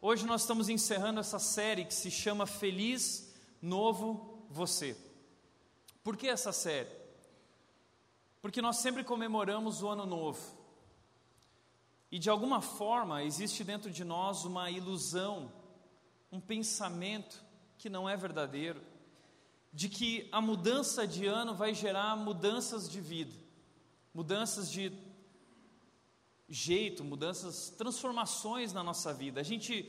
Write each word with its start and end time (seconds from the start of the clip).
Hoje 0.00 0.24
nós 0.24 0.42
estamos 0.42 0.68
encerrando 0.68 1.18
essa 1.18 1.40
série 1.40 1.84
que 1.84 1.92
se 1.92 2.08
chama 2.08 2.46
Feliz 2.46 3.34
Novo 3.60 4.46
Você. 4.48 4.96
Por 6.04 6.16
que 6.16 6.28
essa 6.28 6.52
série? 6.52 6.88
Porque 8.40 8.62
nós 8.62 8.76
sempre 8.76 9.02
comemoramos 9.02 9.82
o 9.82 9.88
ano 9.88 10.06
novo. 10.06 10.40
E 12.12 12.18
de 12.20 12.30
alguma 12.30 12.60
forma 12.60 13.24
existe 13.24 13.64
dentro 13.64 13.90
de 13.90 14.04
nós 14.04 14.44
uma 14.44 14.70
ilusão, 14.70 15.52
um 16.30 16.40
pensamento 16.40 17.44
que 17.76 17.90
não 17.90 18.08
é 18.08 18.16
verdadeiro, 18.16 18.80
de 19.72 19.88
que 19.88 20.28
a 20.30 20.40
mudança 20.40 21.08
de 21.08 21.26
ano 21.26 21.56
vai 21.56 21.74
gerar 21.74 22.14
mudanças 22.14 22.88
de 22.88 23.00
vida, 23.00 23.34
mudanças 24.14 24.70
de 24.70 24.92
jeito, 26.48 27.04
mudanças, 27.04 27.70
transformações 27.70 28.72
na 28.72 28.82
nossa 28.82 29.12
vida. 29.12 29.40
A 29.40 29.44
gente 29.44 29.84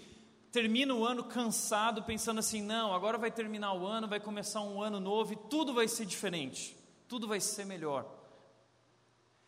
termina 0.52 0.93
o 0.93 1.05
ano 1.05 1.24
cansado, 1.24 2.04
pensando 2.04 2.39
assim: 2.39 2.61
não, 2.61 2.93
agora 2.93 3.18
vai 3.18 3.32
terminar 3.32 3.74
o 3.74 3.86
ano, 3.86 4.07
vai 4.07 4.20
começar 4.20 4.61
um 4.61 4.82
ano 4.82 5.00
novo 5.00 5.33
e 5.33 5.36
tudo 5.50 5.74
vai 5.74 5.88
ser 5.88 6.06
diferente, 6.06 6.75
tudo 7.07 7.28
vai 7.28 7.39
ser 7.39 7.66
melhor. 7.66 8.18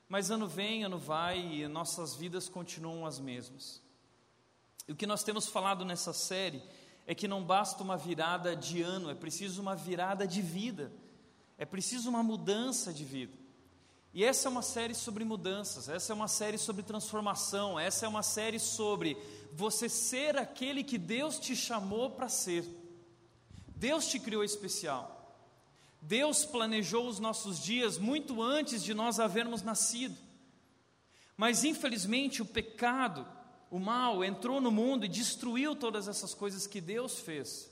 Mas 0.08 0.30
ano 0.30 0.48
vem, 0.48 0.84
ano 0.84 0.98
vai 0.98 1.40
e 1.40 1.68
nossas 1.68 2.16
vidas 2.16 2.49
continuam 2.49 3.05
as 3.05 3.20
mesmas. 3.20 3.82
E 4.88 4.91
o 4.91 4.96
que 4.96 5.07
nós 5.07 5.23
temos 5.23 5.48
falado 5.48 5.85
nessa 5.85 6.12
série 6.12 6.62
é 7.07 7.16
que 7.16 7.27
não 7.27 7.43
basta 7.43 7.82
uma 7.82 7.98
virada 7.98 8.55
de 8.55 8.82
ano, 8.82 9.09
é 9.09 9.16
preciso 9.16 9.62
uma 9.62 9.76
virada 9.76 10.27
de 10.27 10.41
vida, 10.41 10.91
é 11.57 11.66
preciso 11.66 12.09
uma 12.09 12.23
mudança 12.23 12.93
de 12.93 13.05
vida. 13.05 13.38
E 14.13 14.25
essa 14.25 14.49
é 14.49 14.51
uma 14.51 14.61
série 14.61 14.93
sobre 14.93 15.23
mudanças, 15.23 15.88
essa 15.88 16.11
é 16.11 16.15
uma 16.15 16.27
série 16.27 16.57
sobre 16.57 16.83
transformação, 16.83 17.79
essa 17.79 18.05
é 18.05 18.09
uma 18.09 18.21
série 18.21 18.59
sobre 18.59 19.17
você 19.53 19.87
ser 19.87 20.37
aquele 20.37 20.84
que 20.84 20.97
Deus 20.97 21.39
te 21.39 21.55
chamou 21.55 22.09
para 22.09 22.27
ser. 22.27 22.65
Deus 23.73 24.07
te 24.07 24.20
criou 24.20 24.43
especial. 24.43 25.18
Deus 26.01 26.43
planejou 26.43 27.07
os 27.07 27.20
nossos 27.20 27.59
dias 27.63 27.98
muito 27.98 28.41
antes 28.41 28.84
de 28.84 28.93
nós 28.93 29.18
havermos 29.18 29.62
nascido. 29.62 30.18
Mas 31.37 31.63
infelizmente 31.63 32.41
o 32.41 32.46
pecado, 32.46 33.25
o 33.70 33.79
mal 33.79 34.25
entrou 34.25 34.59
no 34.59 34.71
mundo 34.71 35.05
e 35.05 35.09
destruiu 35.09 35.73
todas 35.73 36.09
essas 36.09 36.34
coisas 36.34 36.68
que 36.68 36.81
Deus 36.81 37.20
fez. 37.20 37.71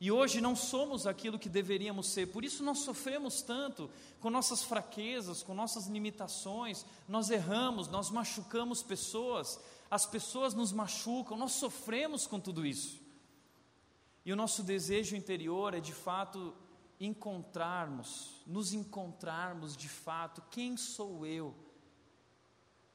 E 0.00 0.10
hoje 0.10 0.40
não 0.40 0.56
somos 0.56 1.06
aquilo 1.06 1.38
que 1.38 1.48
deveríamos 1.48 2.08
ser, 2.08 2.28
por 2.28 2.42
isso 2.42 2.64
nós 2.64 2.78
sofremos 2.78 3.42
tanto 3.42 3.90
com 4.18 4.30
nossas 4.30 4.62
fraquezas, 4.62 5.42
com 5.42 5.52
nossas 5.52 5.88
limitações, 5.88 6.86
nós 7.06 7.28
erramos, 7.28 7.86
nós 7.86 8.08
machucamos 8.10 8.82
pessoas, 8.82 9.60
as 9.90 10.06
pessoas 10.06 10.54
nos 10.54 10.72
machucam, 10.72 11.36
nós 11.36 11.52
sofremos 11.52 12.26
com 12.26 12.40
tudo 12.40 12.64
isso. 12.64 12.98
E 14.24 14.32
o 14.32 14.36
nosso 14.36 14.62
desejo 14.62 15.16
interior 15.16 15.74
é 15.74 15.80
de 15.80 15.92
fato 15.92 16.54
encontrarmos, 16.98 18.42
nos 18.46 18.72
encontrarmos 18.72 19.76
de 19.76 19.88
fato, 19.88 20.42
quem 20.50 20.78
sou 20.78 21.26
eu? 21.26 21.54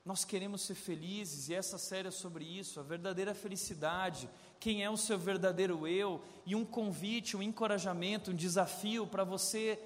Nós 0.04 0.24
queremos 0.24 0.62
ser 0.62 0.76
felizes 0.76 1.50
e 1.50 1.54
essa 1.56 1.80
série 1.80 2.10
é 2.10 2.12
sobre 2.12 2.46
isso, 2.46 2.80
a 2.80 2.84
verdadeira 2.84 3.34
felicidade, 3.34 4.30
quem 4.66 4.84
é 4.84 4.90
o 4.90 4.98
seu 4.98 5.20
verdadeiro 5.20 5.88
eu 5.88 6.20
e 6.44 6.56
um 6.56 6.66
convite, 6.66 7.38
um 7.38 7.44
encorajamento, 7.44 8.32
um 8.32 8.36
desafio 8.36 9.06
para 9.06 9.24
você 9.24 9.80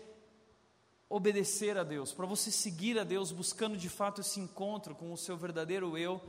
obedecer 1.09 1.77
a 1.77 1.83
Deus, 1.83 2.13
para 2.13 2.25
você 2.25 2.49
seguir 2.49 2.97
a 2.97 3.03
Deus, 3.03 3.33
buscando 3.33 3.75
de 3.75 3.89
fato 3.89 4.21
esse 4.21 4.39
encontro 4.39 4.95
com 4.95 5.11
o 5.11 5.17
seu 5.17 5.35
verdadeiro 5.35 5.97
eu, 5.97 6.21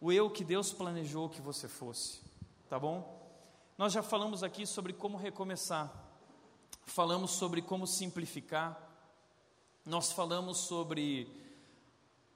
o 0.00 0.10
eu 0.10 0.30
que 0.30 0.42
Deus 0.42 0.72
planejou 0.72 1.28
que 1.28 1.42
você 1.42 1.68
fosse, 1.68 2.22
tá 2.66 2.78
bom? 2.78 3.30
Nós 3.76 3.92
já 3.92 4.02
falamos 4.02 4.42
aqui 4.42 4.66
sobre 4.66 4.94
como 4.94 5.18
recomeçar, 5.18 5.92
falamos 6.86 7.32
sobre 7.32 7.60
como 7.60 7.86
simplificar, 7.86 8.90
nós 9.84 10.10
falamos 10.10 10.60
sobre 10.60 11.30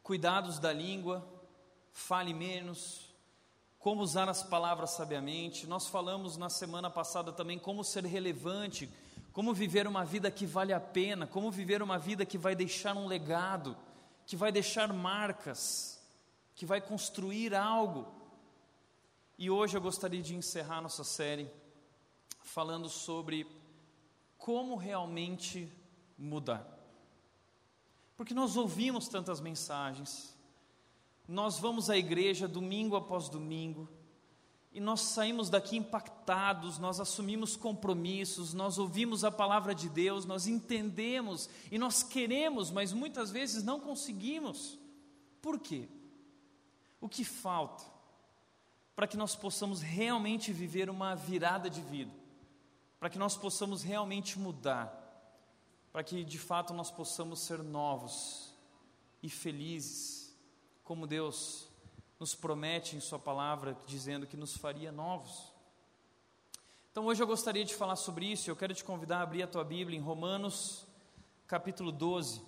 cuidados 0.02 0.58
da 0.58 0.70
língua, 0.70 1.26
fale 1.94 2.34
menos, 2.34 3.05
como 3.86 4.02
usar 4.02 4.28
as 4.28 4.42
palavras 4.42 4.90
sabiamente. 4.90 5.64
Nós 5.64 5.86
falamos 5.86 6.36
na 6.36 6.50
semana 6.50 6.90
passada 6.90 7.32
também 7.32 7.56
como 7.56 7.84
ser 7.84 8.04
relevante, 8.04 8.90
como 9.32 9.54
viver 9.54 9.86
uma 9.86 10.04
vida 10.04 10.28
que 10.28 10.44
vale 10.44 10.72
a 10.72 10.80
pena, 10.80 11.24
como 11.24 11.52
viver 11.52 11.80
uma 11.80 11.96
vida 11.96 12.26
que 12.26 12.36
vai 12.36 12.56
deixar 12.56 12.96
um 12.96 13.06
legado, 13.06 13.76
que 14.26 14.34
vai 14.34 14.50
deixar 14.50 14.92
marcas, 14.92 16.02
que 16.56 16.66
vai 16.66 16.80
construir 16.80 17.54
algo. 17.54 18.12
E 19.38 19.48
hoje 19.48 19.76
eu 19.76 19.80
gostaria 19.80 20.20
de 20.20 20.34
encerrar 20.34 20.80
nossa 20.80 21.04
série 21.04 21.48
falando 22.42 22.88
sobre 22.88 23.46
como 24.36 24.74
realmente 24.74 25.72
mudar. 26.18 26.66
Porque 28.16 28.34
nós 28.34 28.56
ouvimos 28.56 29.06
tantas 29.06 29.40
mensagens, 29.40 30.35
nós 31.28 31.58
vamos 31.58 31.90
à 31.90 31.96
igreja 31.96 32.46
domingo 32.46 32.96
após 32.96 33.28
domingo, 33.28 33.88
e 34.72 34.80
nós 34.80 35.00
saímos 35.00 35.48
daqui 35.48 35.76
impactados, 35.76 36.78
nós 36.78 37.00
assumimos 37.00 37.56
compromissos, 37.56 38.52
nós 38.52 38.78
ouvimos 38.78 39.24
a 39.24 39.30
palavra 39.30 39.74
de 39.74 39.88
Deus, 39.88 40.26
nós 40.26 40.46
entendemos 40.46 41.48
e 41.70 41.78
nós 41.78 42.02
queremos, 42.02 42.70
mas 42.70 42.92
muitas 42.92 43.30
vezes 43.30 43.64
não 43.64 43.80
conseguimos. 43.80 44.78
Por 45.40 45.58
quê? 45.58 45.88
O 47.00 47.08
que 47.08 47.24
falta 47.24 47.84
para 48.94 49.06
que 49.06 49.16
nós 49.16 49.34
possamos 49.34 49.80
realmente 49.80 50.52
viver 50.52 50.90
uma 50.90 51.14
virada 51.14 51.70
de 51.70 51.80
vida, 51.80 52.12
para 53.00 53.08
que 53.08 53.18
nós 53.18 53.34
possamos 53.34 53.82
realmente 53.82 54.38
mudar? 54.38 55.06
para 55.96 56.04
que 56.04 56.22
de 56.22 56.38
fato 56.38 56.74
nós 56.74 56.90
possamos 56.90 57.40
ser 57.40 57.62
novos 57.62 58.52
e 59.22 59.30
felizes, 59.30 60.25
como 60.86 61.04
Deus 61.04 61.68
nos 62.18 62.36
promete 62.36 62.94
em 62.94 63.00
Sua 63.00 63.18
palavra, 63.18 63.76
dizendo 63.86 64.24
que 64.24 64.36
nos 64.36 64.56
faria 64.56 64.92
novos. 64.92 65.52
Então 66.92 67.06
hoje 67.06 67.20
eu 67.20 67.26
gostaria 67.26 67.64
de 67.64 67.74
falar 67.74 67.96
sobre 67.96 68.24
isso, 68.24 68.48
eu 68.48 68.54
quero 68.54 68.72
te 68.72 68.84
convidar 68.84 69.18
a 69.18 69.22
abrir 69.22 69.42
a 69.42 69.48
tua 69.48 69.64
Bíblia 69.64 69.98
em 69.98 70.00
Romanos, 70.00 70.86
capítulo 71.48 71.90
12. 71.90 72.40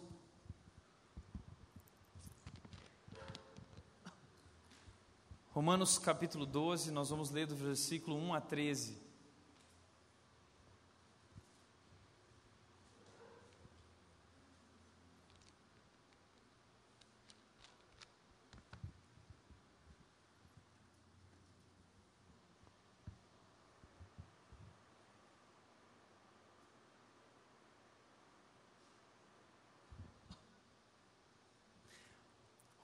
Romanos 5.51 5.99
capítulo 5.99 6.47
12, 6.47 6.93
nós 6.93 7.11
vamos 7.11 7.31
ler 7.31 7.49
do 7.49 7.57
versículo 7.57 8.17
1 8.17 8.35
a 8.35 8.41
13. 8.41 9.08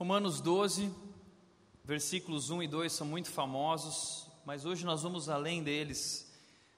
Romanos 0.05 0.39
12, 0.43 0.93
versículos 1.83 2.51
1 2.51 2.65
e 2.65 2.69
2 2.69 2.93
são 2.93 3.07
muito 3.07 3.31
famosos, 3.31 4.29
mas 4.45 4.67
hoje 4.67 4.85
nós 4.85 5.03
vamos 5.03 5.31
além 5.31 5.63
deles. 5.63 6.31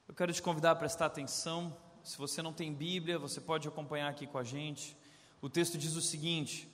Eu 0.06 0.14
quero 0.14 0.32
te 0.32 0.40
convidar 0.40 0.70
a 0.70 0.76
prestar 0.76 1.06
atenção. 1.06 1.76
Se 2.04 2.16
você 2.16 2.40
não 2.40 2.52
tem 2.52 2.72
Bíblia, 2.72 3.18
você 3.18 3.40
pode 3.40 3.66
acompanhar 3.66 4.08
aqui 4.08 4.28
com 4.28 4.38
a 4.38 4.44
gente. 4.44 4.96
O 5.42 5.50
texto 5.50 5.76
diz 5.76 5.96
o 5.96 6.00
seguinte: 6.00 6.68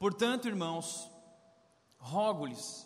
Portanto, 0.00 0.48
irmãos, 0.48 1.08
rogo-lhes, 1.96 2.84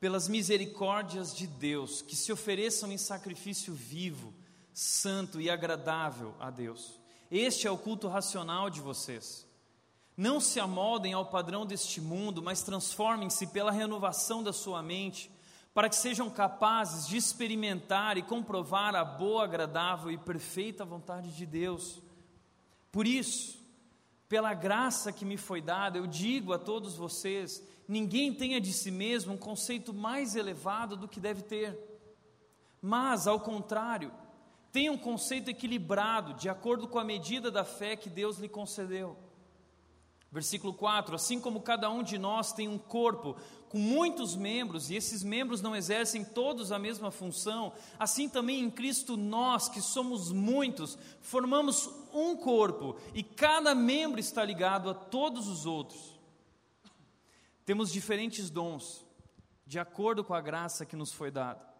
pelas 0.00 0.26
misericórdias 0.26 1.36
de 1.36 1.46
Deus, 1.46 2.00
que 2.00 2.16
se 2.16 2.32
ofereçam 2.32 2.90
em 2.90 2.96
sacrifício 2.96 3.74
vivo, 3.74 4.32
santo 4.72 5.42
e 5.42 5.50
agradável 5.50 6.34
a 6.40 6.48
Deus. 6.50 6.98
Este 7.30 7.66
é 7.66 7.70
o 7.70 7.76
culto 7.76 8.08
racional 8.08 8.70
de 8.70 8.80
vocês. 8.80 9.43
Não 10.16 10.38
se 10.38 10.60
amoldem 10.60 11.12
ao 11.12 11.26
padrão 11.26 11.66
deste 11.66 12.00
mundo, 12.00 12.42
mas 12.42 12.62
transformem-se 12.62 13.48
pela 13.48 13.72
renovação 13.72 14.42
da 14.42 14.52
sua 14.52 14.80
mente, 14.80 15.30
para 15.72 15.88
que 15.88 15.96
sejam 15.96 16.30
capazes 16.30 17.08
de 17.08 17.16
experimentar 17.16 18.16
e 18.16 18.22
comprovar 18.22 18.94
a 18.94 19.04
boa, 19.04 19.42
agradável 19.42 20.10
e 20.12 20.16
perfeita 20.16 20.84
vontade 20.84 21.34
de 21.34 21.44
Deus. 21.44 22.00
Por 22.92 23.08
isso, 23.08 23.58
pela 24.28 24.54
graça 24.54 25.12
que 25.12 25.24
me 25.24 25.36
foi 25.36 25.60
dada, 25.60 25.98
eu 25.98 26.06
digo 26.06 26.52
a 26.52 26.58
todos 26.60 26.94
vocês: 26.94 27.60
ninguém 27.88 28.32
tenha 28.32 28.60
de 28.60 28.72
si 28.72 28.92
mesmo 28.92 29.34
um 29.34 29.38
conceito 29.38 29.92
mais 29.92 30.36
elevado 30.36 30.96
do 30.96 31.08
que 31.08 31.18
deve 31.18 31.42
ter, 31.42 31.76
mas, 32.80 33.26
ao 33.26 33.40
contrário, 33.40 34.12
tenha 34.70 34.92
um 34.92 34.98
conceito 34.98 35.50
equilibrado, 35.50 36.34
de 36.34 36.48
acordo 36.48 36.86
com 36.86 37.00
a 37.00 37.04
medida 37.04 37.50
da 37.50 37.64
fé 37.64 37.96
que 37.96 38.08
Deus 38.08 38.38
lhe 38.38 38.48
concedeu. 38.48 39.23
Versículo 40.34 40.74
4: 40.74 41.14
Assim 41.14 41.38
como 41.38 41.60
cada 41.60 41.88
um 41.88 42.02
de 42.02 42.18
nós 42.18 42.52
tem 42.52 42.66
um 42.66 42.76
corpo 42.76 43.36
com 43.68 43.78
muitos 43.78 44.34
membros, 44.34 44.90
e 44.90 44.96
esses 44.96 45.22
membros 45.22 45.62
não 45.62 45.76
exercem 45.76 46.24
todos 46.24 46.72
a 46.72 46.78
mesma 46.78 47.12
função, 47.12 47.72
assim 48.00 48.28
também 48.28 48.58
em 48.58 48.68
Cristo 48.68 49.16
nós, 49.16 49.68
que 49.68 49.80
somos 49.80 50.32
muitos, 50.32 50.98
formamos 51.20 51.88
um 52.12 52.36
corpo, 52.36 52.96
e 53.14 53.22
cada 53.22 53.76
membro 53.76 54.18
está 54.18 54.44
ligado 54.44 54.90
a 54.90 54.94
todos 54.94 55.46
os 55.46 55.66
outros. 55.66 56.18
Temos 57.64 57.92
diferentes 57.92 58.50
dons, 58.50 59.06
de 59.64 59.78
acordo 59.78 60.24
com 60.24 60.34
a 60.34 60.40
graça 60.40 60.84
que 60.84 60.96
nos 60.96 61.12
foi 61.12 61.30
dada. 61.30 61.73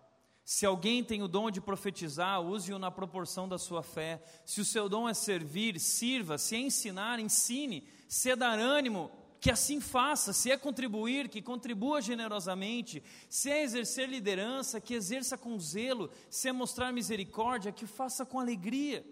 Se 0.44 0.66
alguém 0.66 1.02
tem 1.02 1.22
o 1.22 1.28
dom 1.28 1.50
de 1.50 1.60
profetizar, 1.60 2.40
use-o 2.42 2.78
na 2.78 2.90
proporção 2.90 3.48
da 3.48 3.56
sua 3.56 3.82
fé. 3.82 4.22
Se 4.44 4.60
o 4.60 4.64
seu 4.64 4.90
dom 4.90 5.08
é 5.08 5.14
servir, 5.14 5.80
sirva. 5.80 6.36
Se 6.36 6.54
é 6.54 6.58
ensinar, 6.58 7.18
ensine. 7.18 7.88
Se 8.06 8.30
é 8.30 8.36
dar 8.36 8.58
ânimo, 8.58 9.10
que 9.40 9.50
assim 9.50 9.80
faça. 9.80 10.34
Se 10.34 10.50
é 10.50 10.58
contribuir, 10.58 11.30
que 11.30 11.40
contribua 11.40 12.02
generosamente. 12.02 13.02
Se 13.30 13.50
é 13.50 13.62
exercer 13.62 14.06
liderança, 14.06 14.82
que 14.82 14.92
exerça 14.92 15.38
com 15.38 15.58
zelo. 15.58 16.10
Se 16.28 16.46
é 16.46 16.52
mostrar 16.52 16.92
misericórdia, 16.92 17.72
que 17.72 17.86
faça 17.86 18.26
com 18.26 18.38
alegria. 18.38 19.02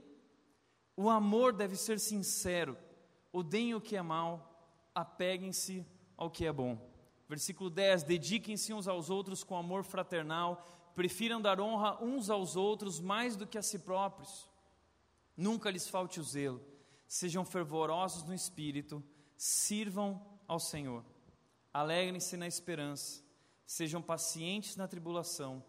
O 0.94 1.08
amor 1.08 1.54
deve 1.54 1.76
ser 1.76 1.98
sincero. 1.98 2.76
Odeiem 3.32 3.74
o 3.74 3.80
que 3.80 3.96
é 3.96 4.02
mal, 4.02 4.68
apeguem-se 4.94 5.86
ao 6.14 6.30
que 6.30 6.44
é 6.44 6.52
bom. 6.52 6.78
Versículo 7.26 7.70
10: 7.70 8.02
Dediquem-se 8.02 8.74
uns 8.74 8.86
aos 8.86 9.08
outros 9.08 9.42
com 9.42 9.56
amor 9.56 9.82
fraternal 9.82 10.62
prefiram 10.94 11.40
dar 11.40 11.60
honra 11.60 12.02
uns 12.02 12.30
aos 12.30 12.56
outros 12.56 13.00
mais 13.00 13.36
do 13.36 13.46
que 13.46 13.58
a 13.58 13.62
si 13.62 13.78
próprios. 13.78 14.48
Nunca 15.36 15.70
lhes 15.70 15.88
falte 15.88 16.20
o 16.20 16.24
zelo, 16.24 16.60
sejam 17.06 17.44
fervorosos 17.44 18.24
no 18.24 18.34
espírito, 18.34 19.02
sirvam 19.36 20.24
ao 20.46 20.60
Senhor. 20.60 21.04
Alegrem-se 21.72 22.36
na 22.36 22.46
esperança, 22.46 23.24
sejam 23.66 24.02
pacientes 24.02 24.76
na 24.76 24.86
tribulação, 24.86 25.64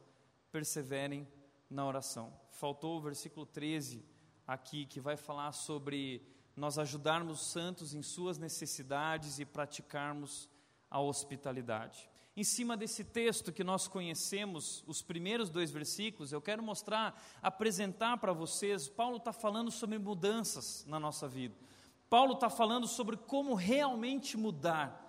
perseverem 0.52 1.28
na 1.70 1.86
oração. 1.86 2.34
Faltou 2.52 2.98
o 2.98 3.02
versículo 3.02 3.46
13 3.46 4.06
aqui, 4.46 4.86
que 4.86 5.00
vai 5.00 5.16
falar 5.16 5.54
sobre 5.54 6.22
nós 6.56 6.78
ajudarmos 6.78 7.42
os 7.42 7.48
santos 7.48 7.94
em 7.94 8.02
suas 8.02 8.38
necessidades 8.38 9.40
e 9.40 9.46
praticarmos 9.46 10.50
a 10.90 11.00
hospitalidade. 11.00 12.10
Em 12.36 12.44
cima 12.44 12.76
desse 12.76 13.04
texto 13.04 13.52
que 13.52 13.64
nós 13.64 13.88
conhecemos, 13.88 14.84
os 14.88 15.04
primeiros 15.04 15.50
dois 15.50 15.70
versículos, 15.70 16.32
eu 16.32 16.42
quero 16.42 16.64
mostrar, 16.64 17.22
apresentar 17.44 18.18
para 18.18 18.34
vocês. 18.34 18.90
Paulo 18.90 19.18
está 19.18 19.32
falando 19.32 19.70
sobre 19.70 20.00
mudanças 20.00 20.84
na 20.88 21.00
nossa 21.00 21.28
vida. 21.28 21.56
Paulo 22.10 22.34
está 22.34 22.50
falando 22.50 22.88
sobre 22.88 23.18
como 23.18 23.54
realmente 23.54 24.36
mudar. 24.36 25.04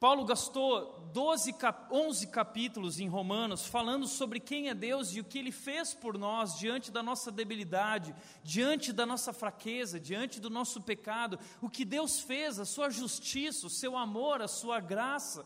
Paulo 0.00 0.24
gastou 0.24 1.10
12, 1.12 1.56
11 1.90 2.26
capítulos 2.28 3.00
em 3.00 3.08
Romanos 3.08 3.66
falando 3.66 4.06
sobre 4.06 4.38
quem 4.38 4.68
é 4.68 4.74
Deus 4.74 5.12
e 5.12 5.20
o 5.20 5.24
que 5.24 5.38
ele 5.38 5.50
fez 5.50 5.92
por 5.92 6.16
nós 6.16 6.56
diante 6.56 6.92
da 6.92 7.02
nossa 7.02 7.32
debilidade, 7.32 8.14
diante 8.44 8.92
da 8.92 9.04
nossa 9.04 9.32
fraqueza, 9.32 9.98
diante 9.98 10.40
do 10.40 10.48
nosso 10.48 10.80
pecado, 10.80 11.38
o 11.60 11.68
que 11.68 11.84
Deus 11.84 12.20
fez, 12.20 12.60
a 12.60 12.64
sua 12.64 12.88
justiça, 12.88 13.66
o 13.66 13.70
seu 13.70 13.96
amor, 13.96 14.40
a 14.40 14.46
sua 14.46 14.78
graça. 14.78 15.44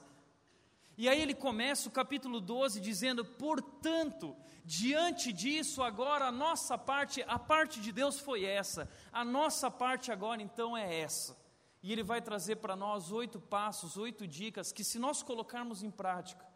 E 1.02 1.08
aí 1.08 1.20
ele 1.20 1.34
começa 1.34 1.88
o 1.88 1.90
capítulo 1.90 2.40
12 2.40 2.80
dizendo: 2.80 3.24
portanto, 3.24 4.36
diante 4.64 5.32
disso, 5.32 5.82
agora 5.82 6.26
a 6.26 6.30
nossa 6.30 6.78
parte, 6.78 7.24
a 7.26 7.40
parte 7.40 7.80
de 7.80 7.90
Deus 7.90 8.20
foi 8.20 8.44
essa, 8.44 8.88
a 9.10 9.24
nossa 9.24 9.68
parte 9.68 10.12
agora 10.12 10.40
então 10.40 10.76
é 10.76 11.00
essa. 11.00 11.36
E 11.82 11.90
ele 11.90 12.04
vai 12.04 12.22
trazer 12.22 12.54
para 12.58 12.76
nós 12.76 13.10
oito 13.10 13.40
passos, 13.40 13.96
oito 13.96 14.28
dicas 14.28 14.70
que, 14.70 14.84
se 14.84 14.96
nós 15.00 15.24
colocarmos 15.24 15.82
em 15.82 15.90
prática, 15.90 16.46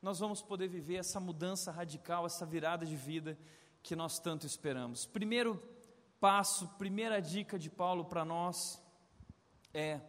nós 0.00 0.20
vamos 0.20 0.40
poder 0.40 0.68
viver 0.68 0.98
essa 0.98 1.18
mudança 1.18 1.72
radical, 1.72 2.26
essa 2.26 2.46
virada 2.46 2.86
de 2.86 2.94
vida 2.94 3.36
que 3.82 3.96
nós 3.96 4.20
tanto 4.20 4.46
esperamos. 4.46 5.04
Primeiro 5.04 5.60
passo, 6.20 6.68
primeira 6.78 7.20
dica 7.20 7.58
de 7.58 7.70
Paulo 7.70 8.04
para 8.04 8.24
nós 8.24 8.80
é: 9.72 10.00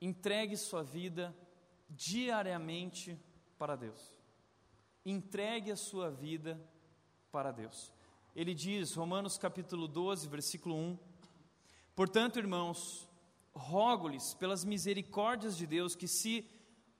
entregue 0.00 0.56
sua 0.56 0.82
vida 0.82 1.32
diariamente 1.96 3.18
para 3.58 3.74
Deus. 3.74 4.14
Entregue 5.04 5.70
a 5.70 5.76
sua 5.76 6.10
vida 6.10 6.60
para 7.32 7.50
Deus. 7.50 7.92
Ele 8.34 8.54
diz, 8.54 8.94
Romanos 8.94 9.38
capítulo 9.38 9.88
12, 9.88 10.28
versículo 10.28 10.76
1: 10.76 10.98
Portanto, 11.94 12.38
irmãos, 12.38 13.08
rogo-lhes 13.54 14.34
pelas 14.34 14.64
misericórdias 14.64 15.56
de 15.56 15.66
Deus 15.66 15.94
que 15.94 16.06
se 16.06 16.46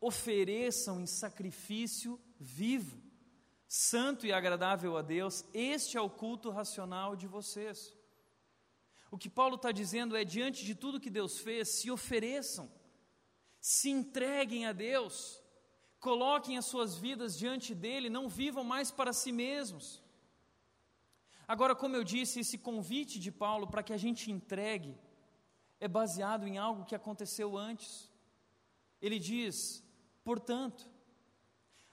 ofereçam 0.01 1.01
em 1.01 1.07
sacrifício 1.07 2.19
vivo, 2.39 2.99
santo 3.69 4.27
e 4.27 4.33
agradável 4.33 4.97
a 4.97 5.03
Deus, 5.03 5.45
este 5.53 5.99
é 5.99 6.01
o 6.01 6.09
culto 6.09 6.51
racional 6.51 7.15
de 7.15 7.27
vocês. 7.27 7.95
O 9.11 9.19
que 9.19 9.29
Paulo 9.29 9.57
está 9.57 9.73
dizendo 9.73 10.17
é: 10.17 10.25
diante 10.25 10.65
de 10.65 10.75
tudo 10.75 11.01
que 11.01 11.11
Deus 11.11 11.39
fez, 11.39 11.81
se 11.81 11.91
ofereçam 11.91 12.71
se 13.67 13.91
entreguem 13.91 14.65
a 14.65 14.73
Deus, 14.73 15.43
coloquem 15.99 16.57
as 16.57 16.67
suas 16.67 16.97
vidas 16.97 17.37
diante 17.37 17.75
dele, 17.75 18.09
não 18.09 18.29
vivam 18.29 18.63
mais 18.63 18.93
para 18.93 19.13
si 19.13 19.33
mesmos. 19.33 20.01
Agora, 21.49 21.75
como 21.75 21.97
eu 21.97 22.05
disse, 22.05 22.39
esse 22.39 22.59
convite 22.59 23.19
de 23.19 23.33
Paulo 23.33 23.67
para 23.67 23.83
que 23.83 23.93
a 23.93 23.97
gente 23.97 24.31
entregue 24.31 24.97
é 25.81 25.89
baseado 25.89 26.47
em 26.47 26.59
algo 26.59 26.85
que 26.85 26.95
aconteceu 26.95 27.57
antes. 27.57 28.09
Ele 29.03 29.19
diz, 29.19 29.83
portanto, 30.23 30.89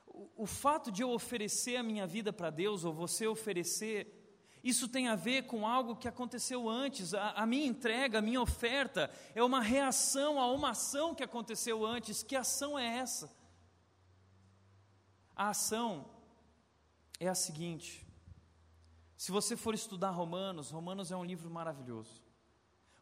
o, 0.06 0.30
o 0.44 0.46
fato 0.46 0.92
de 0.92 1.02
eu 1.02 1.10
oferecer 1.10 1.78
a 1.78 1.82
minha 1.82 2.06
vida 2.06 2.32
para 2.32 2.52
Deus, 2.52 2.86
ou 2.86 2.94
você 2.94 3.26
oferecer 3.26 4.23
isso 4.64 4.88
tem 4.88 5.10
a 5.10 5.16
ver 5.16 5.44
com 5.44 5.68
algo 5.68 5.96
que 5.98 6.08
aconteceu 6.08 6.70
antes. 6.70 7.14
A, 7.14 7.32
a, 7.32 7.46
minha 7.46 7.68
entrega, 7.68 8.20
a 8.20 8.22
minha 8.22 8.42
oferta 8.42 9.12
é 9.36 9.44
uma 9.44 9.62
reação 9.62 10.40
a 10.40 10.50
uma 10.50 10.70
ação 10.70 11.14
que 11.14 11.22
aconteceu 11.22 11.86
antes. 11.86 12.24
Que 12.24 12.36
ação 12.36 12.80
é 12.80 12.86
essa? 12.86 13.30
A 15.36 15.50
ação 15.50 16.06
é 17.20 17.28
a 17.28 17.36
seguinte: 17.36 18.08
se 19.18 19.34
você 19.34 19.58
for 19.58 19.74
estudar 19.74 20.12
Romanos, 20.12 20.72
Romanos 20.72 21.12
é 21.12 21.18
um 21.18 21.26
livro 21.26 21.50
maravilhoso. 21.50 22.24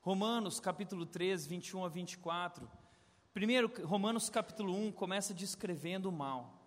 Romanos 0.01 0.59
capítulo 0.59 1.05
3, 1.05 1.45
21 1.45 1.85
a 1.85 1.89
24. 1.89 2.67
Primeiro, 3.35 3.71
Romanos 3.85 4.31
capítulo 4.31 4.75
1 4.75 4.93
começa 4.93 5.31
descrevendo 5.31 6.09
o 6.09 6.11
mal 6.11 6.60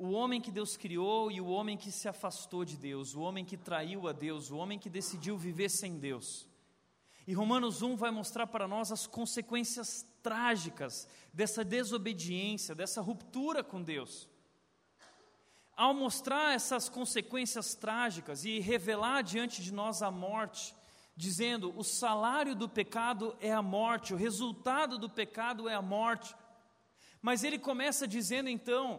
o 0.00 0.12
homem 0.12 0.40
que 0.40 0.50
Deus 0.50 0.78
criou 0.78 1.30
e 1.30 1.42
o 1.42 1.48
homem 1.48 1.76
que 1.76 1.92
se 1.92 2.08
afastou 2.08 2.64
de 2.64 2.74
Deus, 2.74 3.14
o 3.14 3.20
homem 3.20 3.44
que 3.44 3.58
traiu 3.58 4.08
a 4.08 4.12
Deus, 4.12 4.50
o 4.50 4.56
homem 4.56 4.78
que 4.78 4.88
decidiu 4.88 5.36
viver 5.36 5.68
sem 5.68 5.98
Deus. 5.98 6.48
E 7.26 7.34
Romanos 7.34 7.82
1 7.82 7.96
vai 7.96 8.10
mostrar 8.10 8.46
para 8.46 8.66
nós 8.66 8.90
as 8.90 9.06
consequências 9.06 10.06
trágicas 10.22 11.06
dessa 11.34 11.62
desobediência, 11.62 12.74
dessa 12.74 13.02
ruptura 13.02 13.62
com 13.62 13.82
Deus. 13.82 14.26
Ao 15.76 15.92
mostrar 15.92 16.54
essas 16.54 16.88
consequências 16.88 17.74
trágicas 17.74 18.46
e 18.46 18.58
revelar 18.58 19.20
diante 19.20 19.62
de 19.62 19.70
nós 19.70 20.00
a 20.00 20.10
morte, 20.10 20.74
dizendo: 21.14 21.74
o 21.76 21.84
salário 21.84 22.54
do 22.54 22.70
pecado 22.70 23.36
é 23.38 23.52
a 23.52 23.60
morte, 23.60 24.14
o 24.14 24.16
resultado 24.16 24.96
do 24.96 25.10
pecado 25.10 25.68
é 25.68 25.74
a 25.74 25.82
morte. 25.82 26.34
Mas 27.20 27.44
ele 27.44 27.58
começa 27.58 28.08
dizendo 28.08 28.48
então 28.48 28.98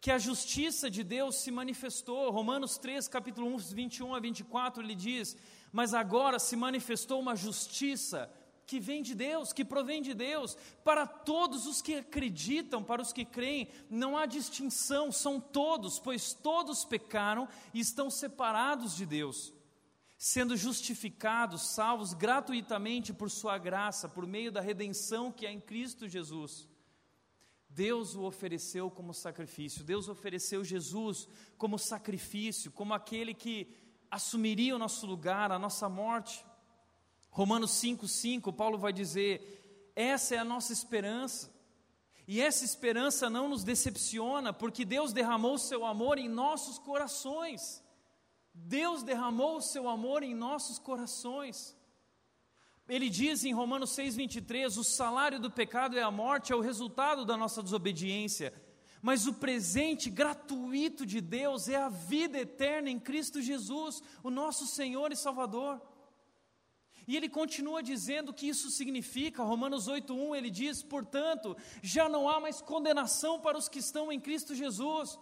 que 0.00 0.10
a 0.10 0.18
justiça 0.18 0.90
de 0.90 1.02
Deus 1.02 1.36
se 1.36 1.50
manifestou. 1.50 2.30
Romanos 2.30 2.78
3, 2.78 3.08
capítulo 3.08 3.48
1, 3.54 3.58
21 3.58 4.14
a 4.14 4.20
24, 4.20 4.82
ele 4.82 4.94
diz: 4.94 5.36
Mas 5.72 5.92
agora 5.92 6.38
se 6.38 6.56
manifestou 6.56 7.20
uma 7.20 7.34
justiça 7.34 8.30
que 8.64 8.78
vem 8.78 9.02
de 9.02 9.14
Deus, 9.14 9.52
que 9.52 9.64
provém 9.64 10.02
de 10.02 10.12
Deus, 10.12 10.56
para 10.84 11.06
todos 11.06 11.66
os 11.66 11.80
que 11.80 11.96
acreditam, 11.96 12.84
para 12.84 13.00
os 13.00 13.14
que 13.14 13.24
creem, 13.24 13.66
não 13.88 14.14
há 14.14 14.26
distinção, 14.26 15.10
são 15.10 15.40
todos, 15.40 15.98
pois 15.98 16.34
todos 16.34 16.84
pecaram 16.84 17.48
e 17.72 17.80
estão 17.80 18.10
separados 18.10 18.94
de 18.94 19.06
Deus, 19.06 19.54
sendo 20.18 20.54
justificados, 20.54 21.70
salvos 21.70 22.12
gratuitamente 22.12 23.10
por 23.14 23.30
Sua 23.30 23.56
graça, 23.56 24.06
por 24.06 24.26
meio 24.26 24.52
da 24.52 24.60
redenção 24.60 25.32
que 25.32 25.46
há 25.46 25.50
em 25.50 25.60
Cristo 25.60 26.06
Jesus 26.06 26.68
Deus 27.68 28.14
o 28.14 28.22
ofereceu 28.22 28.90
como 28.90 29.12
sacrifício, 29.14 29.84
Deus 29.84 30.08
ofereceu 30.08 30.64
Jesus 30.64 31.28
como 31.56 31.78
sacrifício, 31.78 32.72
como 32.72 32.94
aquele 32.94 33.34
que 33.34 33.72
assumiria 34.10 34.74
o 34.74 34.78
nosso 34.78 35.06
lugar, 35.06 35.52
a 35.52 35.58
nossa 35.58 35.88
morte. 35.88 36.44
Romanos 37.30 37.72
5,5, 37.72 38.54
Paulo 38.54 38.78
vai 38.78 38.92
dizer: 38.92 39.92
essa 39.94 40.34
é 40.34 40.38
a 40.38 40.44
nossa 40.44 40.72
esperança. 40.72 41.56
E 42.26 42.42
essa 42.42 42.64
esperança 42.64 43.30
não 43.30 43.48
nos 43.48 43.64
decepciona, 43.64 44.52
porque 44.52 44.84
Deus 44.84 45.14
derramou 45.14 45.54
o 45.54 45.58
seu 45.58 45.86
amor 45.86 46.18
em 46.18 46.28
nossos 46.28 46.78
corações. 46.78 47.82
Deus 48.52 49.02
derramou 49.02 49.56
o 49.56 49.62
seu 49.62 49.88
amor 49.88 50.22
em 50.22 50.34
nossos 50.34 50.78
corações. 50.78 51.74
Ele 52.88 53.10
diz 53.10 53.44
em 53.44 53.52
Romanos 53.52 53.90
6,23: 53.90 54.78
o 54.78 54.84
salário 54.84 55.38
do 55.38 55.50
pecado 55.50 55.98
é 55.98 56.02
a 56.02 56.10
morte, 56.10 56.52
é 56.52 56.56
o 56.56 56.60
resultado 56.60 57.24
da 57.24 57.36
nossa 57.36 57.62
desobediência. 57.62 58.52
Mas 59.02 59.26
o 59.26 59.34
presente 59.34 60.10
gratuito 60.10 61.06
de 61.06 61.20
Deus 61.20 61.68
é 61.68 61.76
a 61.76 61.88
vida 61.88 62.38
eterna 62.38 62.90
em 62.90 62.98
Cristo 62.98 63.40
Jesus, 63.40 64.02
o 64.24 64.30
nosso 64.30 64.66
Senhor 64.66 65.12
e 65.12 65.16
Salvador. 65.16 65.80
E 67.06 67.16
ele 67.16 67.28
continua 67.28 67.82
dizendo 67.82 68.34
que 68.34 68.48
isso 68.48 68.70
significa, 68.70 69.42
Romanos 69.42 69.86
8:1, 69.86 70.34
ele 70.34 70.50
diz: 70.50 70.82
"Portanto, 70.82 71.56
já 71.82 72.08
não 72.08 72.28
há 72.28 72.40
mais 72.40 72.60
condenação 72.60 73.38
para 73.40 73.56
os 73.56 73.68
que 73.68 73.78
estão 73.78 74.10
em 74.10 74.20
Cristo 74.20 74.54
Jesus. 74.54 75.18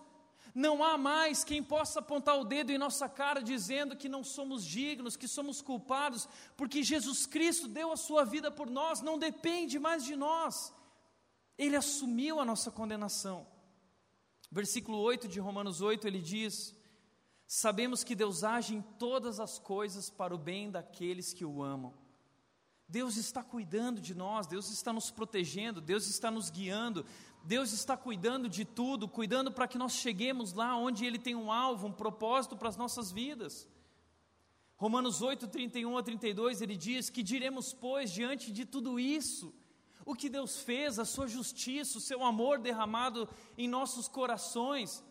Não 0.57 0.83
há 0.83 0.97
mais 0.97 1.45
quem 1.45 1.63
possa 1.63 1.99
apontar 1.99 2.41
o 2.41 2.43
dedo 2.43 2.73
em 2.73 2.79
nossa 2.79 3.07
cara 3.11 3.43
dizendo 3.43 3.95
que 3.95 4.09
não 4.09 4.25
somos 4.25 4.65
dignos, 4.65 5.15
que 5.15 5.29
somos 5.29 5.61
culpados, 5.61 6.27
porque 6.57 6.83
Jesus 6.83 7.27
Cristo 7.27 7.69
deu 7.69 7.93
a 7.93 7.97
sua 7.97 8.25
vida 8.25 8.51
por 8.51 8.71
nós, 8.71 9.03
não 9.03 9.19
depende 9.19 9.79
mais 9.79 10.03
de 10.03 10.17
nós. 10.17 10.73
Ele 11.59 11.77
assumiu 11.77 12.41
a 12.41 12.45
nossa 12.47 12.71
condenação. 12.71 13.47
Versículo 14.51 14.97
8 14.97 15.29
de 15.29 15.39
Romanos 15.39 15.83
8, 15.83 16.07
ele 16.07 16.23
diz: 16.23 16.75
Sabemos 17.47 18.03
que 18.03 18.15
Deus 18.15 18.43
age 18.43 18.75
em 18.75 18.81
todas 18.81 19.39
as 19.39 19.59
coisas 19.59 20.09
para 20.09 20.35
o 20.35 20.39
bem 20.39 20.71
daqueles 20.71 21.35
que 21.35 21.45
o 21.45 21.63
amam. 21.63 21.93
Deus 22.89 23.17
está 23.19 23.43
cuidando 23.43 24.01
de 24.01 24.15
nós, 24.15 24.47
Deus 24.47 24.71
está 24.71 24.91
nos 24.91 25.11
protegendo, 25.11 25.81
Deus 25.83 26.07
está 26.07 26.31
nos 26.31 26.49
guiando, 26.49 27.05
Deus 27.47 27.73
está 27.73 27.97
cuidando 27.97 28.49
de 28.49 28.65
tudo, 28.65 29.07
cuidando 29.07 29.53
para 29.53 29.69
que 29.69 29.79
nós 29.79 29.93
cheguemos 29.93 30.53
lá 30.53 30.77
onde 30.77 31.07
Ele 31.07 31.19
tem 31.19 31.37
um 31.37 31.53
alvo, 31.53 31.87
um 31.87 31.93
propósito 31.93 32.57
para 32.57 32.69
as 32.69 32.77
nossas 32.77 33.13
vidas. 33.13 33.69
Romanos 34.75 35.23
8, 35.23 35.47
31 35.47 35.97
a 35.97 36.03
32, 36.03 36.61
ele 36.61 36.77
diz: 36.77 37.09
Que 37.09 37.23
diremos, 37.23 37.73
pois, 37.73 38.11
diante 38.11 38.51
de 38.51 38.67
tudo 38.67 38.99
isso? 38.99 39.55
O 40.05 40.15
que 40.15 40.29
Deus 40.29 40.59
fez, 40.59 40.99
a 40.99 41.05
sua 41.05 41.29
justiça, 41.29 41.99
o 41.99 42.01
seu 42.01 42.25
amor 42.25 42.59
derramado 42.59 43.29
em 43.57 43.69
nossos 43.69 44.09
corações. 44.09 45.03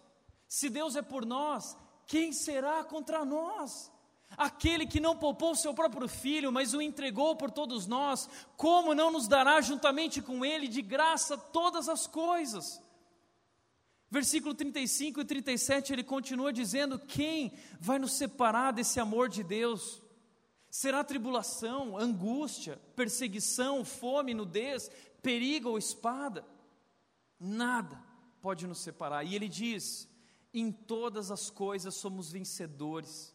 Se 0.47 0.69
Deus 0.69 0.95
é 0.97 1.01
por 1.01 1.25
nós, 1.25 1.75
quem 2.05 2.33
será 2.33 2.83
contra 2.83 3.23
nós? 3.25 3.91
Aquele 4.37 4.85
que 4.85 4.99
não 4.99 5.15
poupou 5.15 5.55
seu 5.55 5.73
próprio 5.73 6.07
filho, 6.07 6.51
mas 6.51 6.73
o 6.73 6.81
entregou 6.81 7.35
por 7.35 7.49
todos 7.49 7.87
nós, 7.87 8.29
como 8.57 8.93
não 8.93 9.11
nos 9.11 9.27
dará 9.27 9.61
juntamente 9.61 10.21
com 10.21 10.43
ele 10.43 10.67
de 10.67 10.81
graça 10.81 11.37
todas 11.37 11.87
as 11.87 12.05
coisas? 12.05 12.81
Versículo 14.09 14.53
35 14.53 15.21
e 15.21 15.25
37 15.25 15.93
ele 15.93 16.03
continua 16.03 16.53
dizendo: 16.53 16.99
Quem 16.99 17.53
vai 17.79 17.99
nos 17.99 18.13
separar 18.13 18.71
desse 18.71 18.99
amor 18.99 19.29
de 19.29 19.43
Deus? 19.43 20.01
Será 20.69 21.03
tribulação, 21.03 21.97
angústia, 21.97 22.79
perseguição, 22.95 23.85
fome, 23.85 24.33
nudez, 24.33 24.91
perigo 25.21 25.69
ou 25.69 25.77
espada? 25.77 26.45
Nada 27.39 28.01
pode 28.41 28.67
nos 28.67 28.79
separar. 28.79 29.25
E 29.25 29.35
ele 29.35 29.49
diz: 29.49 30.07
em 30.53 30.71
todas 30.71 31.31
as 31.31 31.49
coisas 31.49 31.95
somos 31.95 32.31
vencedores, 32.31 33.34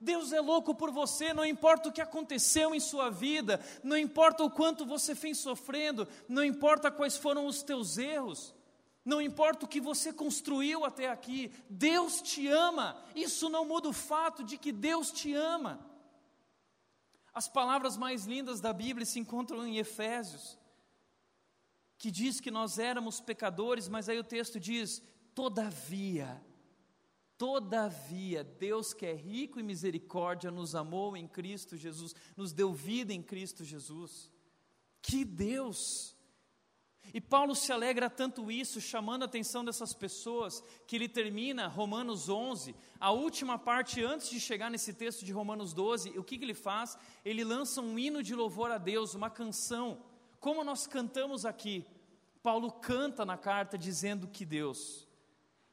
Deus 0.00 0.32
é 0.32 0.40
louco 0.40 0.74
por 0.74 0.90
você, 0.90 1.32
não 1.32 1.44
importa 1.44 1.88
o 1.88 1.92
que 1.92 2.00
aconteceu 2.00 2.74
em 2.74 2.80
sua 2.80 3.10
vida, 3.10 3.60
não 3.82 3.96
importa 3.96 4.44
o 4.44 4.50
quanto 4.50 4.86
você 4.86 5.14
fez 5.14 5.38
sofrendo, 5.38 6.06
não 6.28 6.44
importa 6.44 6.90
quais 6.90 7.16
foram 7.16 7.46
os 7.46 7.62
teus 7.62 7.98
erros, 7.98 8.54
não 9.04 9.20
importa 9.20 9.64
o 9.64 9.68
que 9.68 9.80
você 9.80 10.12
construiu 10.12 10.84
até 10.84 11.08
aqui, 11.08 11.50
Deus 11.68 12.20
te 12.20 12.46
ama. 12.46 13.02
Isso 13.14 13.48
não 13.48 13.64
muda 13.64 13.88
o 13.88 13.92
fato 13.92 14.44
de 14.44 14.56
que 14.56 14.70
Deus 14.70 15.10
te 15.10 15.32
ama. 15.32 15.80
As 17.32 17.48
palavras 17.48 17.96
mais 17.96 18.26
lindas 18.26 18.60
da 18.60 18.72
Bíblia 18.72 19.06
se 19.06 19.18
encontram 19.18 19.66
em 19.66 19.78
Efésios, 19.78 20.58
que 21.96 22.10
diz 22.10 22.38
que 22.38 22.50
nós 22.50 22.78
éramos 22.78 23.20
pecadores, 23.20 23.88
mas 23.88 24.08
aí 24.08 24.18
o 24.18 24.24
texto 24.24 24.60
diz: 24.60 25.02
todavia 25.34 26.40
Todavia, 27.38 28.42
Deus 28.42 28.92
que 28.92 29.06
é 29.06 29.14
rico 29.14 29.60
em 29.60 29.62
misericórdia 29.62 30.50
nos 30.50 30.74
amou 30.74 31.16
em 31.16 31.28
Cristo 31.28 31.76
Jesus, 31.76 32.12
nos 32.36 32.52
deu 32.52 32.74
vida 32.74 33.12
em 33.12 33.22
Cristo 33.22 33.64
Jesus. 33.64 34.28
Que 35.00 35.24
Deus! 35.24 36.16
E 37.14 37.20
Paulo 37.20 37.54
se 37.54 37.72
alegra 37.72 38.10
tanto 38.10 38.50
isso, 38.50 38.80
chamando 38.80 39.22
a 39.22 39.26
atenção 39.26 39.64
dessas 39.64 39.94
pessoas, 39.94 40.62
que 40.84 40.96
ele 40.96 41.08
termina 41.08 41.68
Romanos 41.68 42.28
11, 42.28 42.74
a 42.98 43.12
última 43.12 43.56
parte 43.56 44.02
antes 44.02 44.28
de 44.28 44.40
chegar 44.40 44.68
nesse 44.68 44.92
texto 44.92 45.24
de 45.24 45.32
Romanos 45.32 45.72
12, 45.72 46.18
o 46.18 46.24
que, 46.24 46.36
que 46.36 46.44
ele 46.44 46.54
faz? 46.54 46.98
Ele 47.24 47.44
lança 47.44 47.80
um 47.80 47.96
hino 47.98 48.20
de 48.20 48.34
louvor 48.34 48.72
a 48.72 48.78
Deus, 48.78 49.14
uma 49.14 49.30
canção, 49.30 50.02
como 50.40 50.64
nós 50.64 50.88
cantamos 50.88 51.46
aqui. 51.46 51.86
Paulo 52.42 52.72
canta 52.72 53.24
na 53.24 53.38
carta 53.38 53.78
dizendo 53.78 54.28
que 54.28 54.44
Deus 54.44 55.07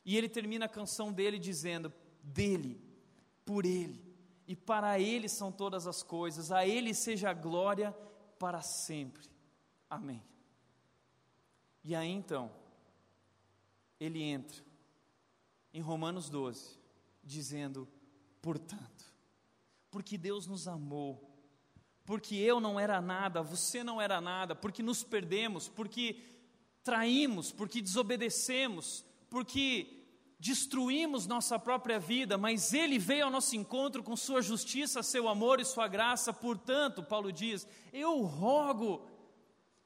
e 0.05 0.15
ele 0.15 0.29
termina 0.29 0.65
a 0.65 0.69
canção 0.69 1.11
dele 1.11 1.39
dizendo: 1.39 1.91
dele, 2.23 2.79
por 3.43 3.65
ele 3.65 4.05
e 4.47 4.55
para 4.55 4.99
ele 4.99 5.27
são 5.27 5.51
todas 5.51 5.87
as 5.87 6.03
coisas, 6.03 6.51
a 6.51 6.65
ele 6.65 6.93
seja 6.93 7.31
a 7.31 7.33
glória 7.33 7.91
para 8.37 8.61
sempre. 8.61 9.27
Amém. 9.89 10.23
E 11.83 11.95
aí 11.95 12.09
então, 12.09 12.51
ele 13.99 14.21
entra 14.21 14.63
em 15.73 15.81
Romanos 15.81 16.29
12, 16.29 16.79
dizendo: 17.23 17.87
portanto, 18.41 19.05
porque 19.89 20.17
Deus 20.17 20.45
nos 20.45 20.67
amou, 20.67 21.31
porque 22.05 22.35
eu 22.35 22.59
não 22.59 22.79
era 22.79 23.01
nada, 23.01 23.41
você 23.41 23.83
não 23.83 23.99
era 23.99 24.21
nada, 24.21 24.55
porque 24.55 24.83
nos 24.83 25.03
perdemos, 25.03 25.67
porque 25.67 26.21
traímos, 26.83 27.51
porque 27.51 27.81
desobedecemos, 27.81 29.03
porque 29.27 29.94
destruímos 30.45 31.25
nossa 31.25 31.57
própria 31.57 31.97
vida, 31.97 32.37
mas 32.37 32.71
Ele 32.71 32.99
veio 32.99 33.25
ao 33.25 33.31
nosso 33.31 33.55
encontro 33.55 34.03
com 34.03 34.15
Sua 34.15 34.43
justiça, 34.43 35.01
Seu 35.01 35.27
amor 35.27 35.59
e 35.59 35.65
Sua 35.65 35.87
graça. 35.87 36.31
Portanto, 36.31 37.01
Paulo 37.01 37.31
diz: 37.31 37.67
Eu 37.91 38.21
rogo 38.21 39.07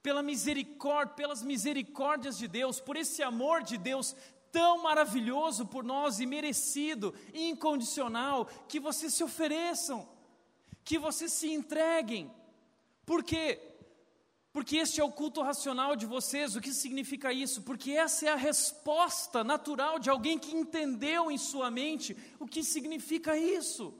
pela 0.03 0.21
misericórdia, 0.21 1.15
pelas 1.15 1.41
misericórdias 1.41 2.37
de 2.37 2.45
Deus, 2.45 2.81
por 2.81 2.97
esse 2.97 3.23
amor 3.23 3.63
de 3.63 3.77
Deus 3.77 4.13
tão 4.51 4.83
maravilhoso 4.83 5.65
por 5.65 5.83
nós 5.83 6.19
e 6.19 6.25
merecido, 6.25 7.15
incondicional, 7.33 8.45
que 8.67 8.81
vocês 8.81 9.13
se 9.13 9.23
ofereçam, 9.23 10.09
que 10.83 10.97
vocês 10.97 11.31
se 11.31 11.53
entreguem. 11.53 12.29
Por 13.05 13.23
quê? 13.23 13.68
Porque 14.59 14.75
este 14.75 14.99
é 14.99 15.03
o 15.05 15.09
culto 15.09 15.41
racional 15.41 15.95
de 15.95 16.05
vocês. 16.05 16.53
O 16.53 16.59
que 16.59 16.73
significa 16.73 17.31
isso? 17.31 17.61
Porque 17.61 17.91
essa 17.91 18.25
é 18.25 18.29
a 18.33 18.35
resposta 18.35 19.41
natural 19.41 19.97
de 19.99 20.09
alguém 20.09 20.37
que 20.37 20.53
entendeu 20.53 21.31
em 21.31 21.37
sua 21.37 21.71
mente 21.71 22.17
o 22.37 22.45
que 22.45 22.61
significa 22.61 23.37
isso. 23.37 23.97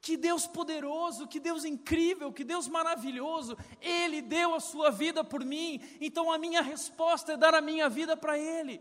Que 0.00 0.16
Deus 0.16 0.46
poderoso, 0.46 1.26
que 1.26 1.40
Deus 1.40 1.64
incrível, 1.64 2.32
que 2.32 2.44
Deus 2.44 2.68
maravilhoso, 2.68 3.58
Ele 3.80 4.22
deu 4.22 4.54
a 4.54 4.60
sua 4.60 4.88
vida 4.88 5.24
por 5.24 5.44
mim, 5.44 5.80
então 6.00 6.30
a 6.30 6.38
minha 6.38 6.62
resposta 6.62 7.32
é 7.32 7.36
dar 7.36 7.52
a 7.52 7.60
minha 7.60 7.88
vida 7.88 8.16
para 8.16 8.38
Ele. 8.38 8.80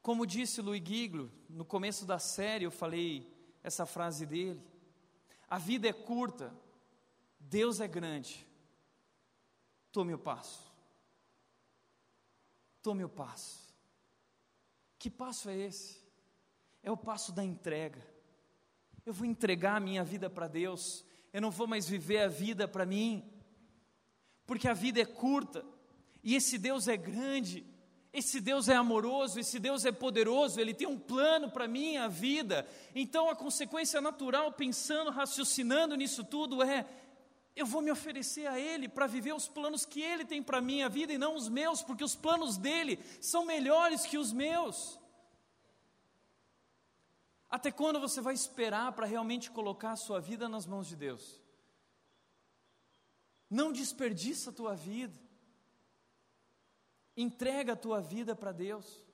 Como 0.00 0.26
disse 0.26 0.62
Louis 0.62 0.82
Giglo, 0.82 1.30
no 1.50 1.66
começo 1.66 2.06
da 2.06 2.18
série 2.18 2.64
eu 2.64 2.70
falei 2.70 3.30
essa 3.62 3.84
frase 3.84 4.24
dele: 4.24 4.62
a 5.46 5.58
vida 5.58 5.86
é 5.86 5.92
curta, 5.92 6.64
Deus 7.48 7.80
é 7.80 7.86
grande. 7.86 8.46
Tome 9.92 10.12
o 10.12 10.18
passo. 10.18 10.70
Tome 12.82 13.04
o 13.04 13.08
passo. 13.08 13.74
Que 14.98 15.08
passo 15.08 15.48
é 15.48 15.56
esse? 15.56 16.00
É 16.82 16.90
o 16.90 16.96
passo 16.96 17.32
da 17.32 17.44
entrega. 17.44 18.04
Eu 19.04 19.12
vou 19.12 19.26
entregar 19.26 19.76
a 19.76 19.80
minha 19.80 20.02
vida 20.02 20.28
para 20.28 20.48
Deus. 20.48 21.04
Eu 21.32 21.40
não 21.40 21.50
vou 21.50 21.66
mais 21.66 21.88
viver 21.88 22.18
a 22.18 22.28
vida 22.28 22.66
para 22.66 22.84
mim. 22.84 23.24
Porque 24.44 24.68
a 24.68 24.74
vida 24.74 25.00
é 25.00 25.04
curta. 25.04 25.64
E 26.22 26.34
esse 26.34 26.58
Deus 26.58 26.88
é 26.88 26.96
grande. 26.96 27.64
Esse 28.12 28.40
Deus 28.40 28.68
é 28.68 28.74
amoroso, 28.74 29.38
esse 29.38 29.58
Deus 29.58 29.84
é 29.84 29.92
poderoso, 29.92 30.58
Ele 30.58 30.72
tem 30.72 30.86
um 30.86 30.98
plano 30.98 31.50
para 31.50 31.66
a 31.66 31.68
minha 31.68 32.08
vida. 32.08 32.66
Então, 32.94 33.28
a 33.28 33.36
consequência 33.36 34.00
natural, 34.00 34.52
pensando, 34.52 35.10
raciocinando 35.10 35.94
nisso 35.94 36.24
tudo, 36.24 36.62
é: 36.62 36.86
eu 37.56 37.64
vou 37.64 37.80
me 37.80 37.90
oferecer 37.90 38.46
a 38.46 38.60
Ele 38.60 38.86
para 38.86 39.06
viver 39.06 39.34
os 39.34 39.48
planos 39.48 39.86
que 39.86 40.02
Ele 40.02 40.26
tem 40.26 40.42
para 40.42 40.58
a 40.58 40.62
minha 40.62 40.90
vida 40.90 41.12
e 41.14 41.18
não 41.18 41.34
os 41.34 41.48
meus, 41.48 41.82
porque 41.82 42.04
os 42.04 42.14
planos 42.14 42.58
dele 42.58 43.00
são 43.18 43.46
melhores 43.46 44.04
que 44.04 44.18
os 44.18 44.30
meus. 44.30 45.00
Até 47.48 47.72
quando 47.72 47.98
você 47.98 48.20
vai 48.20 48.34
esperar 48.34 48.92
para 48.92 49.06
realmente 49.06 49.50
colocar 49.50 49.92
a 49.92 49.96
sua 49.96 50.20
vida 50.20 50.46
nas 50.50 50.66
mãos 50.66 50.86
de 50.86 50.96
Deus? 50.96 51.40
Não 53.48 53.72
desperdiça 53.72 54.50
a 54.50 54.52
tua 54.52 54.74
vida. 54.74 55.18
Entrega 57.16 57.72
a 57.72 57.76
tua 57.76 58.02
vida 58.02 58.36
para 58.36 58.52
Deus. 58.52 59.05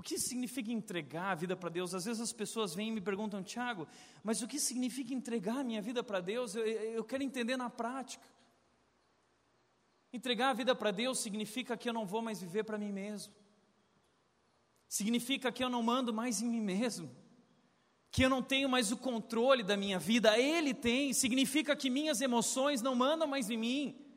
O 0.00 0.02
que 0.02 0.18
significa 0.18 0.72
entregar 0.72 1.32
a 1.32 1.34
vida 1.34 1.54
para 1.54 1.68
Deus? 1.68 1.94
Às 1.94 2.06
vezes 2.06 2.22
as 2.22 2.32
pessoas 2.32 2.74
vêm 2.74 2.88
e 2.88 2.90
me 2.90 3.02
perguntam, 3.02 3.42
Tiago, 3.42 3.86
mas 4.24 4.40
o 4.40 4.48
que 4.48 4.58
significa 4.58 5.12
entregar 5.12 5.58
a 5.58 5.62
minha 5.62 5.82
vida 5.82 6.02
para 6.02 6.22
Deus? 6.22 6.54
Eu, 6.54 6.66
eu 6.66 7.04
quero 7.04 7.22
entender 7.22 7.54
na 7.58 7.68
prática. 7.68 8.26
Entregar 10.10 10.48
a 10.48 10.52
vida 10.54 10.74
para 10.74 10.90
Deus 10.90 11.18
significa 11.18 11.76
que 11.76 11.86
eu 11.86 11.92
não 11.92 12.06
vou 12.06 12.22
mais 12.22 12.40
viver 12.40 12.64
para 12.64 12.78
mim 12.78 12.90
mesmo. 12.90 13.34
Significa 14.88 15.52
que 15.52 15.62
eu 15.62 15.68
não 15.68 15.82
mando 15.82 16.14
mais 16.14 16.40
em 16.40 16.48
mim 16.48 16.62
mesmo. 16.62 17.14
Que 18.10 18.22
eu 18.22 18.30
não 18.30 18.42
tenho 18.42 18.70
mais 18.70 18.90
o 18.90 18.96
controle 18.96 19.62
da 19.62 19.76
minha 19.76 19.98
vida, 19.98 20.38
Ele 20.38 20.72
tem. 20.72 21.12
Significa 21.12 21.76
que 21.76 21.90
minhas 21.90 22.22
emoções 22.22 22.80
não 22.80 22.94
mandam 22.94 23.28
mais 23.28 23.50
em 23.50 23.58
mim. 23.58 24.09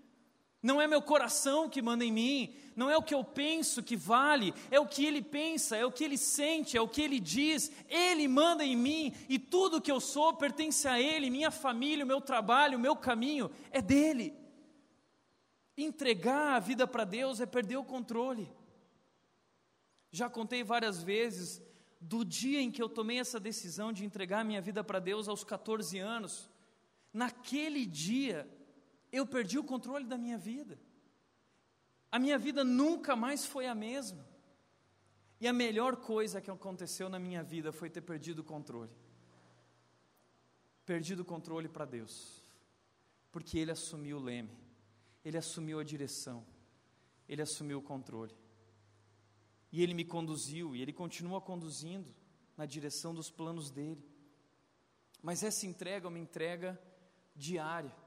Não 0.63 0.82
é 0.82 0.88
meu 0.88 1.01
coração 1.01 1.70
que 1.70 1.82
manda 1.82 2.05
em 2.05 2.12
mim, 2.12 2.55
não 2.74 2.89
é 2.89 2.96
o 2.96 3.03
que 3.03 3.13
eu 3.13 3.22
penso 3.22 3.84
que 3.84 3.98
vale, 3.98 4.53
é 4.72 4.79
o 4.79 4.88
que 4.88 5.05
ele 5.05 5.22
pensa, 5.22 5.75
é 5.75 5.86
o 5.86 5.91
que 5.91 6.05
ele 6.05 6.17
sente, 6.17 6.77
é 6.77 6.82
o 6.82 6.88
que 6.88 7.01
ele 7.01 7.20
diz. 7.20 7.70
Ele 7.89 8.29
manda 8.29 8.63
em 8.63 8.74
mim 8.75 9.13
e 9.27 9.38
tudo 9.38 9.82
que 9.82 9.91
eu 9.91 10.00
sou 10.00 10.34
pertence 10.34 10.88
a 10.88 11.00
ele, 11.01 11.29
minha 11.29 11.51
família, 11.51 12.05
o 12.05 12.08
meu 12.08 12.22
trabalho, 12.22 12.77
o 12.77 12.82
meu 12.82 12.96
caminho 12.96 13.51
é 13.72 13.82
dele. 13.82 14.34
Entregar 15.77 16.55
a 16.55 16.60
vida 16.60 16.88
para 16.88 17.03
Deus 17.03 17.41
é 17.41 17.46
perder 17.46 17.75
o 17.75 17.84
controle. 17.84 18.50
Já 20.12 20.29
contei 20.29 20.63
várias 20.63 21.03
vezes 21.03 21.62
do 22.00 22.24
dia 22.24 22.62
em 22.62 22.72
que 22.72 22.82
eu 22.82 22.88
tomei 22.88 23.20
essa 23.20 23.39
decisão 23.39 23.91
de 23.91 24.05
entregar 24.05 24.46
minha 24.46 24.62
vida 24.62 24.82
para 24.82 25.00
Deus 25.00 25.27
aos 25.27 25.43
14 25.43 26.00
anos. 26.00 26.50
Naquele 27.12 27.86
dia, 27.86 28.48
eu 29.13 29.27
perdi 29.27 29.60
o 29.60 29.63
controle 29.63 30.05
da 30.05 30.17
minha 30.17 30.39
vida. 30.39 30.79
A 32.12 32.17
minha 32.17 32.38
vida 32.39 32.63
nunca 32.63 33.15
mais 33.15 33.46
foi 33.46 33.67
a 33.67 33.75
mesma. 33.75 34.27
E 35.39 35.48
a 35.48 35.53
melhor 35.53 35.98
coisa 35.98 36.41
que 36.41 36.50
aconteceu 36.50 37.08
na 37.10 37.20
minha 37.20 37.43
vida 37.43 37.72
foi 37.72 37.91
ter 37.91 38.01
perdido 38.01 38.39
o 38.39 38.43
controle. 38.43 38.91
Perdido 40.84 41.22
o 41.22 41.25
controle 41.25 41.70
para 41.70 41.86
Deus. 41.86 42.43
Porque 43.32 43.60
Ele 43.60 43.72
assumiu 43.72 44.17
o 44.17 44.24
leme, 44.24 44.58
Ele 45.24 45.38
assumiu 45.38 45.79
a 45.79 45.84
direção, 45.84 46.46
Ele 47.29 47.41
assumiu 47.41 47.79
o 47.79 47.84
controle. 47.84 48.34
E 49.72 49.84
Ele 49.84 49.93
me 49.93 50.05
conduziu, 50.05 50.75
e 50.75 50.82
Ele 50.82 50.93
continua 50.93 51.39
conduzindo 51.39 52.13
na 52.58 52.65
direção 52.65 53.13
dos 53.13 53.29
planos 53.29 53.70
dEle. 53.70 54.03
Mas 55.22 55.43
essa 55.43 55.67
entrega 55.67 56.08
é 56.08 56.10
uma 56.10 56.20
entrega 56.20 56.82
diária. 57.36 58.02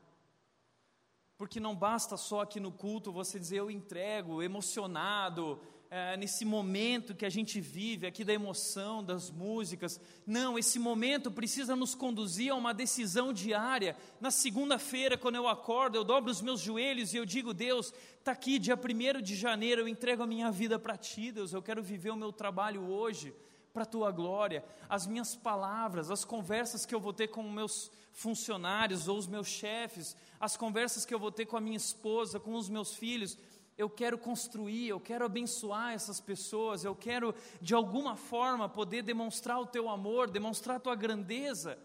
Porque 1.38 1.60
não 1.60 1.74
basta 1.74 2.16
só 2.16 2.40
aqui 2.40 2.58
no 2.58 2.72
culto 2.72 3.12
você 3.12 3.38
dizer 3.38 3.58
eu 3.58 3.70
entrego, 3.70 4.42
emocionado, 4.42 5.60
é, 5.90 6.16
nesse 6.16 6.44
momento 6.44 7.14
que 7.14 7.26
a 7.26 7.30
gente 7.30 7.60
vive 7.60 8.06
aqui 8.06 8.24
da 8.24 8.32
emoção, 8.32 9.04
das 9.04 9.30
músicas. 9.30 10.00
Não, 10.26 10.58
esse 10.58 10.78
momento 10.78 11.30
precisa 11.30 11.76
nos 11.76 11.94
conduzir 11.94 12.52
a 12.52 12.56
uma 12.56 12.72
decisão 12.72 13.32
diária. 13.32 13.96
Na 14.20 14.30
segunda-feira, 14.30 15.18
quando 15.18 15.36
eu 15.36 15.46
acordo, 15.46 15.96
eu 15.96 16.04
dobro 16.04 16.30
os 16.30 16.40
meus 16.40 16.60
joelhos 16.60 17.12
e 17.12 17.18
eu 17.18 17.26
digo: 17.26 17.52
Deus, 17.52 17.92
está 18.18 18.32
aqui, 18.32 18.58
dia 18.58 18.74
1 18.74 19.20
de 19.20 19.36
janeiro, 19.36 19.82
eu 19.82 19.88
entrego 19.88 20.22
a 20.22 20.26
minha 20.26 20.50
vida 20.50 20.78
para 20.78 20.96
Ti, 20.96 21.32
Deus, 21.32 21.52
eu 21.52 21.62
quero 21.62 21.82
viver 21.82 22.10
o 22.10 22.16
meu 22.16 22.32
trabalho 22.32 22.88
hoje 22.88 23.34
para 23.76 23.82
a 23.82 23.86
tua 23.86 24.10
glória, 24.10 24.64
as 24.88 25.06
minhas 25.06 25.36
palavras, 25.36 26.10
as 26.10 26.24
conversas 26.24 26.86
que 26.86 26.94
eu 26.94 26.98
vou 26.98 27.12
ter 27.12 27.28
com 27.28 27.42
meus 27.42 27.90
funcionários 28.10 29.06
ou 29.06 29.18
os 29.18 29.26
meus 29.26 29.48
chefes, 29.48 30.16
as 30.40 30.56
conversas 30.56 31.04
que 31.04 31.12
eu 31.12 31.18
vou 31.18 31.30
ter 31.30 31.44
com 31.44 31.58
a 31.58 31.60
minha 31.60 31.76
esposa, 31.76 32.40
com 32.40 32.54
os 32.54 32.70
meus 32.70 32.94
filhos, 32.94 33.36
eu 33.76 33.90
quero 33.90 34.16
construir, 34.16 34.88
eu 34.88 34.98
quero 34.98 35.26
abençoar 35.26 35.92
essas 35.92 36.18
pessoas, 36.22 36.86
eu 36.86 36.96
quero 36.96 37.34
de 37.60 37.74
alguma 37.74 38.16
forma 38.16 38.66
poder 38.66 39.02
demonstrar 39.02 39.60
o 39.60 39.66
teu 39.66 39.90
amor, 39.90 40.30
demonstrar 40.30 40.78
a 40.78 40.80
tua 40.80 40.94
grandeza. 40.94 41.78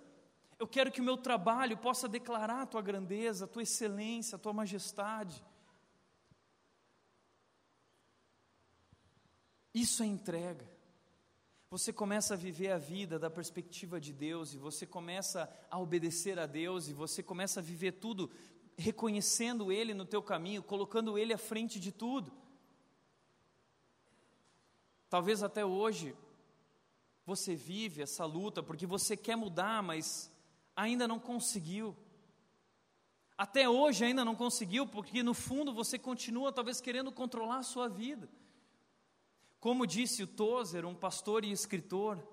Eu 0.58 0.68
quero 0.70 0.94
que 0.94 1.02
o 1.02 1.04
meu 1.04 1.18
trabalho 1.18 1.76
possa 1.76 2.08
declarar 2.08 2.62
a 2.62 2.66
tua 2.66 2.82
grandeza, 2.82 3.44
a 3.44 3.48
tua 3.50 3.64
excelência, 3.64 4.38
a 4.38 4.40
tua 4.40 4.54
majestade. 4.54 5.44
Isso 9.74 10.02
é 10.04 10.06
entrega 10.06 10.71
você 11.72 11.94
começa 11.94 12.34
a 12.34 12.38
viver 12.38 12.70
a 12.70 12.78
vida 12.78 13.18
da 13.18 13.30
perspectiva 13.30 13.98
de 13.98 14.12
Deus, 14.12 14.54
e 14.54 14.58
você 14.58 14.86
começa 14.86 15.50
a 15.70 15.80
obedecer 15.80 16.38
a 16.38 16.46
Deus, 16.46 16.90
e 16.90 16.94
você 16.94 17.24
começa 17.24 17.62
a 17.62 17.64
viver 17.64 17.94
tudo 17.94 18.30
reconhecendo 18.78 19.72
Ele 19.72 19.94
no 19.94 20.04
teu 20.04 20.22
caminho, 20.22 20.62
colocando 20.62 21.18
Ele 21.18 21.32
à 21.32 21.38
frente 21.38 21.80
de 21.80 21.94
tudo. 21.94 22.30
Talvez 25.10 25.42
até 25.44 25.66
hoje 25.66 26.14
você 27.26 27.56
vive 27.56 28.02
essa 28.02 28.26
luta 28.26 28.62
porque 28.62 28.86
você 28.86 29.16
quer 29.16 29.38
mudar, 29.38 29.82
mas 29.82 30.30
ainda 30.76 31.08
não 31.08 31.20
conseguiu. 31.20 31.96
Até 33.38 33.70
hoje 33.70 34.04
ainda 34.04 34.26
não 34.26 34.36
conseguiu, 34.36 34.86
porque 34.86 35.24
no 35.24 35.34
fundo 35.34 35.74
você 35.74 35.98
continua 35.98 36.52
talvez 36.52 36.82
querendo 36.82 37.14
controlar 37.14 37.60
a 37.60 37.64
sua 37.64 37.88
vida. 37.88 38.28
Como 39.62 39.86
disse 39.86 40.24
o 40.24 40.28
Tozer, 40.28 40.88
um 40.88 40.96
pastor 40.96 41.46
e 41.46 41.52
escritor, 41.52 42.28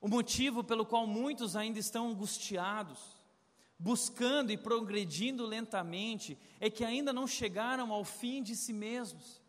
o 0.00 0.08
motivo 0.08 0.64
pelo 0.64 0.84
qual 0.84 1.06
muitos 1.06 1.54
ainda 1.54 1.78
estão 1.78 2.08
angustiados, 2.08 2.98
buscando 3.78 4.50
e 4.50 4.58
progredindo 4.58 5.46
lentamente, 5.46 6.36
é 6.58 6.68
que 6.68 6.84
ainda 6.84 7.12
não 7.12 7.28
chegaram 7.28 7.92
ao 7.92 8.02
fim 8.04 8.42
de 8.42 8.56
si 8.56 8.72
mesmos. 8.72 9.40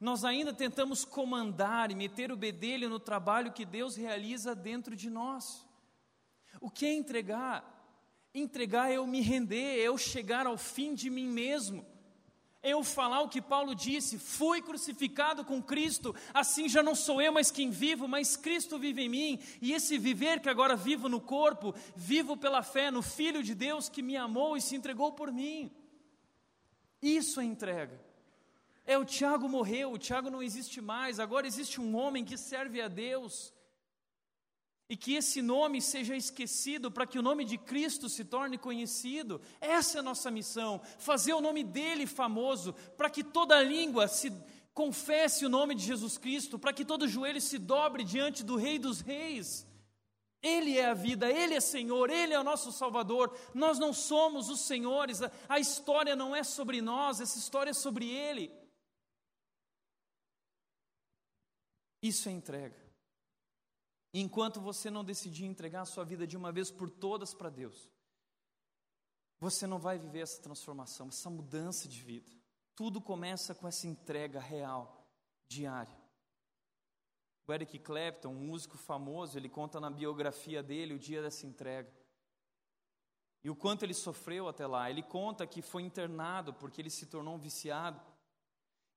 Nós 0.00 0.24
ainda 0.24 0.54
tentamos 0.54 1.04
comandar 1.04 1.90
e 1.90 1.94
meter 1.94 2.32
o 2.32 2.38
bedelho 2.38 2.88
no 2.88 2.98
trabalho 2.98 3.52
que 3.52 3.66
Deus 3.66 3.96
realiza 3.96 4.54
dentro 4.54 4.96
de 4.96 5.10
nós. 5.10 5.68
O 6.58 6.70
que 6.70 6.86
é 6.86 6.94
entregar? 6.94 7.76
Entregar 8.34 8.90
é 8.90 8.94
eu 8.94 9.06
me 9.06 9.20
render, 9.20 9.78
é 9.78 9.80
eu 9.80 9.98
chegar 9.98 10.46
ao 10.46 10.56
fim 10.56 10.94
de 10.94 11.10
mim 11.10 11.26
mesmo 11.26 11.84
eu 12.62 12.84
falar 12.84 13.22
o 13.22 13.28
que 13.28 13.40
Paulo 13.40 13.74
disse: 13.74 14.18
fui 14.18 14.60
crucificado 14.60 15.44
com 15.44 15.62
Cristo, 15.62 16.14
assim 16.34 16.68
já 16.68 16.82
não 16.82 16.94
sou 16.94 17.20
eu 17.20 17.32
mais 17.32 17.50
quem 17.50 17.70
vivo, 17.70 18.06
mas 18.06 18.36
Cristo 18.36 18.78
vive 18.78 19.02
em 19.02 19.08
mim, 19.08 19.38
e 19.60 19.72
esse 19.72 19.98
viver 19.98 20.40
que 20.40 20.48
agora 20.48 20.76
vivo 20.76 21.08
no 21.08 21.20
corpo, 21.20 21.74
vivo 21.96 22.36
pela 22.36 22.62
fé 22.62 22.90
no 22.90 23.02
Filho 23.02 23.42
de 23.42 23.54
Deus 23.54 23.88
que 23.88 24.02
me 24.02 24.16
amou 24.16 24.56
e 24.56 24.60
se 24.60 24.76
entregou 24.76 25.12
por 25.12 25.32
mim. 25.32 25.70
Isso 27.00 27.40
é 27.40 27.44
entrega. 27.44 28.00
É 28.86 28.98
o 28.98 29.04
Tiago 29.04 29.48
morreu, 29.48 29.92
o 29.92 29.98
Tiago 29.98 30.30
não 30.30 30.42
existe 30.42 30.80
mais, 30.80 31.20
agora 31.20 31.46
existe 31.46 31.80
um 31.80 31.96
homem 31.96 32.24
que 32.24 32.36
serve 32.36 32.80
a 32.80 32.88
Deus 32.88 33.52
e 34.90 34.96
que 34.96 35.14
esse 35.14 35.40
nome 35.40 35.80
seja 35.80 36.16
esquecido 36.16 36.90
para 36.90 37.06
que 37.06 37.16
o 37.16 37.22
nome 37.22 37.44
de 37.44 37.56
Cristo 37.56 38.08
se 38.08 38.24
torne 38.24 38.58
conhecido. 38.58 39.40
Essa 39.60 39.98
é 39.98 40.00
a 40.00 40.02
nossa 40.02 40.32
missão, 40.32 40.80
fazer 40.98 41.32
o 41.32 41.40
nome 41.40 41.62
dele 41.62 42.08
famoso, 42.08 42.72
para 42.96 43.08
que 43.08 43.22
toda 43.22 43.62
língua 43.62 44.08
se 44.08 44.32
confesse 44.74 45.46
o 45.46 45.48
nome 45.48 45.76
de 45.76 45.84
Jesus 45.84 46.18
Cristo, 46.18 46.58
para 46.58 46.72
que 46.72 46.84
todo 46.84 47.06
joelho 47.06 47.40
se 47.40 47.56
dobre 47.56 48.02
diante 48.02 48.42
do 48.42 48.56
Rei 48.56 48.80
dos 48.80 49.00
Reis. 49.00 49.64
Ele 50.42 50.76
é 50.76 50.86
a 50.86 50.94
vida, 50.94 51.30
Ele 51.30 51.54
é 51.54 51.60
Senhor, 51.60 52.10
Ele 52.10 52.34
é 52.34 52.40
o 52.40 52.44
nosso 52.44 52.72
Salvador. 52.72 53.38
Nós 53.54 53.78
não 53.78 53.92
somos 53.92 54.48
os 54.48 54.62
senhores, 54.62 55.22
a, 55.22 55.30
a 55.48 55.60
história 55.60 56.16
não 56.16 56.34
é 56.34 56.42
sobre 56.42 56.82
nós, 56.82 57.20
essa 57.20 57.38
história 57.38 57.70
é 57.70 57.74
sobre 57.74 58.10
Ele. 58.10 58.50
Isso 62.02 62.28
é 62.28 62.32
entrega. 62.32 62.89
Enquanto 64.12 64.60
você 64.60 64.90
não 64.90 65.04
decidir 65.04 65.44
entregar 65.44 65.82
a 65.82 65.86
sua 65.86 66.04
vida 66.04 66.26
de 66.26 66.36
uma 66.36 66.50
vez 66.50 66.70
por 66.70 66.90
todas 66.90 67.32
para 67.32 67.48
Deus, 67.48 67.90
você 69.38 69.66
não 69.66 69.78
vai 69.78 69.98
viver 69.98 70.20
essa 70.20 70.42
transformação, 70.42 71.08
essa 71.08 71.30
mudança 71.30 71.88
de 71.88 72.02
vida. 72.02 72.30
Tudo 72.74 73.00
começa 73.00 73.54
com 73.54 73.68
essa 73.68 73.86
entrega 73.86 74.40
real, 74.40 75.06
diária. 75.48 75.98
O 77.46 77.52
Eric 77.52 77.78
Clapton, 77.78 78.28
um 78.28 78.46
músico 78.46 78.76
famoso, 78.76 79.36
ele 79.36 79.48
conta 79.48 79.80
na 79.80 79.90
biografia 79.90 80.62
dele 80.62 80.94
o 80.94 80.98
dia 80.98 81.22
dessa 81.22 81.46
entrega. 81.46 81.92
E 83.42 83.50
o 83.50 83.56
quanto 83.56 83.84
ele 83.84 83.94
sofreu 83.94 84.48
até 84.48 84.66
lá. 84.66 84.90
Ele 84.90 85.02
conta 85.02 85.46
que 85.46 85.62
foi 85.62 85.82
internado 85.82 86.52
porque 86.52 86.80
ele 86.80 86.90
se 86.90 87.06
tornou 87.06 87.34
um 87.34 87.38
viciado. 87.38 88.00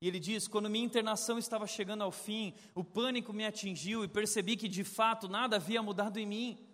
E 0.03 0.07
ele 0.09 0.19
diz: 0.19 0.49
quando 0.49 0.69
minha 0.69 0.83
internação 0.83 1.37
estava 1.37 1.65
chegando 1.65 2.03
ao 2.03 2.11
fim, 2.11 2.53
o 2.75 2.83
pânico 2.83 3.31
me 3.31 3.45
atingiu 3.45 4.03
e 4.03 4.07
percebi 4.09 4.57
que 4.57 4.67
de 4.67 4.83
fato 4.83 5.29
nada 5.29 5.55
havia 5.55 5.81
mudado 5.81 6.19
em 6.19 6.25
mim. 6.25 6.67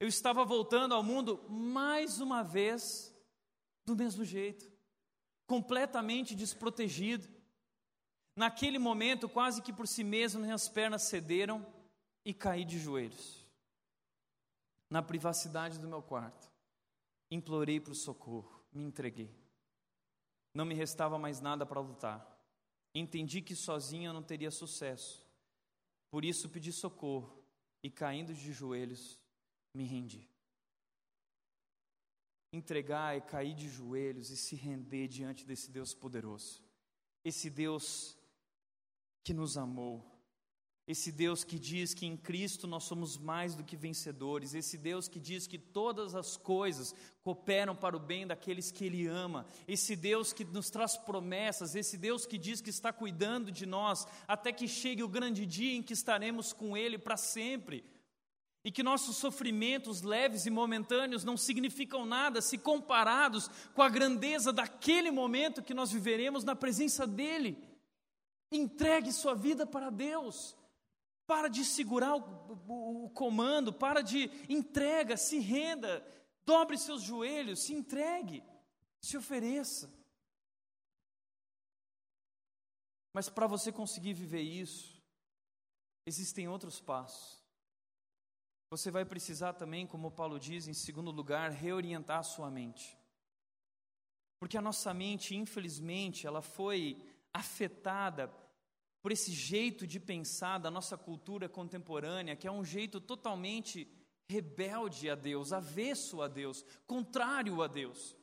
Eu 0.00 0.08
estava 0.08 0.44
voltando 0.44 0.92
ao 0.92 1.00
mundo 1.00 1.40
mais 1.48 2.20
uma 2.20 2.42
vez 2.42 3.14
do 3.86 3.94
mesmo 3.94 4.24
jeito, 4.24 4.68
completamente 5.46 6.34
desprotegido. 6.34 7.28
Naquele 8.34 8.76
momento, 8.76 9.28
quase 9.28 9.62
que 9.62 9.72
por 9.72 9.86
si 9.86 10.02
mesmo, 10.02 10.40
minhas 10.40 10.68
pernas 10.68 11.02
cederam 11.02 11.64
e 12.24 12.34
caí 12.34 12.64
de 12.64 12.76
joelhos. 12.80 13.46
Na 14.90 15.00
privacidade 15.00 15.78
do 15.78 15.86
meu 15.86 16.02
quarto, 16.02 16.50
implorei 17.30 17.78
para 17.78 17.92
o 17.92 17.94
socorro, 17.94 18.64
me 18.72 18.82
entreguei. 18.82 19.32
Não 20.52 20.64
me 20.64 20.74
restava 20.74 21.20
mais 21.20 21.40
nada 21.40 21.64
para 21.64 21.78
lutar. 21.78 22.37
Entendi 22.94 23.42
que 23.42 23.54
sozinho 23.54 24.08
eu 24.08 24.12
não 24.12 24.22
teria 24.22 24.50
sucesso. 24.50 25.26
Por 26.10 26.24
isso 26.24 26.48
pedi 26.48 26.72
socorro 26.72 27.42
e, 27.82 27.90
caindo 27.90 28.34
de 28.34 28.52
joelhos, 28.52 29.18
me 29.74 29.84
rendi. 29.84 30.28
Entregar 32.52 33.14
é 33.14 33.20
cair 33.20 33.54
de 33.54 33.68
joelhos 33.68 34.30
e 34.30 34.36
se 34.36 34.56
render 34.56 35.06
diante 35.06 35.44
desse 35.44 35.70
Deus 35.70 35.92
poderoso. 35.92 36.62
Esse 37.22 37.50
Deus 37.50 38.16
que 39.22 39.34
nos 39.34 39.58
amou, 39.58 40.02
esse 40.88 41.12
Deus 41.12 41.44
que 41.44 41.58
diz 41.58 41.92
que 41.92 42.06
em 42.06 42.16
Cristo 42.16 42.66
nós 42.66 42.84
somos 42.84 43.18
mais 43.18 43.54
do 43.54 43.62
que 43.62 43.76
vencedores, 43.76 44.54
esse 44.54 44.78
Deus 44.78 45.06
que 45.06 45.20
diz 45.20 45.46
que 45.46 45.58
todas 45.58 46.14
as 46.14 46.38
coisas 46.38 46.94
cooperam 47.22 47.76
para 47.76 47.94
o 47.94 48.00
bem 48.00 48.26
daqueles 48.26 48.70
que 48.70 48.86
Ele 48.86 49.06
ama, 49.06 49.44
esse 49.68 49.94
Deus 49.94 50.32
que 50.32 50.46
nos 50.46 50.70
traz 50.70 50.96
promessas, 50.96 51.74
esse 51.74 51.98
Deus 51.98 52.24
que 52.24 52.38
diz 52.38 52.62
que 52.62 52.70
está 52.70 52.90
cuidando 52.90 53.52
de 53.52 53.66
nós 53.66 54.06
até 54.26 54.50
que 54.50 54.66
chegue 54.66 55.02
o 55.02 55.08
grande 55.08 55.44
dia 55.44 55.76
em 55.76 55.82
que 55.82 55.92
estaremos 55.92 56.54
com 56.54 56.74
Ele 56.74 56.96
para 56.96 57.18
sempre. 57.18 57.84
E 58.64 58.72
que 58.72 58.82
nossos 58.82 59.16
sofrimentos 59.16 60.00
leves 60.00 60.46
e 60.46 60.50
momentâneos 60.50 61.22
não 61.22 61.36
significam 61.36 62.06
nada 62.06 62.40
se 62.40 62.56
comparados 62.56 63.50
com 63.74 63.82
a 63.82 63.90
grandeza 63.90 64.54
daquele 64.54 65.10
momento 65.10 65.62
que 65.62 65.74
nós 65.74 65.92
viveremos 65.92 66.44
na 66.44 66.56
presença 66.56 67.06
dEle. 67.06 67.58
Entregue 68.50 69.12
sua 69.12 69.34
vida 69.34 69.66
para 69.66 69.90
Deus. 69.90 70.56
Para 71.28 71.48
de 71.48 71.62
segurar 71.62 72.16
o, 72.16 72.20
o, 72.66 73.04
o, 73.04 73.10
comando, 73.10 73.70
para 73.70 74.00
de 74.00 74.30
entrega, 74.48 75.14
se 75.14 75.38
renda, 75.38 76.02
dobre 76.46 76.78
seus 76.78 77.02
joelhos, 77.02 77.64
se 77.64 77.74
entregue, 77.74 78.42
se 79.02 79.14
ofereça. 79.14 79.92
Mas 83.12 83.28
para 83.28 83.46
você 83.46 83.70
conseguir 83.70 84.14
viver 84.14 84.40
isso, 84.40 85.04
existem 86.06 86.48
outros 86.48 86.80
passos. 86.80 87.44
Você 88.70 88.90
vai 88.90 89.04
precisar 89.04 89.52
também, 89.52 89.86
como 89.86 90.10
Paulo 90.10 90.40
diz, 90.40 90.66
em 90.66 90.72
segundo 90.72 91.10
lugar, 91.10 91.50
reorientar 91.50 92.20
a 92.20 92.22
sua 92.22 92.50
mente. 92.50 92.96
Porque 94.40 94.56
a 94.56 94.62
nossa 94.62 94.94
mente, 94.94 95.36
infelizmente, 95.36 96.26
ela 96.26 96.40
foi 96.40 97.02
afetada 97.34 98.28
por 99.00 99.12
esse 99.12 99.32
jeito 99.32 99.86
de 99.86 100.00
pensar 100.00 100.58
da 100.58 100.70
nossa 100.70 100.96
cultura 100.96 101.48
contemporânea, 101.48 102.36
que 102.36 102.46
é 102.46 102.52
um 102.52 102.64
jeito 102.64 103.00
totalmente 103.00 103.90
rebelde 104.28 105.08
a 105.08 105.14
Deus, 105.14 105.52
avesso 105.52 106.20
a 106.20 106.28
Deus, 106.28 106.64
contrário 106.86 107.62
a 107.62 107.66
Deus. 107.66 108.16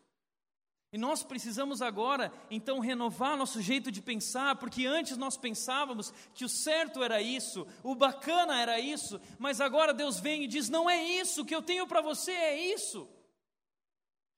E 0.96 0.98
nós 0.98 1.24
precisamos 1.24 1.82
agora, 1.82 2.32
então, 2.50 2.80
renovar 2.80 3.36
nosso 3.36 3.62
jeito 3.62 3.92
de 3.92 4.02
pensar, 4.02 4.56
porque 4.56 4.86
antes 4.86 5.18
nós 5.18 5.36
pensávamos 5.36 6.14
que 6.34 6.46
o 6.46 6.50
certo 6.50 7.04
era 7.04 7.22
isso, 7.22 7.68
o 7.84 7.96
bacana 7.96 8.62
era 8.62 8.80
isso, 8.80 9.20
mas 9.38 9.60
agora 9.60 9.94
Deus 9.94 10.20
vem 10.20 10.44
e 10.44 10.48
diz: 10.48 10.70
não 10.70 10.90
é 10.90 11.04
isso, 11.04 11.42
o 11.42 11.46
que 11.46 11.54
eu 11.54 11.62
tenho 11.62 11.86
para 11.86 12.02
você 12.02 12.32
é 12.32 12.74
isso. 12.74 13.10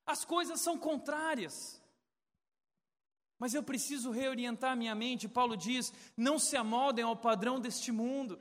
As 0.04 0.26
coisas 0.26 0.62
são 0.62 0.80
contrárias. 0.80 1.77
Mas 3.40 3.54
eu 3.54 3.62
preciso 3.62 4.12
reorientar 4.12 4.76
minha 4.76 4.96
mente. 4.96 5.28
Paulo 5.28 5.56
diz: 5.56 5.94
não 6.16 6.40
se 6.40 6.58
amoldem 6.58 7.04
ao 7.04 7.16
padrão 7.16 7.60
deste 7.60 7.92
mundo, 7.92 8.40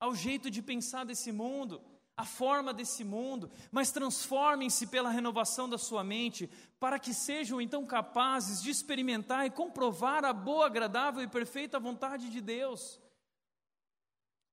ao 0.00 0.14
jeito 0.14 0.50
de 0.50 0.62
pensar 0.62 1.04
desse 1.04 1.30
mundo, 1.32 1.82
à 2.16 2.24
forma 2.24 2.72
desse 2.72 3.04
mundo, 3.04 3.50
mas 3.70 3.92
transformem-se 3.92 4.86
pela 4.86 5.10
renovação 5.10 5.68
da 5.68 5.78
sua 5.78 6.02
mente, 6.02 6.50
para 6.80 6.98
que 6.98 7.12
sejam 7.12 7.60
então 7.60 7.86
capazes 7.86 8.62
de 8.62 8.70
experimentar 8.70 9.46
e 9.46 9.50
comprovar 9.50 10.24
a 10.24 10.32
boa, 10.32 10.66
agradável 10.66 11.22
e 11.22 11.28
perfeita 11.28 11.78
vontade 11.78 12.30
de 12.30 12.40
Deus. 12.40 13.00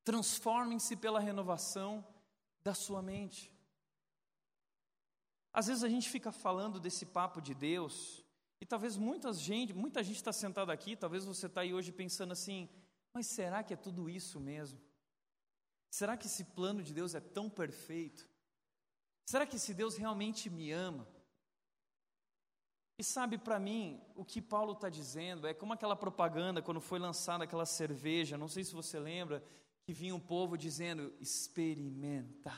Transformem-se 0.04 0.96
pela 0.96 1.20
renovação 1.20 2.06
da 2.64 2.74
sua 2.74 3.02
mente. 3.02 3.52
Às 5.54 5.68
vezes 5.68 5.84
a 5.84 5.90
gente 5.90 6.10
fica 6.10 6.32
falando 6.32 6.80
desse 6.82 7.06
papo 7.06 7.42
de 7.42 7.54
Deus, 7.54 8.25
e 8.66 8.68
talvez 8.68 8.98
muita 8.98 9.32
gente, 9.32 9.76
muita 9.76 10.04
gente 10.04 10.16
está 10.16 10.34
sentada 10.34 10.74
aqui, 10.74 10.96
talvez 10.96 11.24
você 11.24 11.46
está 11.46 11.62
aí 11.62 11.72
hoje 11.72 11.92
pensando 11.92 12.32
assim, 12.32 12.68
mas 13.14 13.28
será 13.28 13.64
que 13.64 13.76
é 13.76 13.78
tudo 13.78 14.10
isso 14.10 14.40
mesmo? 14.40 14.82
Será 15.92 16.18
que 16.18 16.26
esse 16.26 16.44
plano 16.46 16.82
de 16.82 16.92
Deus 16.92 17.14
é 17.14 17.20
tão 17.20 17.48
perfeito? 17.48 18.28
Será 19.24 19.46
que 19.46 19.58
esse 19.58 19.72
Deus 19.72 19.96
realmente 19.98 20.50
me 20.50 20.72
ama? 20.72 21.08
E 22.98 23.04
sabe, 23.04 23.38
para 23.38 23.60
mim, 23.60 24.02
o 24.16 24.26
que 24.26 24.42
Paulo 24.42 24.74
está 24.74 24.90
dizendo 24.90 25.46
é 25.46 25.54
como 25.54 25.74
aquela 25.74 25.96
propaganda 25.96 26.60
quando 26.60 26.82
foi 26.82 26.98
lançada 26.98 27.44
aquela 27.44 27.68
cerveja, 27.68 28.36
não 28.36 28.48
sei 28.48 28.64
se 28.64 28.74
você 28.74 28.98
lembra, 28.98 29.44
que 29.84 29.94
vinha 29.94 30.16
um 30.16 30.20
povo 30.20 30.58
dizendo: 30.58 31.14
experimenta. 31.22 32.52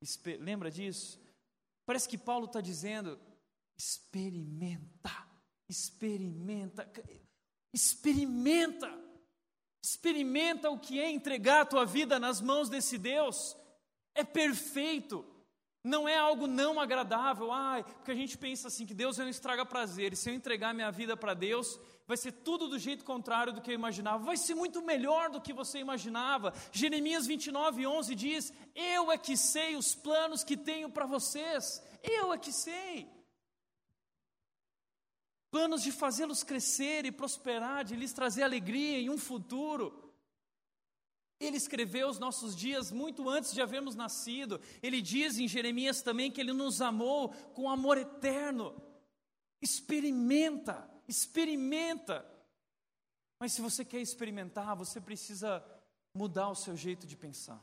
Exper 0.00 0.40
lembra 0.40 0.70
disso? 0.70 1.20
Parece 1.84 2.08
que 2.08 2.16
Paulo 2.16 2.46
está 2.46 2.62
dizendo: 2.62 3.20
experimenta. 3.76 5.30
Experimenta, 5.72 6.86
experimenta, 7.72 8.92
experimenta 9.82 10.68
o 10.68 10.78
que 10.78 11.00
é 11.00 11.10
entregar 11.10 11.62
a 11.62 11.64
tua 11.64 11.86
vida 11.86 12.20
nas 12.20 12.42
mãos 12.42 12.68
desse 12.68 12.98
Deus. 12.98 13.56
É 14.14 14.22
perfeito, 14.22 15.24
não 15.82 16.06
é 16.06 16.14
algo 16.14 16.46
não 16.46 16.78
agradável. 16.78 17.50
Ai, 17.50 17.84
porque 17.84 18.10
a 18.10 18.14
gente 18.14 18.36
pensa 18.36 18.68
assim 18.68 18.84
que 18.84 18.92
Deus 18.92 19.16
não 19.16 19.30
estraga 19.30 19.64
prazer. 19.64 20.12
E 20.12 20.16
se 20.16 20.28
eu 20.28 20.34
entregar 20.34 20.74
minha 20.74 20.90
vida 20.90 21.16
para 21.16 21.32
Deus, 21.32 21.80
vai 22.06 22.18
ser 22.18 22.32
tudo 22.32 22.68
do 22.68 22.78
jeito 22.78 23.02
contrário 23.02 23.54
do 23.54 23.62
que 23.62 23.70
eu 23.70 23.74
imaginava. 23.74 24.22
Vai 24.22 24.36
ser 24.36 24.54
muito 24.54 24.82
melhor 24.82 25.30
do 25.30 25.40
que 25.40 25.54
você 25.54 25.78
imaginava. 25.78 26.52
Jeremias 26.70 27.26
29, 27.26 27.86
11 27.86 28.14
diz: 28.14 28.52
Eu 28.74 29.10
é 29.10 29.16
que 29.16 29.38
sei 29.38 29.74
os 29.74 29.94
planos 29.94 30.44
que 30.44 30.54
tenho 30.54 30.90
para 30.90 31.06
vocês. 31.06 31.82
Eu 32.02 32.30
é 32.30 32.36
que 32.36 32.52
sei 32.52 33.21
planos 35.52 35.82
de 35.82 35.92
fazê-los 35.92 36.42
crescer 36.42 37.04
e 37.04 37.12
prosperar, 37.12 37.84
de 37.84 37.94
lhes 37.94 38.14
trazer 38.14 38.42
alegria 38.42 38.98
e 38.98 39.10
um 39.10 39.18
futuro. 39.18 40.10
Ele 41.38 41.58
escreveu 41.58 42.08
os 42.08 42.18
nossos 42.18 42.56
dias 42.56 42.90
muito 42.90 43.28
antes 43.28 43.52
de 43.52 43.60
havermos 43.60 43.94
nascido. 43.94 44.58
Ele 44.82 45.02
diz 45.02 45.38
em 45.38 45.46
Jeremias 45.46 46.00
também 46.00 46.30
que 46.30 46.40
ele 46.40 46.54
nos 46.54 46.80
amou 46.80 47.28
com 47.52 47.68
amor 47.68 47.98
eterno. 47.98 48.74
Experimenta, 49.60 50.90
experimenta. 51.06 52.26
Mas 53.38 53.52
se 53.52 53.60
você 53.60 53.84
quer 53.84 54.00
experimentar, 54.00 54.74
você 54.74 55.02
precisa 55.02 55.62
mudar 56.14 56.48
o 56.48 56.54
seu 56.54 56.74
jeito 56.74 57.06
de 57.06 57.16
pensar. 57.16 57.62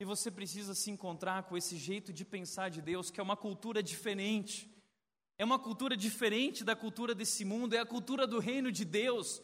E 0.00 0.06
você 0.06 0.30
precisa 0.30 0.74
se 0.74 0.90
encontrar 0.90 1.42
com 1.42 1.56
esse 1.56 1.76
jeito 1.76 2.14
de 2.14 2.24
pensar 2.24 2.70
de 2.70 2.80
Deus, 2.80 3.10
que 3.10 3.20
é 3.20 3.22
uma 3.22 3.36
cultura 3.36 3.82
diferente 3.82 4.77
é 5.38 5.44
uma 5.44 5.58
cultura 5.58 5.96
diferente 5.96 6.64
da 6.64 6.74
cultura 6.74 7.14
desse 7.14 7.44
mundo, 7.44 7.74
é 7.74 7.78
a 7.78 7.86
cultura 7.86 8.26
do 8.26 8.40
reino 8.40 8.72
de 8.72 8.84
Deus. 8.84 9.40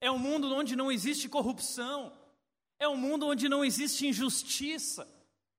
É 0.00 0.10
um 0.10 0.18
mundo 0.18 0.52
onde 0.52 0.74
não 0.74 0.90
existe 0.90 1.28
corrupção, 1.28 2.12
é 2.78 2.88
um 2.88 2.96
mundo 2.96 3.26
onde 3.26 3.48
não 3.48 3.64
existe 3.64 4.06
injustiça, 4.06 5.08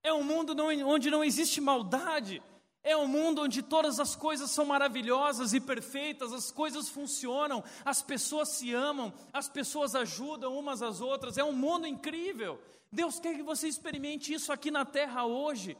é 0.03 0.13
um 0.13 0.23
mundo 0.23 0.55
onde 0.85 1.09
não 1.09 1.23
existe 1.23 1.61
maldade, 1.61 2.43
é 2.83 2.95
um 2.95 3.07
mundo 3.07 3.41
onde 3.41 3.61
todas 3.61 3.99
as 3.99 4.15
coisas 4.15 4.51
são 4.51 4.65
maravilhosas 4.65 5.53
e 5.53 5.61
perfeitas, 5.61 6.33
as 6.33 6.51
coisas 6.51 6.89
funcionam, 6.89 7.63
as 7.83 8.01
pessoas 8.01 8.49
se 8.49 8.73
amam, 8.73 9.13
as 9.31 9.49
pessoas 9.49 9.95
ajudam 9.95 10.57
umas 10.57 10.81
às 10.81 11.01
outras, 11.01 11.37
é 11.37 11.43
um 11.43 11.53
mundo 11.53 11.87
incrível. 11.87 12.61
Deus 12.91 13.19
quer 13.19 13.35
que 13.35 13.43
você 13.43 13.67
experimente 13.67 14.33
isso 14.33 14.51
aqui 14.51 14.71
na 14.71 14.83
terra 14.85 15.25
hoje. 15.25 15.77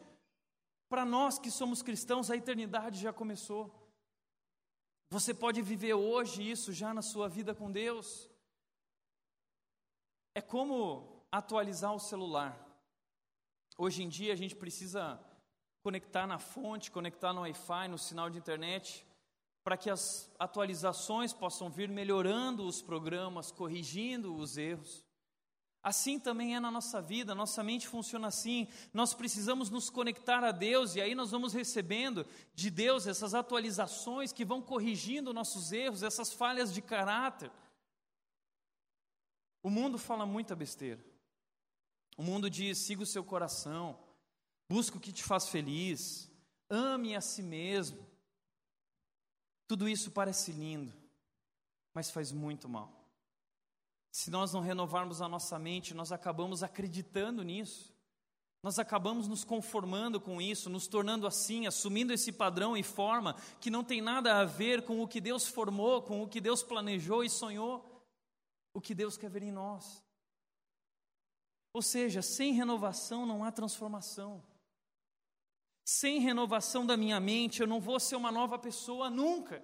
Para 0.90 1.06
nós 1.06 1.40
que 1.40 1.50
somos 1.50 1.82
cristãos, 1.82 2.30
a 2.30 2.36
eternidade 2.36 3.00
já 3.00 3.14
começou. 3.14 3.79
Você 5.12 5.34
pode 5.34 5.60
viver 5.64 5.96
hoje 5.96 6.48
isso 6.48 6.72
já 6.72 6.94
na 6.94 7.02
sua 7.02 7.28
vida 7.28 7.56
com 7.56 7.72
Deus. 7.72 8.30
É 10.36 10.42
como 10.42 11.26
atualizar 11.32 11.96
o 11.96 12.00
celular. 12.00 12.56
Hoje 13.76 14.04
em 14.04 14.10
dia 14.10 14.34
a 14.34 14.36
gente 14.36 14.56
precisa 14.56 15.20
conectar 15.82 16.28
na 16.28 16.38
fonte, 16.38 16.92
conectar 16.92 17.34
no 17.34 17.42
Wi-Fi, 17.42 17.88
no 17.88 17.98
sinal 17.98 18.30
de 18.30 18.38
internet, 18.38 19.04
para 19.64 19.76
que 19.76 19.90
as 19.90 20.30
atualizações 20.38 21.34
possam 21.34 21.72
vir 21.72 21.90
melhorando 21.90 22.68
os 22.68 22.80
programas, 22.80 23.52
corrigindo 23.52 24.36
os 24.36 24.58
erros. 24.58 25.09
Assim 25.82 26.20
também 26.20 26.56
é 26.56 26.60
na 26.60 26.70
nossa 26.70 27.02
vida, 27.02 27.34
nossa 27.34 27.64
mente 27.64 27.88
funciona 27.88 28.28
assim. 28.28 28.68
Nós 28.94 29.14
precisamos 29.14 29.70
nos 29.70 29.90
conectar 29.90 30.44
a 30.44 30.52
Deus 30.52 30.96
e 30.96 31.02
aí 31.02 31.16
nós 31.16 31.32
vamos 31.32 31.54
recebendo 31.54 32.26
de 32.54 32.70
Deus 32.70 33.08
essas 33.08 33.34
atualizações 33.34 34.34
que 34.34 34.44
vão 34.44 34.62
corrigindo 34.62 35.34
nossos 35.34 35.72
erros, 35.72 36.04
essas 36.04 36.34
falhas 36.34 36.74
de 36.74 36.82
caráter. 36.82 37.50
O 39.64 39.70
mundo 39.70 39.98
fala 39.98 40.26
muita 40.26 40.54
besteira. 40.54 41.04
O 42.18 42.24
mundo 42.24 42.50
diz: 42.50 42.78
siga 42.78 43.04
o 43.04 43.06
seu 43.06 43.24
coração, 43.24 43.98
busca 44.68 44.98
o 44.98 45.00
que 45.00 45.14
te 45.14 45.24
faz 45.24 45.48
feliz, 45.48 46.30
ame 46.70 47.16
a 47.16 47.22
si 47.22 47.42
mesmo. 47.42 48.06
Tudo 49.66 49.88
isso 49.88 50.12
parece 50.12 50.52
lindo, 50.52 50.94
mas 51.94 52.12
faz 52.12 52.34
muito 52.34 52.68
mal. 52.68 52.99
Se 54.12 54.32
nós 54.32 54.54
não 54.54 54.62
renovarmos 54.62 55.22
a 55.22 55.28
nossa 55.28 55.58
mente, 55.60 55.94
nós 55.94 56.12
acabamos 56.12 56.64
acreditando 56.64 57.44
nisso. 57.44 57.94
Nós 58.62 58.78
acabamos 58.78 59.28
nos 59.28 59.46
conformando 59.46 60.20
com 60.20 60.42
isso, 60.42 60.70
nos 60.70 60.88
tornando 60.88 61.26
assim, 61.26 61.66
assumindo 61.66 62.12
esse 62.12 62.32
padrão 62.32 62.76
e 62.76 62.84
forma 62.84 63.36
que 63.62 63.70
não 63.70 63.84
tem 63.84 64.02
nada 64.02 64.40
a 64.40 64.46
ver 64.46 64.84
com 64.84 65.02
o 65.02 65.08
que 65.08 65.22
Deus 65.22 65.48
formou, 65.48 66.02
com 66.02 66.22
o 66.22 66.28
que 66.28 66.42
Deus 66.42 66.62
planejou 66.62 67.24
e 67.24 67.30
sonhou, 67.30 68.04
o 68.74 68.82
que 68.82 68.94
Deus 68.94 69.16
quer 69.16 69.30
ver 69.30 69.44
em 69.44 69.52
nós. 69.52 70.04
Ou 71.72 71.82
seja, 71.82 72.22
sem 72.22 72.52
renovação 72.52 73.26
não 73.26 73.44
há 73.44 73.52
transformação. 73.52 74.44
Sem 75.86 76.20
renovação 76.20 76.86
da 76.86 76.98
minha 76.98 77.20
mente, 77.20 77.62
eu 77.62 77.68
não 77.68 77.80
vou 77.80 78.00
ser 78.00 78.16
uma 78.16 78.32
nova 78.32 78.60
pessoa 78.60 79.10
nunca. 79.10 79.64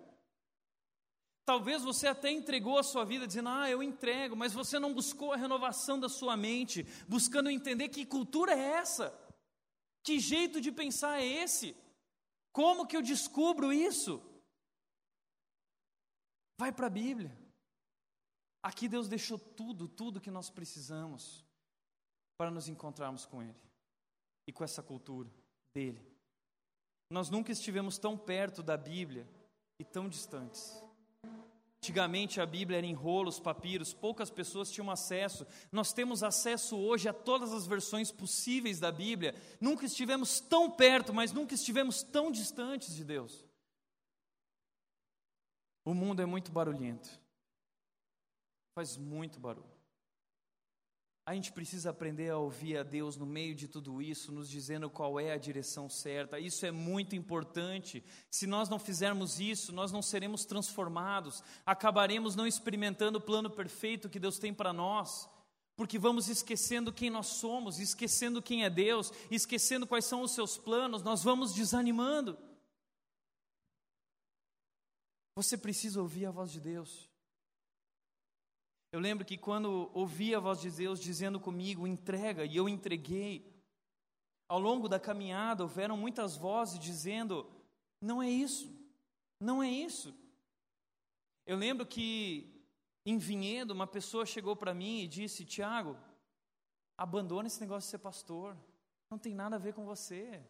Talvez 1.46 1.84
você 1.84 2.08
até 2.08 2.32
entregou 2.32 2.80
a 2.80 2.84
sua 2.84 3.06
vida 3.06 3.28
dizendo, 3.28 3.50
ah, 3.50 3.70
eu 3.70 3.84
entrego, 3.84 4.36
mas 4.36 4.52
você 4.52 4.80
não 4.80 4.92
buscou 4.92 5.32
a 5.32 5.38
renovação 5.38 6.00
da 6.00 6.10
sua 6.10 6.36
mente, 6.36 6.84
buscando 7.08 7.52
entender 7.52 7.90
que 7.90 8.04
cultura 8.04 8.54
é 8.54 8.60
essa, 8.60 9.14
que 10.04 10.20
jeito 10.20 10.60
de 10.60 10.72
pensar 10.72 11.22
é 11.22 11.26
esse, 11.26 11.78
como 12.52 12.88
que 12.88 12.98
eu 12.98 13.02
descubro 13.02 13.72
isso? 13.72 14.20
Vai 16.58 16.72
para 16.72 16.88
a 16.88 16.90
Bíblia. 16.90 17.38
Aqui 18.64 18.88
Deus 18.88 19.08
deixou 19.08 19.38
tudo, 19.38 19.88
tudo 19.88 20.22
que 20.22 20.32
nós 20.32 20.50
precisamos 20.50 21.46
para 22.38 22.50
nos 22.50 22.68
encontrarmos 22.68 23.26
com 23.26 23.44
Ele 23.44 23.62
e 24.48 24.52
com 24.52 24.64
essa 24.64 24.82
cultura 24.82 25.30
dele. 25.76 26.02
Nós 27.12 27.30
nunca 27.30 27.52
estivemos 27.52 28.00
tão 28.00 28.18
perto 28.18 28.64
da 28.64 28.76
Bíblia 28.76 29.28
e 29.80 29.86
tão 29.86 30.10
distantes. 30.10 30.85
Antigamente 31.86 32.42
a 32.42 32.48
Bíblia 32.48 32.80
era 32.80 32.88
em 32.88 32.96
rolos, 32.96 33.40
papiros, 33.40 33.94
poucas 33.94 34.32
pessoas 34.32 34.72
tinham 34.72 34.90
acesso. 34.90 35.46
Nós 35.72 35.94
temos 35.94 36.24
acesso 36.24 36.76
hoje 36.76 37.08
a 37.08 37.14
todas 37.14 37.54
as 37.54 37.68
versões 37.68 38.12
possíveis 38.12 38.80
da 38.80 38.92
Bíblia. 38.92 39.40
Nunca 39.62 39.86
estivemos 39.86 40.40
tão 40.40 40.72
perto, 40.72 41.14
mas 41.14 41.32
nunca 41.32 41.54
estivemos 41.54 42.02
tão 42.02 42.32
distantes 42.32 42.96
de 42.96 43.04
Deus. 43.04 43.46
O 45.86 45.94
mundo 45.94 46.24
é 46.24 46.26
muito 46.26 46.52
barulhento. 46.52 47.08
Faz 48.74 48.98
muito 48.98 49.40
barulho. 49.40 49.75
A 51.28 51.34
gente 51.34 51.52
precisa 51.52 51.90
aprender 51.90 52.30
a 52.30 52.38
ouvir 52.38 52.78
a 52.78 52.84
Deus 52.84 53.18
no 53.18 53.26
meio 53.26 53.56
de 53.56 53.68
tudo 53.68 54.00
isso, 54.00 54.32
nos 54.32 54.48
dizendo 54.48 54.92
qual 54.92 55.20
é 55.20 55.32
a 55.32 55.38
direção 55.38 55.90
certa. 55.90 56.40
Isso 56.40 56.68
é 56.68 56.72
muito 56.72 57.16
importante. 57.16 58.04
Se 58.30 58.46
nós 58.46 58.70
não 58.70 58.78
fizermos 58.78 59.40
isso, 59.40 59.74
nós 59.74 59.92
não 59.92 60.04
seremos 60.04 60.46
transformados, 60.46 61.44
acabaremos 61.66 62.36
não 62.36 62.46
experimentando 62.46 63.18
o 63.18 63.22
plano 63.22 63.50
perfeito 63.50 64.08
que 64.08 64.20
Deus 64.20 64.38
tem 64.38 64.54
para 64.54 64.72
nós, 64.72 65.28
porque 65.76 65.98
vamos 65.98 66.30
esquecendo 66.30 66.94
quem 66.94 67.10
nós 67.10 67.26
somos, 67.26 67.80
esquecendo 67.80 68.40
quem 68.40 68.64
é 68.64 68.70
Deus, 68.70 69.12
esquecendo 69.32 69.88
quais 69.88 70.06
são 70.06 70.22
os 70.22 70.32
seus 70.32 70.60
planos, 70.60 71.02
nós 71.02 71.24
vamos 71.24 71.56
desanimando. 71.56 72.38
Você 75.36 75.58
precisa 75.58 76.00
ouvir 76.00 76.28
a 76.28 76.32
voz 76.32 76.52
de 76.52 76.62
Deus. 76.62 77.10
Eu 78.96 79.02
lembro 79.02 79.26
que 79.26 79.38
quando 79.38 79.92
ouvi 79.94 80.34
a 80.34 80.40
voz 80.40 80.62
de 80.62 80.72
Deus 80.72 81.02
dizendo 81.02 81.38
comigo, 81.38 81.86
entrega, 81.86 82.46
e 82.46 82.56
eu 82.56 82.70
entreguei, 82.70 83.54
ao 84.48 84.58
longo 84.58 84.88
da 84.88 84.98
caminhada 84.98 85.64
houveram 85.64 85.98
muitas 85.98 86.38
vozes 86.38 86.80
dizendo: 86.80 87.46
não 88.00 88.24
é 88.24 88.30
isso, 88.30 88.74
não 89.38 89.62
é 89.62 89.70
isso. 89.70 90.16
Eu 91.46 91.58
lembro 91.58 91.86
que 91.86 92.66
em 93.06 93.18
Vinhedo 93.18 93.72
uma 93.72 93.86
pessoa 93.86 94.26
chegou 94.26 94.56
para 94.56 94.74
mim 94.74 95.02
e 95.02 95.10
disse: 95.10 95.44
Tiago, 95.44 95.98
abandona 96.98 97.48
esse 97.48 97.60
negócio 97.60 97.88
de 97.88 97.92
ser 97.92 97.98
pastor, 97.98 98.56
não 99.10 99.20
tem 99.20 99.36
nada 99.36 99.58
a 99.58 99.60
ver 99.60 99.74
com 99.74 99.84
você, 99.84 100.42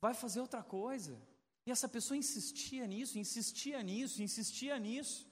vai 0.00 0.14
fazer 0.14 0.40
outra 0.40 0.64
coisa. 0.64 1.16
E 1.64 1.70
essa 1.70 1.88
pessoa 1.88 2.18
insistia 2.18 2.88
nisso, 2.88 3.20
insistia 3.20 3.80
nisso, 3.84 4.20
insistia 4.20 4.76
nisso. 4.80 5.25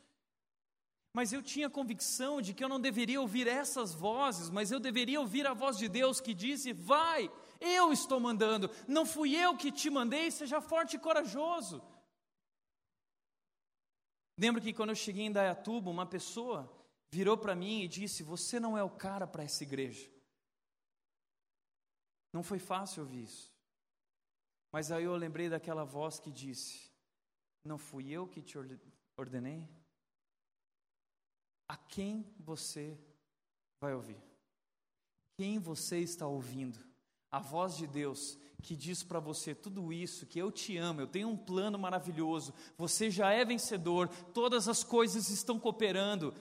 Mas 1.14 1.32
eu 1.32 1.40
tinha 1.40 1.70
convicção 1.70 2.42
de 2.42 2.52
que 2.52 2.62
eu 2.64 2.68
não 2.68 2.80
deveria 2.80 3.20
ouvir 3.20 3.46
essas 3.46 3.94
vozes, 3.94 4.50
mas 4.50 4.72
eu 4.72 4.80
deveria 4.80 5.20
ouvir 5.20 5.46
a 5.46 5.54
voz 5.54 5.78
de 5.78 5.88
Deus 5.88 6.20
que 6.20 6.34
disse: 6.34 6.72
Vai, 6.72 7.30
eu 7.60 7.92
estou 7.92 8.18
mandando, 8.18 8.68
não 8.88 9.06
fui 9.06 9.36
eu 9.36 9.56
que 9.56 9.70
te 9.70 9.88
mandei, 9.88 10.28
seja 10.32 10.60
forte 10.60 10.96
e 10.96 10.98
corajoso. 10.98 11.80
Lembro 14.36 14.60
que 14.60 14.72
quando 14.72 14.90
eu 14.90 14.96
cheguei 14.96 15.24
em 15.26 15.30
Dayatuba, 15.30 15.88
uma 15.88 16.04
pessoa 16.04 16.68
virou 17.12 17.38
para 17.38 17.54
mim 17.54 17.82
e 17.82 17.88
disse: 17.88 18.24
Você 18.24 18.58
não 18.58 18.76
é 18.76 18.82
o 18.82 18.90
cara 18.90 19.24
para 19.24 19.44
essa 19.44 19.62
igreja. 19.62 20.10
Não 22.32 22.42
foi 22.42 22.58
fácil 22.58 23.04
ouvir 23.04 23.22
isso. 23.22 23.54
Mas 24.72 24.90
aí 24.90 25.04
eu 25.04 25.14
lembrei 25.14 25.48
daquela 25.48 25.84
voz 25.84 26.18
que 26.18 26.32
disse: 26.32 26.90
Não 27.64 27.78
fui 27.78 28.10
eu 28.10 28.26
que 28.26 28.42
te 28.42 28.58
ordenei? 29.16 29.64
A 31.68 31.76
quem 31.76 32.26
você 32.38 32.98
vai 33.80 33.94
ouvir. 33.94 34.22
Quem 35.36 35.58
você 35.58 35.98
está 35.98 36.26
ouvindo? 36.26 36.78
A 37.30 37.38
voz 37.38 37.76
de 37.76 37.86
Deus 37.86 38.38
que 38.64 38.74
diz 38.74 39.02
para 39.02 39.20
você 39.20 39.54
tudo 39.54 39.92
isso, 39.92 40.26
que 40.26 40.38
eu 40.38 40.50
te 40.50 40.76
amo, 40.78 41.02
eu 41.02 41.06
tenho 41.06 41.28
um 41.28 41.36
plano 41.36 41.78
maravilhoso, 41.78 42.54
você 42.78 43.10
já 43.10 43.30
é 43.30 43.44
vencedor, 43.44 44.08
todas 44.32 44.68
as 44.68 44.82
coisas 44.82 45.28
estão 45.28 45.60
cooperando. 45.60 46.34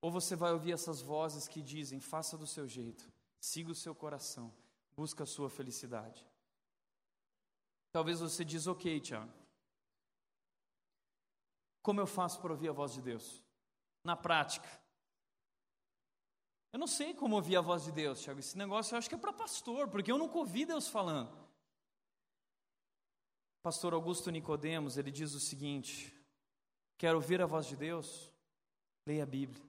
Ou 0.00 0.12
você 0.12 0.36
vai 0.36 0.52
ouvir 0.52 0.72
essas 0.72 1.02
vozes 1.02 1.48
que 1.48 1.60
dizem: 1.60 1.98
faça 1.98 2.38
do 2.38 2.46
seu 2.46 2.68
jeito, 2.68 3.10
siga 3.40 3.72
o 3.72 3.74
seu 3.74 3.94
coração, 3.94 4.54
busca 4.96 5.24
a 5.24 5.26
sua 5.26 5.50
felicidade. 5.50 6.24
Talvez 7.90 8.20
você 8.20 8.44
diz: 8.44 8.68
ok, 8.68 9.00
Tiago, 9.00 9.32
como 11.82 12.00
eu 12.00 12.06
faço 12.06 12.40
para 12.40 12.52
ouvir 12.52 12.68
a 12.68 12.72
voz 12.72 12.92
de 12.92 13.02
Deus? 13.02 13.42
Na 14.06 14.16
prática. 14.16 14.68
Eu 16.72 16.78
não 16.78 16.86
sei 16.86 17.12
como 17.12 17.36
ouvir 17.36 17.56
a 17.56 17.60
voz 17.60 17.84
de 17.84 17.92
Deus, 17.92 18.22
Tiago. 18.22 18.38
Esse 18.38 18.56
negócio 18.56 18.94
eu 18.94 18.98
acho 18.98 19.08
que 19.08 19.14
é 19.14 19.18
para 19.18 19.32
pastor, 19.32 19.88
porque 19.88 20.10
eu 20.10 20.18
nunca 20.18 20.38
ouvi 20.38 20.64
Deus 20.64 20.88
falando. 20.88 21.34
Pastor 23.62 23.92
Augusto 23.92 24.30
Nicodemos, 24.30 24.96
ele 24.96 25.10
diz 25.10 25.34
o 25.34 25.40
seguinte: 25.40 26.14
Quer 26.96 27.14
ouvir 27.14 27.42
a 27.42 27.46
voz 27.46 27.66
de 27.66 27.76
Deus? 27.76 28.32
Leia 29.06 29.24
a 29.24 29.26
Bíblia. 29.26 29.62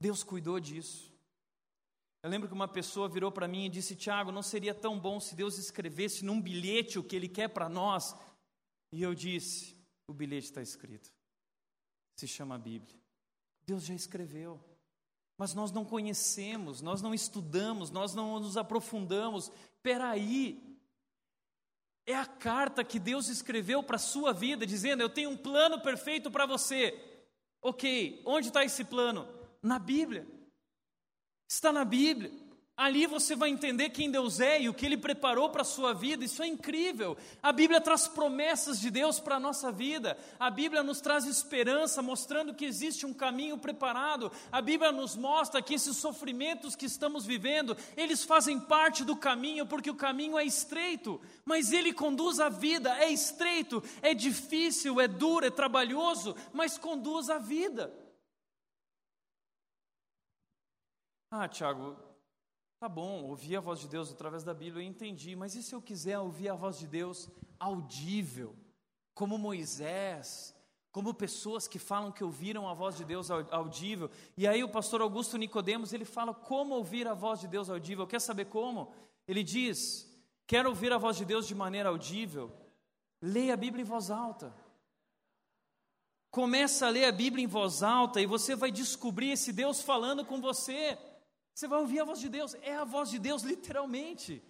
Deus 0.00 0.22
cuidou 0.22 0.60
disso. 0.60 1.12
Eu 2.22 2.30
lembro 2.30 2.48
que 2.48 2.54
uma 2.54 2.68
pessoa 2.68 3.08
virou 3.08 3.32
para 3.32 3.48
mim 3.48 3.66
e 3.66 3.70
disse: 3.70 3.96
Tiago, 3.96 4.30
não 4.30 4.42
seria 4.42 4.74
tão 4.74 5.00
bom 5.00 5.18
se 5.18 5.34
Deus 5.34 5.58
escrevesse 5.58 6.24
num 6.24 6.40
bilhete 6.40 6.98
o 6.98 7.04
que 7.04 7.16
Ele 7.16 7.28
quer 7.28 7.48
para 7.48 7.68
nós? 7.68 8.14
E 8.92 9.02
eu 9.02 9.14
disse: 9.14 9.74
O 10.06 10.12
bilhete 10.12 10.46
está 10.46 10.62
escrito 10.62 11.17
se 12.18 12.26
chama 12.26 12.58
Bíblia. 12.58 12.98
Deus 13.64 13.84
já 13.84 13.94
escreveu, 13.94 14.58
mas 15.36 15.54
nós 15.54 15.70
não 15.70 15.84
conhecemos, 15.84 16.80
nós 16.82 17.00
não 17.00 17.14
estudamos, 17.14 17.92
nós 17.92 18.12
não 18.12 18.40
nos 18.40 18.56
aprofundamos. 18.56 19.52
Peraí, 19.82 20.76
é 22.04 22.16
a 22.16 22.26
carta 22.26 22.82
que 22.82 22.98
Deus 22.98 23.28
escreveu 23.28 23.84
para 23.84 23.96
a 23.96 24.00
sua 24.00 24.32
vida, 24.32 24.66
dizendo: 24.66 25.00
Eu 25.00 25.08
tenho 25.08 25.30
um 25.30 25.36
plano 25.36 25.80
perfeito 25.80 26.28
para 26.28 26.44
você. 26.44 26.98
Ok, 27.62 28.20
onde 28.24 28.48
está 28.48 28.64
esse 28.64 28.84
plano? 28.84 29.28
Na 29.62 29.78
Bíblia. 29.78 30.26
Está 31.48 31.72
na 31.72 31.84
Bíblia. 31.84 32.32
Ali 32.78 33.08
você 33.08 33.34
vai 33.34 33.48
entender 33.48 33.90
quem 33.90 34.08
Deus 34.08 34.38
é 34.38 34.62
e 34.62 34.68
o 34.68 34.72
que 34.72 34.86
Ele 34.86 34.96
preparou 34.96 35.50
para 35.50 35.62
a 35.62 35.64
sua 35.64 35.92
vida. 35.92 36.24
Isso 36.24 36.44
é 36.44 36.46
incrível. 36.46 37.16
A 37.42 37.50
Bíblia 37.50 37.80
traz 37.80 38.06
promessas 38.06 38.78
de 38.78 38.88
Deus 38.88 39.18
para 39.18 39.34
a 39.34 39.40
nossa 39.40 39.72
vida. 39.72 40.16
A 40.38 40.48
Bíblia 40.48 40.80
nos 40.80 41.00
traz 41.00 41.26
esperança, 41.26 42.00
mostrando 42.00 42.54
que 42.54 42.64
existe 42.64 43.04
um 43.04 43.12
caminho 43.12 43.58
preparado. 43.58 44.30
A 44.52 44.62
Bíblia 44.62 44.92
nos 44.92 45.16
mostra 45.16 45.60
que 45.60 45.74
esses 45.74 45.96
sofrimentos 45.96 46.76
que 46.76 46.86
estamos 46.86 47.26
vivendo, 47.26 47.76
eles 47.96 48.22
fazem 48.22 48.60
parte 48.60 49.04
do 49.04 49.16
caminho, 49.16 49.66
porque 49.66 49.90
o 49.90 49.96
caminho 49.96 50.38
é 50.38 50.44
estreito, 50.44 51.20
mas 51.44 51.72
Ele 51.72 51.92
conduz 51.92 52.38
a 52.38 52.48
vida. 52.48 52.96
É 52.96 53.10
estreito, 53.10 53.82
é 54.00 54.14
difícil, 54.14 55.00
é 55.00 55.08
duro, 55.08 55.44
é 55.44 55.50
trabalhoso, 55.50 56.36
mas 56.52 56.78
conduz 56.78 57.28
a 57.28 57.38
vida. 57.38 57.92
Ah, 61.28 61.48
Tiago, 61.48 62.07
tá 62.78 62.88
bom, 62.88 63.24
ouvi 63.24 63.56
a 63.56 63.60
voz 63.60 63.80
de 63.80 63.88
Deus 63.88 64.12
através 64.12 64.44
da 64.44 64.54
Bíblia, 64.54 64.84
eu 64.84 64.88
entendi, 64.88 65.34
mas 65.34 65.54
e 65.54 65.62
se 65.62 65.74
eu 65.74 65.82
quiser 65.82 66.18
ouvir 66.18 66.48
a 66.48 66.54
voz 66.54 66.78
de 66.78 66.86
Deus 66.86 67.28
audível, 67.58 68.54
como 69.14 69.36
Moisés, 69.36 70.54
como 70.92 71.12
pessoas 71.12 71.66
que 71.66 71.78
falam 71.78 72.12
que 72.12 72.22
ouviram 72.22 72.68
a 72.68 72.74
voz 72.74 72.96
de 72.96 73.04
Deus 73.04 73.30
audível. 73.30 74.10
E 74.36 74.46
aí 74.46 74.62
o 74.62 74.68
pastor 74.68 75.00
Augusto 75.00 75.36
Nicodemos, 75.36 75.92
ele 75.92 76.04
fala 76.04 76.32
como 76.32 76.74
ouvir 76.74 77.06
a 77.08 77.14
voz 77.14 77.40
de 77.40 77.48
Deus 77.48 77.68
audível. 77.68 78.06
Quer 78.06 78.20
saber 78.20 78.46
como? 78.46 78.92
Ele 79.26 79.42
diz: 79.42 80.08
"Quer 80.46 80.66
ouvir 80.66 80.92
a 80.92 80.98
voz 80.98 81.16
de 81.16 81.24
Deus 81.24 81.46
de 81.46 81.54
maneira 81.54 81.88
audível? 81.88 82.52
Leia 83.20 83.54
a 83.54 83.56
Bíblia 83.56 83.82
em 83.82 83.84
voz 83.84 84.10
alta. 84.10 84.54
Começa 86.30 86.86
a 86.86 86.90
ler 86.90 87.06
a 87.06 87.12
Bíblia 87.12 87.44
em 87.44 87.48
voz 87.48 87.82
alta 87.82 88.20
e 88.20 88.26
você 88.26 88.54
vai 88.54 88.70
descobrir 88.70 89.30
esse 89.30 89.52
Deus 89.52 89.82
falando 89.82 90.24
com 90.24 90.40
você. 90.40 90.96
Você 91.58 91.66
vai 91.66 91.80
ouvir 91.80 91.98
a 91.98 92.04
voz 92.04 92.20
de 92.20 92.28
Deus, 92.28 92.54
é 92.62 92.76
a 92.76 92.84
voz 92.84 93.10
de 93.10 93.18
Deus 93.18 93.42
literalmente 93.52 94.40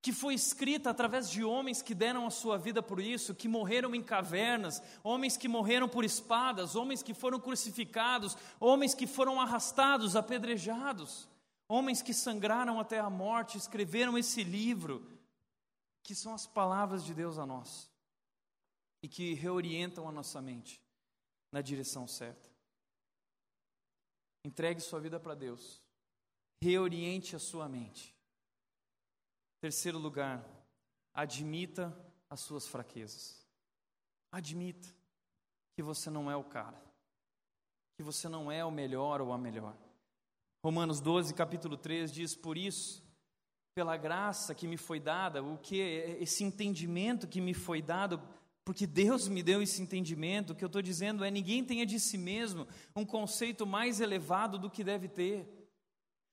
que 0.00 0.10
foi 0.10 0.32
escrita 0.32 0.88
através 0.88 1.28
de 1.28 1.44
homens 1.44 1.82
que 1.82 1.94
deram 1.94 2.26
a 2.26 2.30
sua 2.30 2.56
vida 2.56 2.82
por 2.82 2.98
isso, 2.98 3.34
que 3.34 3.46
morreram 3.46 3.94
em 3.94 4.02
cavernas, 4.02 4.82
homens 5.04 5.36
que 5.36 5.46
morreram 5.46 5.86
por 5.86 6.02
espadas, 6.02 6.74
homens 6.74 7.02
que 7.02 7.12
foram 7.12 7.38
crucificados, 7.38 8.38
homens 8.58 8.94
que 8.94 9.06
foram 9.06 9.38
arrastados, 9.38 10.16
apedrejados, 10.16 11.28
homens 11.68 12.00
que 12.00 12.14
sangraram 12.14 12.80
até 12.80 12.98
a 12.98 13.10
morte, 13.10 13.58
escreveram 13.58 14.16
esse 14.16 14.42
livro, 14.42 15.06
que 16.02 16.14
são 16.14 16.32
as 16.32 16.46
palavras 16.46 17.04
de 17.04 17.12
Deus 17.12 17.38
a 17.38 17.44
nós 17.44 17.90
e 19.02 19.08
que 19.08 19.34
reorientam 19.34 20.08
a 20.08 20.12
nossa 20.12 20.40
mente 20.40 20.80
na 21.52 21.60
direção 21.60 22.06
certa. 22.06 22.49
Entregue 24.44 24.80
sua 24.80 25.00
vida 25.00 25.20
para 25.20 25.34
Deus, 25.34 25.82
reoriente 26.62 27.36
a 27.36 27.38
sua 27.38 27.68
mente 27.68 28.14
Terceiro 29.60 29.98
lugar, 29.98 30.42
admita 31.12 31.94
as 32.30 32.40
suas 32.40 32.66
fraquezas. 32.66 33.46
Admita 34.32 34.88
que 35.76 35.82
você 35.82 36.08
não 36.08 36.30
é 36.30 36.36
o 36.36 36.44
cara, 36.44 36.82
que 37.94 38.02
você 38.02 38.26
não 38.26 38.50
é 38.50 38.64
o 38.64 38.70
melhor 38.70 39.20
ou 39.20 39.32
a 39.32 39.38
melhor. 39.38 39.76
Romanos 40.64 41.00
12, 41.00 41.34
capítulo 41.34 41.76
3 41.76 42.10
diz: 42.10 42.34
Por 42.34 42.56
isso, 42.56 43.04
pela 43.74 43.98
graça 43.98 44.54
que 44.54 44.66
me 44.66 44.78
foi 44.78 44.98
dada, 44.98 45.42
o 45.42 45.58
que 45.58 45.76
esse 45.78 46.42
entendimento 46.42 47.28
que 47.28 47.40
me 47.40 47.52
foi 47.52 47.82
dado, 47.82 48.18
porque 48.70 48.86
Deus 48.86 49.26
me 49.26 49.42
deu 49.42 49.60
esse 49.60 49.82
entendimento, 49.82 50.52
o 50.52 50.54
que 50.54 50.62
eu 50.62 50.68
estou 50.68 50.80
dizendo 50.80 51.24
é: 51.24 51.30
ninguém 51.30 51.64
tenha 51.64 51.84
de 51.84 51.98
si 51.98 52.16
mesmo 52.16 52.68
um 52.94 53.04
conceito 53.04 53.66
mais 53.66 54.00
elevado 54.00 54.58
do 54.58 54.70
que 54.70 54.84
deve 54.84 55.08
ter 55.08 55.60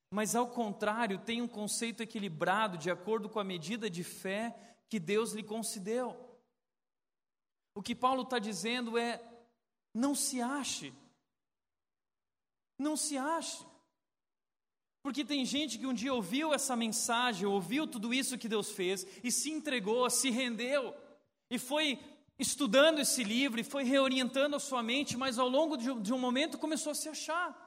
mas 0.09 0.35
ao 0.35 0.49
contrário, 0.49 1.19
tem 1.19 1.41
um 1.41 1.47
conceito 1.47 2.01
equilibrado 2.01 2.77
de 2.77 2.89
acordo 2.89 3.29
com 3.29 3.39
a 3.39 3.43
medida 3.43 3.89
de 3.89 4.03
fé 4.03 4.55
que 4.89 4.99
Deus 4.99 5.33
lhe 5.33 5.43
concedeu. 5.43 6.15
O 7.75 7.81
que 7.81 7.93
Paulo 7.93 8.23
está 8.23 8.39
dizendo 8.39 8.97
é: 8.97 9.21
não 9.93 10.15
se 10.15 10.41
ache, 10.41 10.93
não 12.79 12.95
se 12.95 13.17
ache. 13.17 13.65
Porque 15.03 15.23
tem 15.23 15.45
gente 15.45 15.77
que 15.77 15.85
um 15.85 15.93
dia 15.93 16.13
ouviu 16.13 16.53
essa 16.53 16.75
mensagem, 16.75 17.45
ouviu 17.45 17.87
tudo 17.87 18.13
isso 18.13 18.37
que 18.37 18.49
Deus 18.49 18.71
fez 18.71 19.05
e 19.23 19.31
se 19.31 19.49
entregou, 19.49 20.09
se 20.09 20.29
rendeu 20.29 20.95
e 21.49 21.57
foi 21.57 21.97
estudando 22.39 22.99
esse 22.99 23.23
livro 23.23 23.59
e 23.59 23.63
foi 23.63 23.83
reorientando 23.83 24.55
a 24.55 24.59
sua 24.59 24.83
mente, 24.83 25.17
mas 25.17 25.39
ao 25.39 25.49
longo 25.49 25.75
de 25.77 26.13
um 26.13 26.19
momento 26.19 26.57
começou 26.57 26.91
a 26.91 26.95
se 26.95 27.09
achar. 27.09 27.65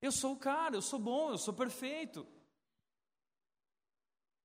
Eu 0.00 0.12
sou 0.12 0.34
o 0.34 0.38
cara, 0.38 0.76
eu 0.76 0.82
sou 0.82 0.98
bom, 0.98 1.30
eu 1.30 1.38
sou 1.38 1.52
perfeito. 1.54 2.26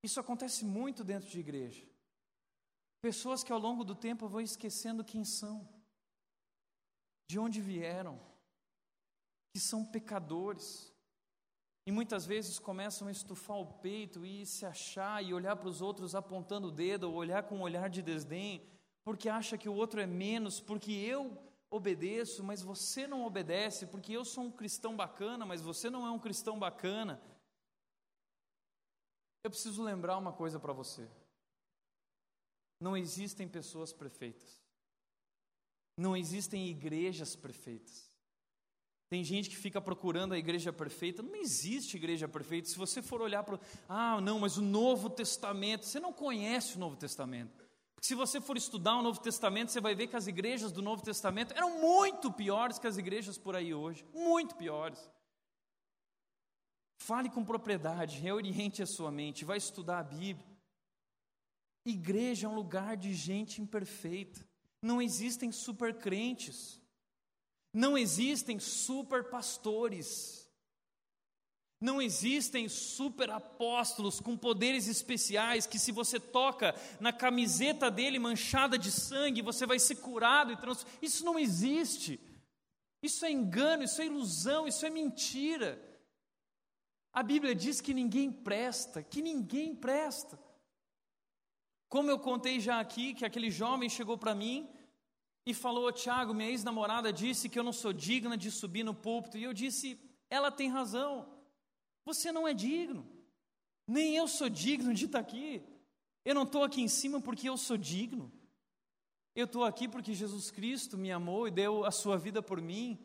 Isso 0.03 0.19
acontece 0.19 0.63
muito 0.65 1.03
dentro 1.03 1.29
de 1.29 1.39
igreja. 1.39 1.85
Pessoas 3.01 3.43
que 3.43 3.51
ao 3.51 3.59
longo 3.59 3.83
do 3.83 3.95
tempo 3.95 4.27
vão 4.27 4.41
esquecendo 4.41 5.03
quem 5.03 5.23
são, 5.23 5.67
de 7.29 7.37
onde 7.37 7.61
vieram, 7.61 8.19
que 9.53 9.59
são 9.59 9.85
pecadores. 9.85 10.93
E 11.85 11.91
muitas 11.91 12.25
vezes 12.25 12.59
começam 12.59 13.07
a 13.07 13.11
estufar 13.11 13.57
o 13.57 13.73
peito 13.79 14.25
e 14.25 14.45
se 14.45 14.65
achar 14.65 15.23
e 15.23 15.33
olhar 15.33 15.55
para 15.55 15.69
os 15.69 15.81
outros 15.81 16.15
apontando 16.15 16.67
o 16.67 16.71
dedo 16.71 17.09
ou 17.09 17.15
olhar 17.15 17.43
com 17.43 17.57
um 17.57 17.61
olhar 17.61 17.89
de 17.89 18.01
desdém, 18.01 18.67
porque 19.03 19.29
acha 19.29 19.57
que 19.57 19.69
o 19.69 19.73
outro 19.73 19.99
é 19.99 20.05
menos, 20.05 20.59
porque 20.59 20.91
eu 20.91 21.37
obedeço, 21.69 22.43
mas 22.43 22.61
você 22.61 23.05
não 23.07 23.25
obedece, 23.25 23.85
porque 23.85 24.13
eu 24.13 24.25
sou 24.25 24.45
um 24.45 24.51
cristão 24.51 24.95
bacana, 24.95 25.45
mas 25.45 25.61
você 25.61 25.89
não 25.89 26.05
é 26.05 26.11
um 26.11 26.19
cristão 26.19 26.57
bacana. 26.57 27.21
Eu 29.43 29.49
preciso 29.49 29.83
lembrar 29.83 30.17
uma 30.17 30.33
coisa 30.33 30.59
para 30.59 30.73
você. 30.73 31.07
Não 32.79 32.95
existem 32.95 33.47
pessoas 33.47 33.93
perfeitas. 33.93 34.59
Não 35.97 36.15
existem 36.15 36.67
igrejas 36.67 37.35
perfeitas. 37.35 38.09
Tem 39.09 39.23
gente 39.23 39.49
que 39.49 39.57
fica 39.57 39.81
procurando 39.81 40.33
a 40.33 40.37
igreja 40.37 40.71
perfeita. 40.71 41.23
Não 41.23 41.35
existe 41.35 41.97
igreja 41.97 42.27
perfeita. 42.27 42.69
Se 42.69 42.77
você 42.77 43.01
for 43.01 43.21
olhar 43.21 43.43
para. 43.43 43.59
Ah, 43.87 44.21
não, 44.21 44.39
mas 44.39 44.57
o 44.57 44.61
Novo 44.61 45.09
Testamento. 45.09 45.85
Você 45.85 45.99
não 45.99 46.13
conhece 46.13 46.75
o 46.75 46.79
Novo 46.79 46.95
Testamento. 46.95 47.58
Se 48.01 48.15
você 48.15 48.39
for 48.39 48.57
estudar 48.57 48.95
o 48.95 49.01
Novo 49.01 49.19
Testamento, 49.19 49.71
você 49.71 49.81
vai 49.81 49.93
ver 49.93 50.07
que 50.07 50.15
as 50.15 50.27
igrejas 50.27 50.71
do 50.71 50.81
Novo 50.81 51.03
Testamento 51.03 51.53
eram 51.53 51.79
muito 51.81 52.31
piores 52.31 52.79
que 52.79 52.87
as 52.87 52.97
igrejas 52.97 53.37
por 53.37 53.55
aí 53.55 53.73
hoje. 53.73 54.05
Muito 54.13 54.55
piores. 54.55 54.99
Fale 56.99 57.29
com 57.29 57.43
propriedade, 57.43 58.19
reoriente 58.19 58.81
a 58.81 58.85
sua 58.85 59.11
mente, 59.11 59.45
vai 59.45 59.57
estudar 59.57 59.99
a 59.99 60.03
Bíblia. 60.03 60.47
Igreja 61.85 62.45
é 62.45 62.49
um 62.49 62.55
lugar 62.55 62.95
de 62.95 63.13
gente 63.13 63.61
imperfeita. 63.61 64.47
Não 64.81 65.01
existem 65.01 65.51
super 65.51 65.97
crentes. 65.97 66.79
Não 67.73 67.97
existem 67.97 68.59
super 68.59 69.29
pastores. 69.29 70.38
Não 71.81 72.01
existem 72.01 72.67
super 72.67 73.29
apóstolos 73.29 74.19
com 74.19 74.35
poderes 74.35 74.87
especiais 74.87 75.65
que, 75.65 75.79
se 75.79 75.93
você 75.93 76.19
toca 76.19 76.75
na 76.99 77.13
camiseta 77.13 77.89
dele 77.89 78.19
manchada 78.19 78.77
de 78.77 78.91
sangue, 78.91 79.41
você 79.41 79.65
vai 79.65 79.79
ser 79.79 79.95
curado 79.95 80.51
e. 80.51 80.57
Isso 81.01 81.23
não 81.23 81.39
existe. 81.39 82.19
Isso 83.01 83.25
é 83.25 83.31
engano, 83.31 83.83
isso 83.83 84.01
é 84.01 84.05
ilusão, 84.07 84.67
isso 84.67 84.85
é 84.85 84.89
mentira. 84.89 85.81
A 87.13 87.23
Bíblia 87.23 87.55
diz 87.55 87.79
que 87.79 87.93
ninguém 87.93 88.29
presta, 88.29 89.01
que 89.01 89.21
ninguém 89.21 89.73
presta. 89.73 90.37
Como 91.87 92.11
eu 92.11 92.19
contei 92.19 92.59
já 92.59 92.79
aqui, 92.79 93.13
que 93.13 93.25
aquele 93.25 93.49
jovem 93.49 93.89
chegou 93.89 94.17
para 94.17 94.35
mim 94.35 94.69
e 95.45 95.53
falou: 95.53 95.91
Tiago, 95.93 96.33
minha 96.33 96.49
ex-namorada 96.49 97.11
disse 97.13 97.47
que 97.47 97.57
eu 97.57 97.63
não 97.63 97.73
sou 97.73 97.93
digna 97.93 98.37
de 98.37 98.51
subir 98.51 98.83
no 98.83 98.93
púlpito. 98.93 99.37
E 99.37 99.43
eu 99.43 99.53
disse: 99.53 99.97
ela 100.29 100.51
tem 100.51 100.69
razão. 100.69 101.38
Você 102.05 102.31
não 102.31 102.47
é 102.47 102.53
digno. 102.53 103.07
Nem 103.87 104.15
eu 104.15 104.27
sou 104.27 104.49
digno 104.49 104.93
de 104.93 105.05
estar 105.05 105.19
aqui. 105.19 105.63
Eu 106.23 106.35
não 106.35 106.43
estou 106.43 106.63
aqui 106.63 106.81
em 106.81 106.87
cima 106.87 107.19
porque 107.19 107.49
eu 107.49 107.57
sou 107.57 107.77
digno. 107.77 108.31
Eu 109.35 109.45
estou 109.45 109.63
aqui 109.63 109.87
porque 109.87 110.13
Jesus 110.13 110.51
Cristo 110.51 110.97
me 110.97 111.11
amou 111.11 111.47
e 111.47 111.51
deu 111.51 111.85
a 111.85 111.91
sua 111.91 112.17
vida 112.17 112.41
por 112.41 112.61
mim. 112.61 112.99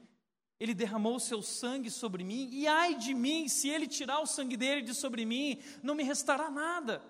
Ele 0.59 0.75
derramou 0.75 1.17
o 1.17 1.21
seu 1.21 1.43
sangue 1.43 1.91
sobre 1.91 2.25
mim. 2.25 2.49
E 2.53 2.67
ai 2.67 2.95
de 2.95 3.15
mim, 3.15 3.49
se 3.49 3.69
ele 3.69 3.87
tirar 3.87 4.21
o 4.21 4.27
sangue 4.27 4.57
dele 4.57 4.83
de 4.83 4.95
sobre 4.95 5.25
mim, 5.25 5.61
não 5.83 5.95
me 5.95 6.03
restará 6.03 6.51
nada. 6.51 7.03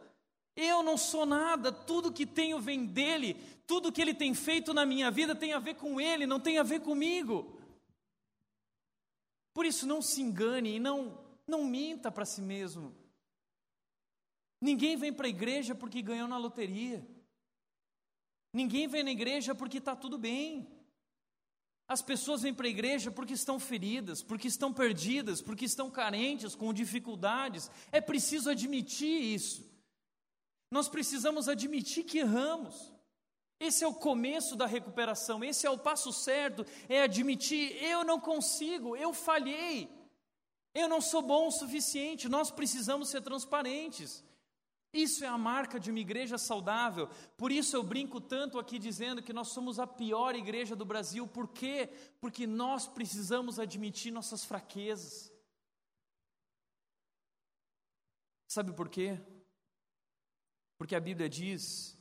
Eu 0.57 0.83
não 0.83 0.97
sou 0.97 1.27
nada, 1.27 1.73
tudo 1.73 2.13
que 2.13 2.25
tenho 2.25 2.61
vem 2.61 2.87
dele, 2.87 3.35
tudo 3.67 3.91
que 3.91 4.01
ele 4.01 4.15
tem 4.15 4.35
feito 4.35 4.73
na 4.73 4.87
minha 4.87 5.11
vida 5.11 5.35
tem 5.35 5.53
a 5.53 5.59
ver 5.59 5.75
com 5.75 6.01
ele, 6.01 6.27
não 6.27 6.39
tem 6.39 6.59
a 6.59 6.63
ver 6.63 6.81
comigo. 6.81 7.59
Por 9.53 9.67
isso, 9.67 9.87
não 9.87 10.01
se 10.01 10.23
engane 10.23 10.77
e 10.77 10.81
não 10.81 11.24
não 11.47 11.65
minta 11.65 12.11
para 12.11 12.25
si 12.25 12.41
mesmo. 12.41 12.95
Ninguém 14.61 14.97
vem 14.97 15.13
para 15.13 15.27
a 15.27 15.31
igreja 15.31 15.75
porque 15.75 16.01
ganhou 16.01 16.27
na 16.27 16.39
loteria. 16.39 17.07
Ninguém 18.53 18.89
vem 18.89 19.03
na 19.03 19.11
igreja 19.11 19.55
porque 19.55 19.79
está 19.79 19.95
tudo 19.95 20.17
bem. 20.17 20.67
As 21.87 22.01
pessoas 22.01 22.43
vêm 22.43 22.55
para 22.55 22.67
a 22.67 22.71
igreja 22.71 23.11
porque 23.11 23.35
estão 23.35 23.61
feridas, 23.61 24.23
porque 24.23 24.49
estão 24.49 24.73
perdidas, 24.73 25.43
porque 25.43 25.67
estão 25.67 25.91
carentes, 25.91 26.55
com 26.55 26.73
dificuldades. 26.73 27.71
É 27.93 28.01
preciso 28.01 28.49
admitir 28.49 29.23
isso. 29.23 29.71
Nós 30.71 30.89
precisamos 30.89 31.49
admitir 31.49 32.05
que 32.05 32.19
erramos. 32.19 32.95
Esse 33.61 33.85
é 33.85 33.87
o 33.87 33.95
começo 33.95 34.57
da 34.57 34.67
recuperação, 34.67 35.45
esse 35.45 35.67
é 35.67 35.71
o 35.71 35.79
passo 35.79 36.13
certo, 36.13 36.67
é 36.89 37.03
admitir: 37.03 37.83
eu 37.83 38.03
não 38.03 38.19
consigo, 38.19 38.97
eu 38.97 39.13
falhei. 39.13 40.04
Eu 40.75 40.89
não 40.89 41.01
sou 41.01 41.23
bom 41.23 41.47
o 41.47 41.53
suficiente, 41.53 42.29
nós 42.29 42.51
precisamos 42.51 43.09
ser 43.09 43.23
transparentes. 43.23 44.25
Isso 44.93 45.25
é 45.25 45.29
a 45.29 45.37
marca 45.37 45.79
de 45.79 45.91
uma 45.91 45.99
igreja 45.99 46.39
saudável. 46.39 47.09
Por 47.37 47.51
isso 47.51 47.77
eu 47.77 47.83
brinco 47.83 48.21
tanto 48.21 48.59
aqui 48.59 48.79
dizendo 48.79 49.23
que 49.23 49.33
nós 49.33 49.49
somos 49.49 49.81
a 49.81 49.87
pior 49.87 50.37
igreja 50.37 50.77
do 50.77 50.85
Brasil. 50.85 51.27
Por 51.27 51.49
quê? 51.49 51.89
Porque 52.21 52.47
nós 52.47 52.87
precisamos 52.87 53.59
admitir 53.59 54.13
nossas 54.13 54.45
fraquezas. 54.45 55.33
Sabe 58.47 58.73
por 58.73 58.89
quê? 58.89 59.21
Porque 60.79 60.95
a 60.95 61.01
Bíblia 61.01 61.29
diz 61.29 61.94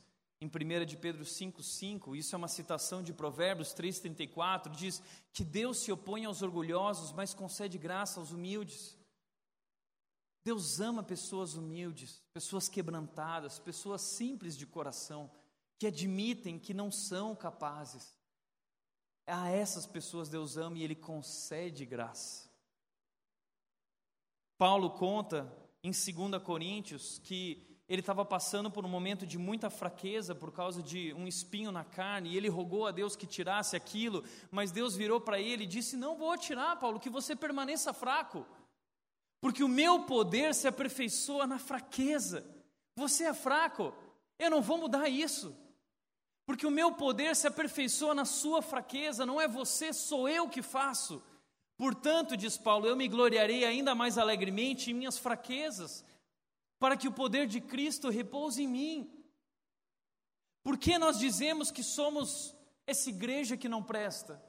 em 0.44 0.82
1 0.82 0.84
de 0.84 0.96
Pedro 0.96 1.24
5,5, 1.24 2.14
isso 2.14 2.34
é 2.34 2.38
uma 2.38 2.48
citação 2.48 3.02
de 3.02 3.14
Provérbios 3.14 3.74
3,34, 3.74 4.70
diz 4.70 5.02
que 5.32 5.42
Deus 5.42 5.78
se 5.78 5.90
opõe 5.90 6.26
aos 6.26 6.42
orgulhosos, 6.42 7.12
mas 7.12 7.32
concede 7.32 7.78
graça 7.78 8.20
aos 8.20 8.30
humildes. 8.30 8.96
Deus 10.44 10.80
ama 10.80 11.02
pessoas 11.02 11.54
humildes, 11.54 12.22
pessoas 12.34 12.68
quebrantadas, 12.68 13.58
pessoas 13.58 14.02
simples 14.02 14.54
de 14.54 14.66
coração, 14.66 15.30
que 15.78 15.86
admitem 15.86 16.58
que 16.58 16.74
não 16.74 16.90
são 16.90 17.34
capazes. 17.34 18.14
A 19.26 19.48
essas 19.48 19.86
pessoas 19.86 20.28
Deus 20.28 20.58
ama 20.58 20.76
e 20.76 20.82
Ele 20.82 20.94
concede 20.94 21.86
graça. 21.86 22.50
Paulo 24.58 24.90
conta 24.90 25.50
em 25.82 25.90
2 25.90 26.42
Coríntios 26.42 27.18
que 27.18 27.73
ele 27.88 28.00
estava 28.00 28.24
passando 28.24 28.70
por 28.70 28.84
um 28.84 28.88
momento 28.88 29.26
de 29.26 29.36
muita 29.36 29.68
fraqueza 29.68 30.34
por 30.34 30.50
causa 30.50 30.82
de 30.82 31.12
um 31.14 31.26
espinho 31.26 31.70
na 31.70 31.84
carne, 31.84 32.30
e 32.30 32.36
ele 32.36 32.48
rogou 32.48 32.86
a 32.86 32.90
Deus 32.90 33.14
que 33.14 33.26
tirasse 33.26 33.76
aquilo, 33.76 34.24
mas 34.50 34.72
Deus 34.72 34.96
virou 34.96 35.20
para 35.20 35.38
ele 35.38 35.64
e 35.64 35.68
disse: 35.68 35.96
Não 35.96 36.16
vou 36.16 36.36
tirar, 36.38 36.76
Paulo, 36.76 36.98
que 36.98 37.10
você 37.10 37.36
permaneça 37.36 37.92
fraco, 37.92 38.46
porque 39.40 39.62
o 39.62 39.68
meu 39.68 40.04
poder 40.04 40.54
se 40.54 40.66
aperfeiçoa 40.66 41.46
na 41.46 41.58
fraqueza. 41.58 42.46
Você 42.96 43.24
é 43.24 43.34
fraco, 43.34 43.92
eu 44.38 44.50
não 44.50 44.62
vou 44.62 44.78
mudar 44.78 45.08
isso, 45.08 45.54
porque 46.46 46.66
o 46.66 46.70
meu 46.70 46.92
poder 46.92 47.36
se 47.36 47.46
aperfeiçoa 47.46 48.14
na 48.14 48.24
sua 48.24 48.62
fraqueza, 48.62 49.26
não 49.26 49.40
é 49.40 49.46
você, 49.46 49.92
sou 49.92 50.26
eu 50.26 50.48
que 50.48 50.62
faço. 50.62 51.22
Portanto, 51.76 52.36
diz 52.36 52.56
Paulo, 52.56 52.86
eu 52.86 52.96
me 52.96 53.08
gloriarei 53.08 53.64
ainda 53.64 53.94
mais 53.96 54.16
alegremente 54.16 54.90
em 54.90 54.94
minhas 54.94 55.18
fraquezas 55.18 56.04
para 56.78 56.96
que 56.96 57.08
o 57.08 57.12
poder 57.12 57.46
de 57.46 57.60
Cristo 57.60 58.08
repouse 58.10 58.62
em 58.62 58.68
mim. 58.68 59.24
Por 60.62 60.78
que 60.78 60.98
nós 60.98 61.18
dizemos 61.18 61.70
que 61.70 61.82
somos 61.82 62.56
essa 62.86 63.08
igreja 63.10 63.56
que 63.56 63.68
não 63.68 63.82
presta? 63.82 64.42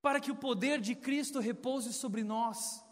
Para 0.00 0.20
que 0.20 0.30
o 0.30 0.36
poder 0.36 0.80
de 0.80 0.94
Cristo 0.94 1.40
repouse 1.40 1.92
sobre 1.92 2.22
nós. 2.22 2.84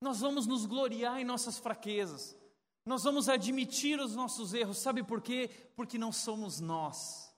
Nós 0.00 0.20
vamos 0.20 0.46
nos 0.46 0.66
gloriar 0.66 1.20
em 1.20 1.24
nossas 1.24 1.58
fraquezas. 1.58 2.36
Nós 2.84 3.02
vamos 3.02 3.28
admitir 3.28 4.00
os 4.00 4.14
nossos 4.14 4.54
erros. 4.54 4.78
Sabe 4.78 5.02
por 5.02 5.20
quê? 5.20 5.50
Porque 5.76 5.98
não 5.98 6.12
somos 6.12 6.60
nós. 6.60 7.34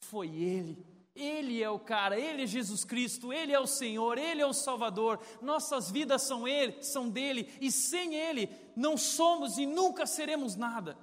Foi 0.00 0.28
Ele. 0.28 0.86
Ele 1.20 1.62
é 1.62 1.68
o 1.68 1.78
cara, 1.78 2.18
Ele 2.18 2.42
é 2.42 2.46
Jesus 2.46 2.84
Cristo, 2.84 3.32
Ele 3.32 3.52
é 3.52 3.60
o 3.60 3.66
Senhor, 3.66 4.16
Ele 4.18 4.40
é 4.40 4.46
o 4.46 4.52
Salvador. 4.52 5.20
Nossas 5.42 5.90
vidas 5.90 6.22
são 6.22 6.48
Ele, 6.48 6.82
são 6.82 7.08
dele, 7.08 7.52
e 7.60 7.70
sem 7.70 8.14
Ele 8.14 8.48
não 8.76 8.96
somos 8.96 9.58
e 9.58 9.66
nunca 9.66 10.06
seremos 10.06 10.56
nada. 10.56 10.98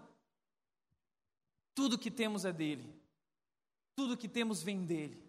Tudo 1.75 1.97
que 1.97 2.09
temos 2.09 2.43
é 2.43 2.51
dele, 2.51 2.91
tudo 3.95 4.17
que 4.17 4.27
temos 4.27 4.63
vem 4.63 4.83
dele. 4.85 5.23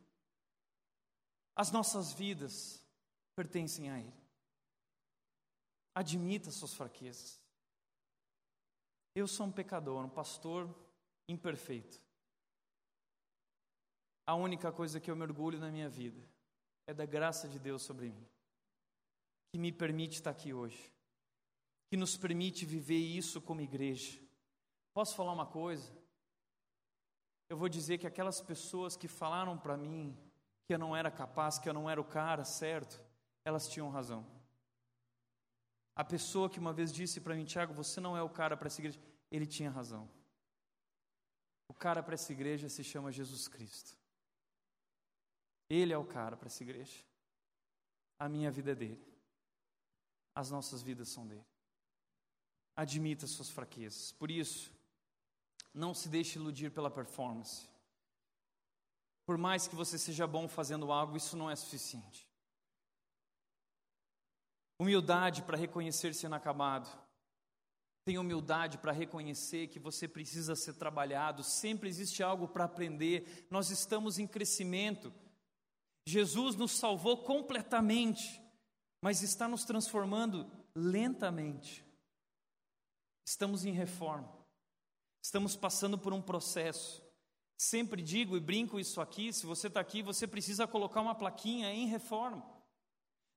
As 1.55 1.71
nossas 1.71 2.13
vidas 2.13 2.83
pertencem 3.35 3.91
a 3.91 3.99
Ele. 3.99 4.15
Admita 5.95 6.51
suas 6.51 6.73
fraquezas. 6.73 7.41
Eu 9.15 9.27
sou 9.27 9.47
um 9.47 9.53
pecador, 9.53 10.05
um 10.05 10.09
pastor 10.09 10.73
imperfeito. 11.29 12.01
A 14.29 14.35
única 14.35 14.71
coisa 14.71 15.01
que 15.01 15.11
eu 15.11 15.17
mergulho 15.17 15.59
na 15.59 15.71
minha 15.71 15.89
vida 15.89 16.21
é 16.87 16.93
da 16.93 17.07
graça 17.07 17.49
de 17.49 17.59
Deus 17.59 17.81
sobre 17.81 18.11
mim, 18.11 18.29
que 19.51 19.59
me 19.59 19.73
permite 19.73 20.17
estar 20.17 20.29
aqui 20.29 20.53
hoje, 20.53 20.93
que 21.91 21.97
nos 21.97 22.15
permite 22.15 22.67
viver 22.67 22.99
isso 22.99 23.41
como 23.41 23.63
igreja. 23.63 24.21
Posso 24.93 25.17
falar 25.17 25.33
uma 25.33 25.47
coisa? 25.47 25.91
Eu 27.49 27.57
vou 27.57 27.71
dizer 27.71 27.97
que 27.97 28.07
aquelas 28.07 28.39
pessoas 28.39 28.99
que 28.99 29.09
falaram 29.09 29.57
para 29.57 29.79
mim 29.79 30.15
que 30.67 30.75
eu 30.75 30.79
não 30.79 30.95
era 30.95 31.11
capaz, 31.11 31.59
que 31.59 31.67
eu 31.67 31.73
não 31.73 31.89
era 31.89 31.99
o 31.99 32.05
cara 32.05 32.45
certo, 32.45 33.03
elas 33.47 33.67
tinham 33.67 33.89
razão. 33.89 34.27
A 35.97 36.05
pessoa 36.05 36.51
que 36.51 36.59
uma 36.59 36.75
vez 36.75 36.93
disse 36.93 37.19
para 37.19 37.35
mim, 37.35 37.47
Tiago, 37.47 37.73
você 37.73 37.99
não 37.99 38.15
é 38.15 38.23
o 38.23 38.29
cara 38.29 38.59
para 38.59 38.67
essa 38.67 38.83
igreja, 38.83 39.01
ele 39.31 39.47
tinha 39.47 39.71
razão. 39.71 40.07
O 41.67 41.73
cara 41.73 42.03
para 42.03 42.13
essa 42.13 42.31
igreja 42.31 42.69
se 42.69 42.85
chama 42.85 43.11
Jesus 43.11 43.49
Cristo. 43.49 43.98
Ele 45.69 45.93
é 45.93 45.99
o 45.99 46.05
cara 46.05 46.37
para 46.37 46.47
essa 46.47 46.63
igreja. 46.63 47.05
A 48.19 48.29
minha 48.29 48.51
vida 48.51 48.73
é 48.73 48.75
dele. 48.75 49.07
As 50.35 50.51
nossas 50.51 50.83
vidas 50.83 51.09
são 51.09 51.27
dele. 51.27 51.45
Admita 52.75 53.27
suas 53.27 53.51
fraquezas. 53.51 54.13
Por 54.13 54.31
isso, 54.31 54.73
não 55.75 55.93
se 55.93 56.09
deixe 56.09 56.39
iludir 56.39 56.71
pela 56.71 56.91
performance. 56.91 57.69
Por 59.27 59.37
mais 59.37 59.69
que 59.69 59.77
você 59.77 59.99
seja 59.99 60.27
bom 60.27 60.49
fazendo 60.49 60.91
algo, 60.91 61.17
isso 61.17 61.37
não 61.37 61.51
é 61.51 61.57
suficiente. 61.57 62.27
Humildade 64.79 65.43
para 65.43 65.57
reconhecer 65.57 66.15
ser 66.15 66.29
inacabado. 66.29 66.89
Tenha 68.05 68.21
humildade 68.21 68.79
para 68.79 68.91
reconhecer 68.91 69.67
que 69.67 69.79
você 69.79 70.09
precisa 70.09 70.57
ser 70.57 70.75
trabalhado. 70.75 71.43
Sempre 71.45 71.89
existe 71.89 72.23
algo 72.23 72.49
para 72.49 72.65
aprender. 72.65 73.47
Nós 73.51 73.71
estamos 73.71 74.19
em 74.19 74.27
crescimento. 74.27 75.13
Jesus 76.09 76.57
nos 76.57 76.73
salvou 76.73 77.19
completamente, 77.19 78.43
mas 79.03 79.23
está 79.23 79.47
nos 79.47 79.65
transformando 79.65 80.51
lentamente. 80.75 81.85
Estamos 83.27 83.67
em 83.67 83.73
reforma, 83.73 84.33
estamos 85.23 85.55
passando 85.55 85.99
por 85.99 86.15
um 86.15 86.23
processo. 86.23 87.07
Sempre 87.59 88.01
digo 88.01 88.39
e 88.39 88.41
brinco 88.41 88.81
isso 88.81 89.03
aqui: 89.03 89.33
se 89.35 89.45
você 89.45 89.67
está 89.67 89.81
aqui, 89.81 90.01
você 90.01 90.27
precisa 90.27 90.67
colocar 90.67 91.03
uma 91.03 91.15
plaquinha 91.15 91.71
em 91.75 91.87
reforma. 91.87 92.43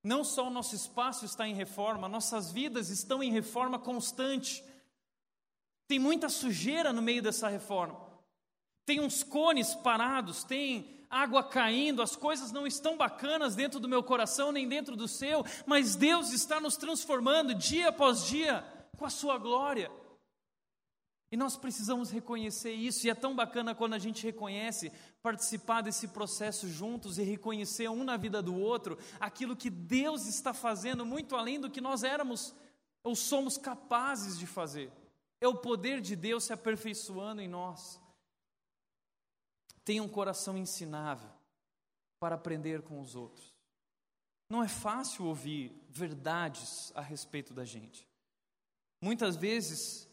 Não 0.01 0.23
só 0.23 0.47
o 0.47 0.51
nosso 0.51 0.73
espaço 0.73 1.25
está 1.25 1.45
em 1.45 1.53
reforma, 1.53 2.07
nossas 2.07 2.53
vidas 2.53 2.89
estão 2.89 3.21
em 3.21 3.33
reforma 3.33 3.77
constante. 3.77 4.63
Tem 5.89 5.99
muita 5.99 6.29
sujeira 6.29 6.93
no 6.93 7.01
meio 7.01 7.21
dessa 7.21 7.49
reforma. 7.49 7.99
Tem 8.85 9.01
uns 9.01 9.23
cones 9.23 9.75
parados, 9.75 10.45
tem 10.45 11.00
água 11.11 11.43
caindo, 11.43 12.01
as 12.01 12.15
coisas 12.15 12.51
não 12.51 12.65
estão 12.65 12.95
bacanas 12.95 13.53
dentro 13.53 13.79
do 13.79 13.89
meu 13.89 14.01
coração 14.01 14.51
nem 14.51 14.67
dentro 14.67 14.95
do 14.95 15.07
seu, 15.07 15.43
mas 15.65 15.95
Deus 15.95 16.31
está 16.31 16.59
nos 16.59 16.77
transformando 16.77 17.53
dia 17.53 17.89
após 17.89 18.25
dia 18.25 18.63
com 18.97 19.05
a 19.05 19.09
Sua 19.09 19.37
glória. 19.37 19.91
E 21.31 21.37
nós 21.37 21.55
precisamos 21.55 22.11
reconhecer 22.11 22.73
isso, 22.73 23.07
e 23.07 23.09
é 23.09 23.15
tão 23.15 23.35
bacana 23.35 23.75
quando 23.75 23.93
a 23.93 23.99
gente 23.99 24.23
reconhece, 24.23 24.91
participar 25.21 25.81
desse 25.81 26.09
processo 26.09 26.67
juntos 26.67 27.17
e 27.17 27.23
reconhecer 27.23 27.89
um 27.89 28.03
na 28.03 28.17
vida 28.17 28.41
do 28.41 28.53
outro 28.53 28.97
aquilo 29.19 29.55
que 29.55 29.69
Deus 29.69 30.27
está 30.27 30.53
fazendo 30.53 31.05
muito 31.05 31.35
além 31.35 31.59
do 31.59 31.69
que 31.69 31.79
nós 31.79 32.03
éramos 32.03 32.53
ou 33.03 33.15
somos 33.15 33.57
capazes 33.57 34.37
de 34.37 34.45
fazer. 34.47 34.91
É 35.39 35.47
o 35.47 35.55
poder 35.55 36.01
de 36.01 36.15
Deus 36.15 36.43
se 36.43 36.53
aperfeiçoando 36.53 37.41
em 37.41 37.47
nós. 37.47 38.00
Tenha 39.83 40.03
um 40.03 40.09
coração 40.09 40.57
ensinável 40.57 41.29
para 42.19 42.35
aprender 42.35 42.81
com 42.83 42.99
os 42.99 43.15
outros. 43.15 43.51
Não 44.49 44.63
é 44.63 44.67
fácil 44.67 45.25
ouvir 45.25 45.71
verdades 45.89 46.91
a 46.93 47.01
respeito 47.01 47.53
da 47.53 47.65
gente. 47.65 48.07
Muitas 49.01 49.35
vezes, 49.35 50.07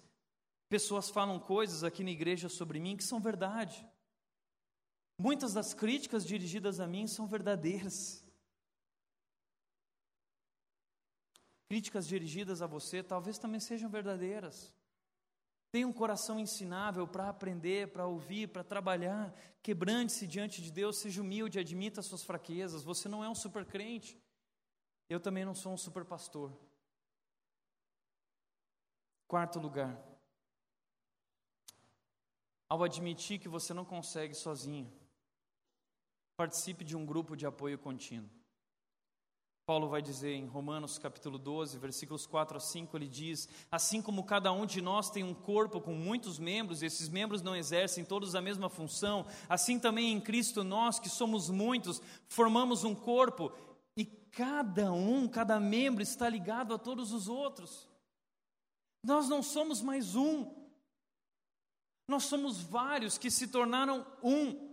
pessoas 0.69 1.11
falam 1.11 1.39
coisas 1.39 1.85
aqui 1.85 2.03
na 2.03 2.11
igreja 2.11 2.49
sobre 2.49 2.81
mim 2.81 2.97
que 2.97 3.05
são 3.05 3.21
verdade. 3.21 3.87
Muitas 5.19 5.53
das 5.53 5.75
críticas 5.75 6.25
dirigidas 6.25 6.79
a 6.79 6.87
mim 6.87 7.07
são 7.07 7.27
verdadeiras. 7.27 8.25
Críticas 11.69 12.07
dirigidas 12.07 12.63
a 12.63 12.67
você 12.67 13.03
talvez 13.03 13.37
também 13.39 13.61
sejam 13.61 13.91
verdadeiras. 13.91 14.73
Tenha 15.71 15.87
um 15.87 15.93
coração 15.93 16.41
ensinável 16.41 17.07
para 17.07 17.29
aprender, 17.29 17.93
para 17.93 18.07
ouvir, 18.07 18.49
para 18.49 18.65
trabalhar. 18.65 19.35
Quebrante-se 19.63 20.27
diante 20.27 20.63
de 20.63 20.73
Deus, 20.73 20.99
seja 20.99 21.21
humilde, 21.21 21.59
admita 21.59 22.01
suas 22.01 22.25
fraquezas. 22.25 22.83
Você 22.83 23.09
não 23.09 23.23
é 23.23 23.29
um 23.29 23.35
super 23.35 23.67
crente. 23.67 24.19
Eu 25.11 25.21
também 25.21 25.45
não 25.45 25.55
sou 25.55 25.73
um 25.73 25.77
super 25.77 26.05
pastor. 26.05 26.57
Quarto 29.27 29.59
lugar. 29.59 30.03
Ao 32.67 32.83
admitir 32.83 33.39
que 33.39 33.49
você 33.49 33.75
não 33.75 33.85
consegue 33.85 34.35
sozinho, 34.35 34.91
participe 36.37 36.83
de 36.85 36.97
um 36.97 37.05
grupo 37.05 37.37
de 37.37 37.47
apoio 37.47 37.79
contínuo. 37.79 38.38
Paulo 39.69 39.87
vai 39.87 40.01
dizer 40.01 40.33
em 40.33 40.47
Romanos 40.47 40.97
capítulo 40.97 41.37
12, 41.37 41.77
versículos 41.77 42.27
4 42.27 42.57
a 42.57 42.61
5, 42.61 42.97
ele 42.97 43.07
diz: 43.07 43.47
Assim 43.71 44.01
como 44.01 44.25
cada 44.25 44.51
um 44.51 44.65
de 44.65 44.81
nós 44.81 45.11
tem 45.11 45.23
um 45.23 45.35
corpo 45.35 45.79
com 45.79 45.93
muitos 45.93 46.39
membros, 46.39 46.81
e 46.81 46.87
esses 46.87 47.11
membros 47.11 47.43
não 47.43 47.55
exercem 47.55 48.03
todos 48.03 48.35
a 48.35 48.41
mesma 48.41 48.71
função, 48.71 49.27
assim 49.47 49.79
também 49.79 50.11
em 50.11 50.23
Cristo 50.23 50.65
nós, 50.65 50.99
que 50.99 51.11
somos 51.11 51.51
muitos, 51.51 52.01
formamos 52.29 52.83
um 52.83 52.95
corpo, 52.95 53.53
e 53.95 54.07
cada 54.07 54.91
um, 54.91 55.29
cada 55.29 55.61
membro 55.61 56.03
está 56.03 56.31
ligado 56.31 56.73
a 56.73 56.79
todos 56.79 57.13
os 57.13 57.29
outros. 57.29 57.87
Nós 59.05 59.29
não 59.29 59.43
somos 59.43 59.83
mais 59.83 60.17
um. 60.17 60.51
Nós 62.09 62.25
somos 62.25 62.63
vários 62.63 63.19
que 63.19 63.31
se 63.31 63.49
tornaram 63.49 64.07
um. 64.23 64.68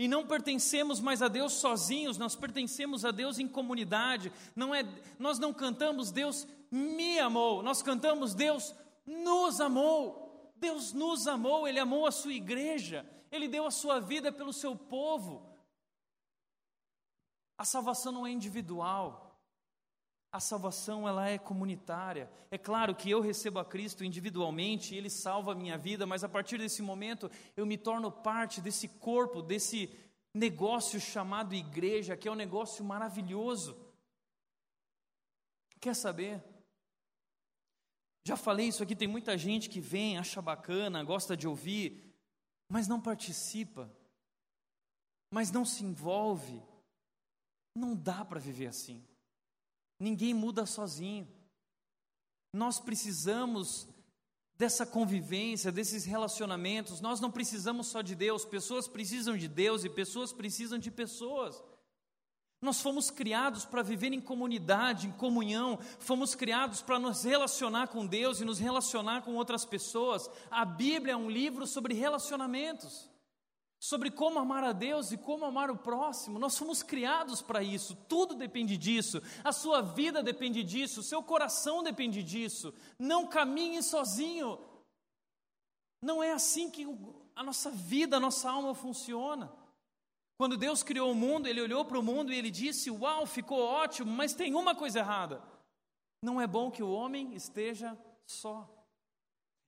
E 0.00 0.08
não 0.08 0.26
pertencemos 0.26 0.98
mais 0.98 1.20
a 1.20 1.28
Deus 1.28 1.52
sozinhos, 1.52 2.16
nós 2.16 2.34
pertencemos 2.34 3.04
a 3.04 3.10
Deus 3.10 3.38
em 3.38 3.46
comunidade. 3.46 4.32
Não 4.56 4.74
é, 4.74 4.82
nós 5.18 5.38
não 5.38 5.52
cantamos 5.52 6.10
Deus 6.10 6.48
me 6.70 7.18
amou, 7.18 7.62
nós 7.62 7.82
cantamos 7.82 8.32
Deus 8.32 8.74
nos 9.04 9.60
amou. 9.60 10.54
Deus 10.56 10.94
nos 10.94 11.26
amou, 11.26 11.68
ele 11.68 11.78
amou 11.78 12.06
a 12.06 12.10
sua 12.10 12.32
igreja, 12.32 13.04
ele 13.30 13.46
deu 13.46 13.66
a 13.66 13.70
sua 13.70 14.00
vida 14.00 14.32
pelo 14.32 14.54
seu 14.54 14.74
povo. 14.74 15.54
A 17.58 17.66
salvação 17.66 18.10
não 18.10 18.26
é 18.26 18.30
individual. 18.30 19.29
A 20.32 20.38
salvação 20.38 21.08
ela 21.08 21.28
é 21.28 21.38
comunitária. 21.38 22.30
É 22.50 22.58
claro 22.58 22.94
que 22.94 23.10
eu 23.10 23.20
recebo 23.20 23.58
a 23.58 23.64
Cristo 23.64 24.04
individualmente, 24.04 24.94
ele 24.94 25.10
salva 25.10 25.52
a 25.52 25.56
minha 25.56 25.76
vida, 25.76 26.06
mas 26.06 26.22
a 26.22 26.28
partir 26.28 26.58
desse 26.58 26.82
momento 26.82 27.30
eu 27.56 27.66
me 27.66 27.76
torno 27.76 28.12
parte 28.12 28.60
desse 28.60 28.86
corpo, 28.86 29.42
desse 29.42 29.90
negócio 30.32 31.00
chamado 31.00 31.54
igreja, 31.54 32.16
que 32.16 32.28
é 32.28 32.32
um 32.32 32.36
negócio 32.36 32.84
maravilhoso. 32.84 33.76
Quer 35.80 35.96
saber? 35.96 36.42
Já 38.24 38.36
falei 38.36 38.68
isso 38.68 38.82
aqui, 38.82 38.94
tem 38.94 39.08
muita 39.08 39.36
gente 39.36 39.68
que 39.68 39.80
vem, 39.80 40.18
acha 40.18 40.40
bacana, 40.40 41.02
gosta 41.02 41.36
de 41.36 41.48
ouvir, 41.48 42.14
mas 42.68 42.86
não 42.86 43.00
participa, 43.00 43.90
mas 45.32 45.50
não 45.50 45.64
se 45.64 45.84
envolve. 45.84 46.62
Não 47.74 47.96
dá 47.96 48.24
para 48.24 48.38
viver 48.38 48.66
assim. 48.66 49.04
Ninguém 50.00 50.32
muda 50.32 50.64
sozinho. 50.64 51.28
Nós 52.54 52.80
precisamos 52.80 53.86
dessa 54.56 54.86
convivência, 54.86 55.70
desses 55.70 56.06
relacionamentos. 56.06 57.02
Nós 57.02 57.20
não 57.20 57.30
precisamos 57.30 57.88
só 57.88 58.00
de 58.00 58.14
Deus, 58.14 58.46
pessoas 58.46 58.88
precisam 58.88 59.36
de 59.36 59.46
Deus 59.46 59.84
e 59.84 59.90
pessoas 59.90 60.32
precisam 60.32 60.78
de 60.78 60.90
pessoas. 60.90 61.62
Nós 62.62 62.80
fomos 62.80 63.10
criados 63.10 63.66
para 63.66 63.82
viver 63.82 64.12
em 64.12 64.20
comunidade, 64.20 65.06
em 65.06 65.12
comunhão, 65.12 65.78
fomos 65.98 66.34
criados 66.34 66.80
para 66.80 66.98
nos 66.98 67.24
relacionar 67.24 67.88
com 67.88 68.06
Deus 68.06 68.40
e 68.40 68.44
nos 68.44 68.58
relacionar 68.58 69.22
com 69.22 69.34
outras 69.34 69.66
pessoas. 69.66 70.28
A 70.50 70.64
Bíblia 70.64 71.12
é 71.12 71.16
um 71.16 71.30
livro 71.30 71.66
sobre 71.66 71.94
relacionamentos 71.94 73.09
sobre 73.80 74.10
como 74.10 74.38
amar 74.38 74.62
a 74.62 74.72
Deus 74.72 75.10
e 75.10 75.16
como 75.16 75.46
amar 75.46 75.70
o 75.70 75.78
próximo. 75.78 76.38
Nós 76.38 76.56
fomos 76.56 76.82
criados 76.82 77.40
para 77.40 77.62
isso, 77.62 77.96
tudo 78.06 78.34
depende 78.34 78.76
disso. 78.76 79.22
A 79.42 79.52
sua 79.52 79.80
vida 79.80 80.22
depende 80.22 80.62
disso, 80.62 81.00
o 81.00 81.02
seu 81.02 81.22
coração 81.22 81.82
depende 81.82 82.22
disso. 82.22 82.74
Não 82.98 83.26
caminhe 83.26 83.82
sozinho. 83.82 84.60
Não 86.02 86.22
é 86.22 86.30
assim 86.32 86.70
que 86.70 86.86
a 87.34 87.42
nossa 87.42 87.70
vida, 87.70 88.18
a 88.18 88.20
nossa 88.20 88.50
alma 88.50 88.74
funciona. 88.74 89.50
Quando 90.36 90.58
Deus 90.58 90.82
criou 90.82 91.10
o 91.10 91.14
mundo, 91.14 91.48
ele 91.48 91.60
olhou 91.60 91.84
para 91.84 91.98
o 91.98 92.02
mundo 92.02 92.32
e 92.32 92.36
ele 92.36 92.50
disse: 92.50 92.90
"Uau, 92.90 93.24
ficou 93.26 93.60
ótimo, 93.60 94.12
mas 94.12 94.34
tem 94.34 94.54
uma 94.54 94.74
coisa 94.74 94.98
errada. 94.98 95.42
Não 96.22 96.38
é 96.38 96.46
bom 96.46 96.70
que 96.70 96.82
o 96.82 96.92
homem 96.92 97.34
esteja 97.34 97.98
só." 98.26 98.68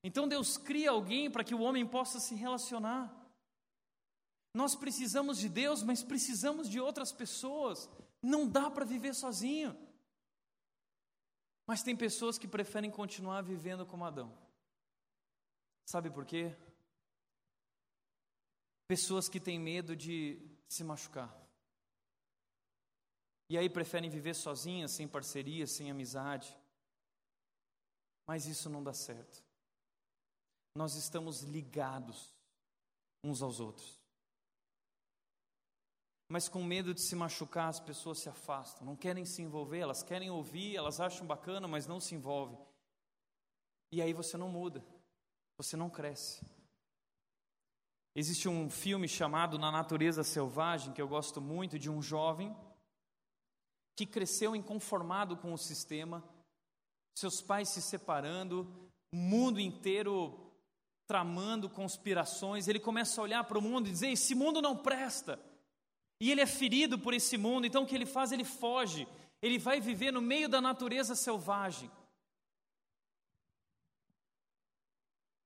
Então 0.04 0.28
Deus 0.28 0.58
cria 0.58 0.90
alguém 0.90 1.30
para 1.30 1.44
que 1.44 1.54
o 1.54 1.60
homem 1.60 1.86
possa 1.86 2.20
se 2.20 2.34
relacionar. 2.34 3.21
Nós 4.55 4.74
precisamos 4.74 5.38
de 5.38 5.48
Deus, 5.48 5.82
mas 5.82 6.03
precisamos 6.03 6.68
de 6.68 6.78
outras 6.78 7.11
pessoas. 7.11 7.88
Não 8.22 8.46
dá 8.46 8.70
para 8.70 8.84
viver 8.84 9.14
sozinho. 9.14 9.76
Mas 11.66 11.82
tem 11.82 11.96
pessoas 11.96 12.38
que 12.38 12.46
preferem 12.46 12.90
continuar 12.90 13.42
vivendo 13.42 13.86
como 13.86 14.05
Adão. 14.05 14.36
Sabe 15.86 16.11
por 16.11 16.26
quê? 16.26 16.55
Pessoas 18.86 19.28
que 19.28 19.40
têm 19.40 19.59
medo 19.59 19.96
de 19.96 20.38
se 20.68 20.84
machucar. 20.84 21.34
E 23.48 23.57
aí 23.57 23.70
preferem 23.70 24.11
viver 24.11 24.34
sozinhas, 24.34 24.90
sem 24.90 25.09
parceria, 25.09 25.66
sem 25.66 25.90
amizade. 25.90 26.55
Mas 28.26 28.46
isso 28.46 28.68
não 28.68 28.82
dá 28.82 28.92
certo. 28.92 29.42
Nós 30.76 30.94
estamos 30.94 31.42
ligados 31.42 32.34
uns 33.24 33.42
aos 33.42 33.61
outros 33.61 34.01
mas 36.33 36.49
com 36.49 36.64
medo 36.64 36.95
de 36.95 37.03
se 37.03 37.14
machucar, 37.14 37.68
as 37.68 37.78
pessoas 37.78 38.20
se 38.20 38.26
afastam, 38.26 38.87
não 38.87 38.97
querem 38.97 39.22
se 39.22 39.43
envolver, 39.43 39.80
elas 39.80 40.03
querem 40.03 40.30
ouvir, 40.30 40.74
elas 40.74 40.99
acham 40.99 41.26
bacana, 41.26 41.68
mas 41.68 41.87
não 41.87 42.01
se 42.01 42.14
envolvem. 42.14 42.59
E 43.93 44.01
aí 44.01 44.14
você 44.14 44.39
não 44.39 44.49
muda, 44.49 44.83
você 45.59 45.76
não 45.76 45.91
cresce. 45.91 46.43
Existe 48.16 48.49
um 48.49 48.70
filme 48.70 49.07
chamado 49.07 49.59
Na 49.59 49.70
Natureza 49.70 50.24
Selvagem, 50.24 50.95
que 50.95 51.03
eu 51.03 51.07
gosto 51.07 51.39
muito, 51.39 51.78
de 51.78 51.91
um 51.91 52.01
jovem 52.01 52.57
que 53.95 54.07
cresceu 54.07 54.57
inconformado 54.57 55.37
com 55.37 55.53
o 55.53 55.59
sistema, 55.59 56.24
seus 57.14 57.43
pais 57.43 57.68
se 57.68 57.83
separando, 57.83 58.91
o 59.12 59.16
mundo 59.18 59.61
inteiro 59.61 60.51
tramando 61.07 61.68
conspirações. 61.68 62.68
Ele 62.68 62.80
começa 62.80 63.20
a 63.20 63.24
olhar 63.24 63.45
para 63.45 63.59
o 63.59 63.62
mundo 63.62 63.87
e 63.87 63.93
dizer: 63.93 64.09
Esse 64.09 64.35
mundo 64.35 64.62
não 64.62 64.74
presta. 64.74 65.51
E 66.22 66.30
ele 66.30 66.40
é 66.40 66.46
ferido 66.46 66.96
por 66.96 67.12
esse 67.12 67.36
mundo, 67.36 67.66
então 67.66 67.82
o 67.82 67.86
que 67.86 67.96
ele 67.96 68.06
faz? 68.06 68.30
Ele 68.30 68.44
foge. 68.44 69.08
Ele 69.42 69.58
vai 69.58 69.80
viver 69.80 70.12
no 70.12 70.22
meio 70.22 70.48
da 70.48 70.60
natureza 70.60 71.16
selvagem. 71.16 71.90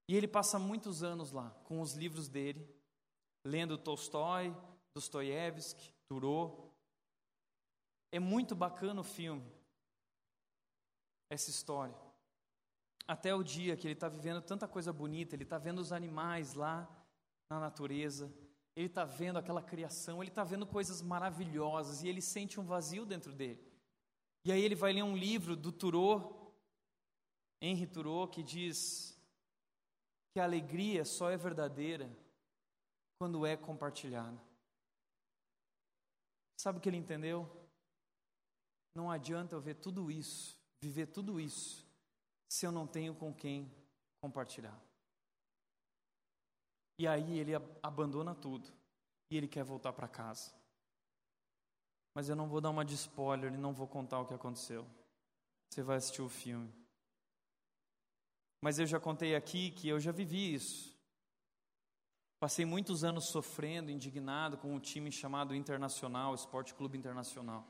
E 0.06 0.14
ele 0.14 0.28
passa 0.28 0.58
muitos 0.58 1.02
anos 1.02 1.32
lá, 1.32 1.48
com 1.64 1.80
os 1.80 1.94
livros 1.94 2.28
dele, 2.28 2.68
lendo 3.42 3.78
Tolstói, 3.78 4.54
Dostoiévski, 4.94 5.94
Turô. 6.10 6.70
É 8.12 8.20
muito 8.20 8.54
bacana 8.54 9.00
o 9.00 9.04
filme, 9.04 9.50
essa 11.30 11.48
história. 11.48 11.96
Até 13.08 13.34
o 13.34 13.42
dia 13.42 13.78
que 13.78 13.86
ele 13.86 13.94
está 13.94 14.10
vivendo 14.10 14.42
tanta 14.42 14.68
coisa 14.68 14.92
bonita, 14.92 15.34
ele 15.34 15.44
está 15.44 15.56
vendo 15.56 15.78
os 15.78 15.90
animais 15.90 16.52
lá 16.52 16.86
na 17.50 17.58
natureza, 17.58 18.30
ele 18.76 18.86
está 18.86 19.06
vendo 19.06 19.38
aquela 19.38 19.62
criação, 19.62 20.22
ele 20.22 20.30
está 20.30 20.44
vendo 20.44 20.66
coisas 20.66 21.00
maravilhosas 21.00 22.02
e 22.02 22.08
ele 22.08 22.20
sente 22.20 22.60
um 22.60 22.64
vazio 22.64 23.06
dentro 23.06 23.32
dele. 23.32 23.58
E 24.44 24.52
aí 24.52 24.62
ele 24.62 24.74
vai 24.74 24.92
ler 24.92 25.02
um 25.02 25.16
livro 25.16 25.56
do 25.56 25.72
Thoreau, 25.72 26.54
Henri 27.60 27.86
Thoreau, 27.86 28.28
que 28.28 28.42
diz 28.42 29.18
que 30.30 30.38
a 30.38 30.44
alegria 30.44 31.06
só 31.06 31.30
é 31.30 31.36
verdadeira 31.38 32.14
quando 33.18 33.46
é 33.46 33.56
compartilhada. 33.56 34.38
Sabe 36.58 36.78
o 36.78 36.80
que 36.82 36.88
ele 36.90 36.98
entendeu? 36.98 37.50
Não 38.94 39.10
adianta 39.10 39.54
eu 39.54 39.60
ver 39.60 39.76
tudo 39.76 40.10
isso, 40.10 40.58
viver 40.80 41.06
tudo 41.06 41.40
isso, 41.40 41.86
se 42.46 42.66
eu 42.66 42.72
não 42.72 42.86
tenho 42.86 43.14
com 43.14 43.32
quem 43.32 43.74
compartilhar. 44.20 44.78
E 46.98 47.06
aí 47.06 47.38
ele 47.38 47.52
abandona 47.82 48.34
tudo 48.34 48.72
e 49.30 49.36
ele 49.36 49.48
quer 49.48 49.64
voltar 49.64 49.92
para 49.92 50.08
casa. 50.08 50.52
Mas 52.14 52.28
eu 52.28 52.36
não 52.36 52.48
vou 52.48 52.60
dar 52.60 52.70
uma 52.70 52.84
de 52.84 52.94
spoiler 52.94 53.52
e 53.52 53.58
não 53.58 53.74
vou 53.74 53.86
contar 53.86 54.20
o 54.20 54.26
que 54.26 54.32
aconteceu. 54.32 54.86
Você 55.68 55.82
vai 55.82 55.96
assistir 55.96 56.22
o 56.22 56.28
filme. 56.28 56.72
Mas 58.62 58.78
eu 58.78 58.86
já 58.86 58.98
contei 58.98 59.34
aqui 59.34 59.70
que 59.70 59.88
eu 59.88 60.00
já 60.00 60.12
vivi 60.12 60.54
isso. 60.54 60.96
Passei 62.38 62.64
muitos 62.64 63.04
anos 63.04 63.28
sofrendo, 63.28 63.90
indignado 63.90 64.56
com 64.56 64.74
um 64.74 64.80
time 64.80 65.10
chamado 65.10 65.54
Internacional, 65.54 66.34
Esporte 66.34 66.74
Clube 66.74 66.96
Internacional. 66.96 67.66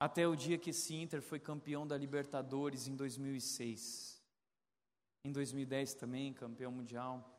Até 0.00 0.26
o 0.28 0.36
dia 0.36 0.58
que 0.58 0.70
esse 0.70 0.94
Inter 0.94 1.20
foi 1.20 1.40
campeão 1.40 1.86
da 1.86 1.96
Libertadores 1.96 2.86
em 2.86 2.94
2006. 2.94 4.22
Em 5.24 5.32
2010 5.32 5.94
também, 5.94 6.32
campeão 6.32 6.70
mundial. 6.70 7.37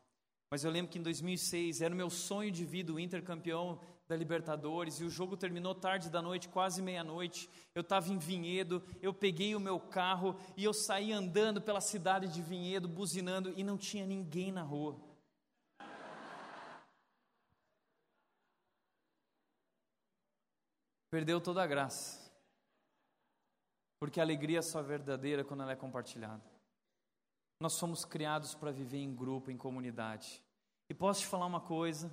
Mas 0.50 0.64
eu 0.64 0.70
lembro 0.70 0.90
que 0.90 0.98
em 0.98 1.02
2006 1.02 1.80
era 1.80 1.94
o 1.94 1.96
meu 1.96 2.10
sonho 2.10 2.50
de 2.50 2.64
vida, 2.64 2.92
o 2.92 2.98
Inter 2.98 3.22
campeão 3.22 3.80
da 4.08 4.16
Libertadores, 4.16 4.98
e 4.98 5.04
o 5.04 5.08
jogo 5.08 5.36
terminou 5.36 5.72
tarde 5.72 6.10
da 6.10 6.20
noite, 6.20 6.48
quase 6.48 6.82
meia-noite. 6.82 7.48
Eu 7.72 7.82
estava 7.82 8.12
em 8.12 8.18
Vinhedo, 8.18 8.82
eu 9.00 9.14
peguei 9.14 9.54
o 9.54 9.60
meu 9.60 9.78
carro 9.78 10.36
e 10.56 10.64
eu 10.64 10.74
saí 10.74 11.12
andando 11.12 11.62
pela 11.62 11.80
cidade 11.80 12.26
de 12.26 12.42
Vinhedo, 12.42 12.88
buzinando, 12.88 13.52
e 13.56 13.62
não 13.62 13.78
tinha 13.78 14.04
ninguém 14.04 14.50
na 14.50 14.62
rua. 14.62 15.00
Perdeu 21.10 21.40
toda 21.40 21.62
a 21.62 21.66
graça. 21.66 22.28
Porque 24.00 24.18
a 24.18 24.22
alegria 24.24 24.58
é 24.58 24.62
só 24.62 24.82
verdadeira 24.82 25.44
quando 25.44 25.62
ela 25.62 25.72
é 25.72 25.76
compartilhada. 25.76 26.42
Nós 27.60 27.74
somos 27.74 28.06
criados 28.06 28.54
para 28.54 28.72
viver 28.72 28.98
em 28.98 29.14
grupo, 29.14 29.50
em 29.50 29.56
comunidade. 29.56 30.42
E 30.88 30.94
posso 30.94 31.20
te 31.20 31.26
falar 31.26 31.44
uma 31.44 31.60
coisa: 31.60 32.10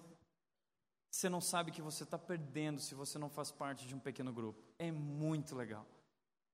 você 1.10 1.30
não 1.30 1.39
sabe 1.39 1.72
que 1.72 1.82
você 1.82 2.04
está 2.04 2.20
perdendo 2.20 2.82
se 2.82 2.93
você 2.93 3.18
não 3.18 3.30
faz 3.30 3.50
parte 3.50 3.88
de 3.88 3.95
um 3.95 4.00
pequeno 4.00 4.34
grupo. 4.34 4.62
É 4.78 4.91
muito 4.91 5.56
legal. 5.56 5.88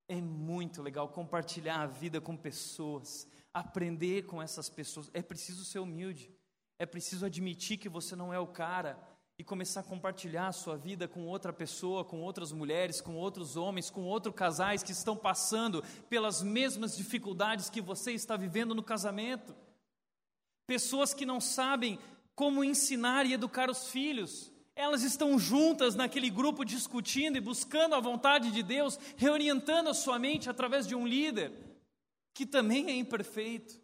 é 0.08 0.22
muito 0.22 0.82
legal 0.82 1.10
compartilhar 1.10 1.82
a 1.82 1.88
vida 1.88 2.22
com 2.22 2.38
pessoas, 2.38 3.28
aprender 3.54 4.24
com 4.24 4.41
essas 4.41 4.70
pessoas. 4.70 5.10
É 5.14 5.22
preciso 5.22 5.66
ser 5.66 5.80
humilde, 5.80 6.32
é 6.78 6.86
preciso 6.86 7.26
admitir 7.26 7.78
que 7.78 7.89
você 7.89 8.16
não 8.16 8.34
é 8.34 8.38
o 8.38 8.48
cara 8.48 8.98
e 9.38 9.44
começar 9.44 9.80
a 9.80 9.84
compartilhar 9.84 10.48
a 10.48 10.52
sua 10.52 10.78
vida 10.78 11.08
com 11.08 11.26
outra 11.26 11.52
pessoa, 11.52 12.06
com 12.06 12.22
outras 12.22 12.52
mulheres, 12.52 13.02
com 13.02 13.16
outros 13.16 13.58
homens, 13.58 13.90
com 13.90 14.04
outros 14.04 14.36
casais 14.36 14.84
que 14.84 14.92
estão 14.92 15.18
passando 15.18 15.84
pelas 16.08 16.44
mesmas 16.44 16.96
dificuldades 16.96 17.70
que 17.70 17.82
você 17.82 18.12
está 18.12 18.38
vivendo 18.38 18.76
no 18.76 18.84
casamento. 18.84 19.56
Pessoas 20.68 21.14
que 21.14 21.26
não 21.26 21.42
sabem 21.42 22.00
como 22.36 22.64
ensinar 22.64 23.26
e 23.26 23.34
educar 23.34 23.70
os 23.70 23.90
filhos. 23.90 24.52
Elas 24.76 25.04
estão 25.04 25.38
juntas 25.38 25.94
naquele 25.96 26.30
grupo 26.30 26.64
discutindo 26.64 27.38
e 27.38 27.42
buscando 27.42 27.96
a 27.96 28.00
vontade 28.00 28.52
de 28.52 28.64
Deus, 28.64 29.00
reorientando 29.18 29.90
a 29.90 29.94
sua 29.94 30.18
mente 30.18 30.50
através 30.50 30.88
de 30.88 30.96
um 30.96 31.06
líder 31.06 31.52
que 32.34 32.46
também 32.46 32.90
é 32.90 32.96
imperfeito. 32.96 33.83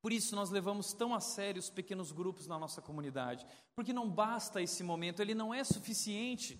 Por 0.00 0.12
isso 0.12 0.36
nós 0.36 0.50
levamos 0.50 0.92
tão 0.92 1.14
a 1.14 1.20
sério 1.20 1.58
os 1.58 1.70
pequenos 1.70 2.12
grupos 2.12 2.46
na 2.46 2.58
nossa 2.58 2.80
comunidade, 2.80 3.46
porque 3.74 3.92
não 3.92 4.08
basta 4.08 4.62
esse 4.62 4.82
momento, 4.82 5.20
ele 5.20 5.34
não 5.34 5.52
é 5.52 5.64
suficiente. 5.64 6.58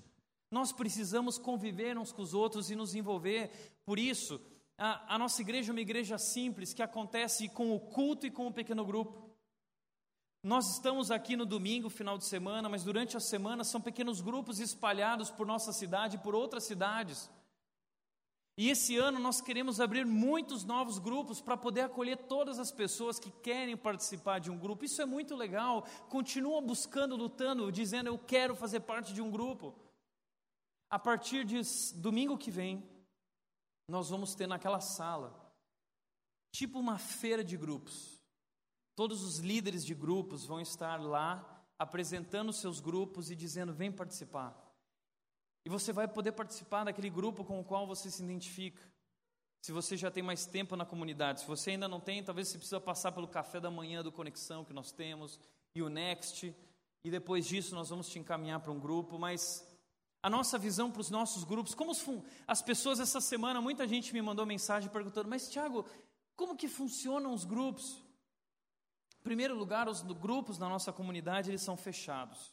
Nós 0.51 0.73
precisamos 0.73 1.39
conviver 1.39 1.97
uns 1.97 2.11
com 2.11 2.23
os 2.23 2.35
outros 2.35 2.71
e 2.71 2.77
nos 2.77 2.95
envolver. 2.95 3.51
Por 3.85 3.99
isso, 3.99 4.41
a, 4.77 5.15
a 5.15 5.19
nossa 5.19 5.41
igreja 5.41 5.71
é 5.71 5.75
uma 5.75 5.81
igreja 5.81 6.19
simples 6.19 6.73
que 6.73 6.83
acontece 6.83 7.49
com 7.49 7.75
o 7.75 7.81
culto 7.81 8.27
e 8.27 8.31
com 8.31 8.47
o 8.47 8.53
pequeno 8.53 8.85
grupo. 8.85 9.29
Nós 10.43 10.75
estamos 10.75 11.11
aqui 11.11 11.37
no 11.37 11.45
domingo, 11.45 11.91
final 11.91 12.17
de 12.17 12.25
semana, 12.25 12.69
mas 12.69 12.85
durante 12.85 13.17
a 13.17 13.21
semana 13.21 13.65
são 13.65 13.81
pequenos 13.81 14.21
grupos 14.21 14.61
espalhados 14.61 15.31
por 15.31 15.47
nossa 15.47 15.73
cidade 15.73 16.17
e 16.17 16.21
por 16.21 16.35
outras 16.35 16.65
cidades. 16.65 17.29
E 18.61 18.71
esse 18.71 18.97
ano 18.97 19.21
nós 19.21 19.41
queremos 19.41 19.79
abrir 19.79 20.05
muitos 20.05 20.65
novos 20.65 20.99
grupos 20.99 21.41
para 21.41 21.57
poder 21.57 21.83
acolher 21.83 22.17
todas 22.17 22.59
as 22.59 22.73
pessoas 22.73 23.17
que 23.17 23.31
querem 23.31 23.77
participar 23.77 24.41
de 24.41 24.51
um 24.51 24.59
grupo. 24.59 24.85
Isso 24.85 25.01
é 25.01 25.07
muito 25.07 25.37
legal. 25.37 25.87
Continua 26.09 26.61
buscando, 26.61 27.15
lutando, 27.15 27.71
dizendo 27.71 28.09
eu 28.09 28.19
quero 28.19 28.57
fazer 28.57 28.81
parte 28.81 29.15
de 29.15 29.23
um 29.23 29.31
grupo. 29.31 29.77
A 30.91 30.99
partir 30.99 31.45
de 31.45 31.61
domingo 31.95 32.37
que 32.37 32.51
vem, 32.51 32.83
nós 33.89 34.11
vamos 34.11 34.35
ter 34.35 34.49
naquela 34.49 34.81
sala 34.81 35.55
tipo 36.51 36.81
uma 36.81 36.99
feira 36.99 37.45
de 37.45 37.57
grupos. 37.57 38.21
Todos 38.97 39.23
os 39.23 39.39
líderes 39.39 39.85
de 39.85 39.95
grupos 39.95 40.45
vão 40.45 40.61
estar 40.61 41.01
lá 41.01 41.65
apresentando 41.79 42.53
seus 42.53 42.81
grupos 42.81 43.31
e 43.31 43.37
dizendo: 43.37 43.73
vem 43.73 43.93
participar. 43.93 44.68
E 45.65 45.69
você 45.69 45.93
vai 45.93 46.09
poder 46.09 46.33
participar 46.33 46.85
daquele 46.85 47.11
grupo 47.11 47.45
com 47.45 47.61
o 47.61 47.65
qual 47.65 47.87
você 47.87 48.11
se 48.11 48.23
identifica. 48.23 48.83
Se 49.61 49.73
você 49.73 49.97
já 49.97 50.11
tem 50.11 50.23
mais 50.23 50.47
tempo 50.47 50.77
na 50.77 50.87
comunidade, 50.87 51.41
se 51.41 51.47
você 51.47 51.71
ainda 51.71 51.89
não 51.89 52.01
tem, 52.01 52.23
talvez 52.23 52.49
você 52.49 52.59
precisa 52.59 52.81
passar 52.81 53.13
pelo 53.13 53.27
café 53.27 53.61
da 53.61 53.71
manhã 53.71 54.03
do 54.03 54.13
Conexão 54.13 54.65
que 54.65 54.73
nós 54.73 54.93
temos 54.93 55.39
e 55.75 55.83
o 55.83 55.89
Next, 55.89 56.55
e 57.05 57.11
depois 57.11 57.47
disso 57.47 57.75
nós 57.75 57.89
vamos 57.89 58.09
te 58.09 58.19
encaminhar 58.19 58.61
para 58.61 58.73
um 58.73 58.79
grupo, 58.79 59.19
mas 59.19 59.67
a 60.23 60.31
nossa 60.31 60.59
visão 60.59 60.91
para 60.91 61.01
os 61.01 61.11
nossos 61.11 61.45
grupos, 61.45 61.75
como 61.75 61.93
as 62.47 62.63
pessoas 62.63 63.01
essa 63.01 63.21
semana, 63.21 63.61
muita 63.61 63.87
gente 63.87 64.13
me 64.13 64.23
mandou 64.23 64.47
mensagem 64.47 64.91
perguntando: 64.91 65.29
"Mas 65.29 65.49
Tiago, 65.51 65.85
como 66.37 66.57
que 66.57 66.69
funcionam 66.69 67.33
os 67.33 67.45
grupos?" 67.45 68.03
Em 69.21 69.23
primeiro 69.23 69.55
lugar, 69.55 69.89
os 69.89 70.03
grupos 70.03 70.59
na 70.59 70.69
nossa 70.69 70.93
comunidade, 70.93 71.51
eles 71.51 71.63
são 71.63 71.77
fechados. 71.77 72.53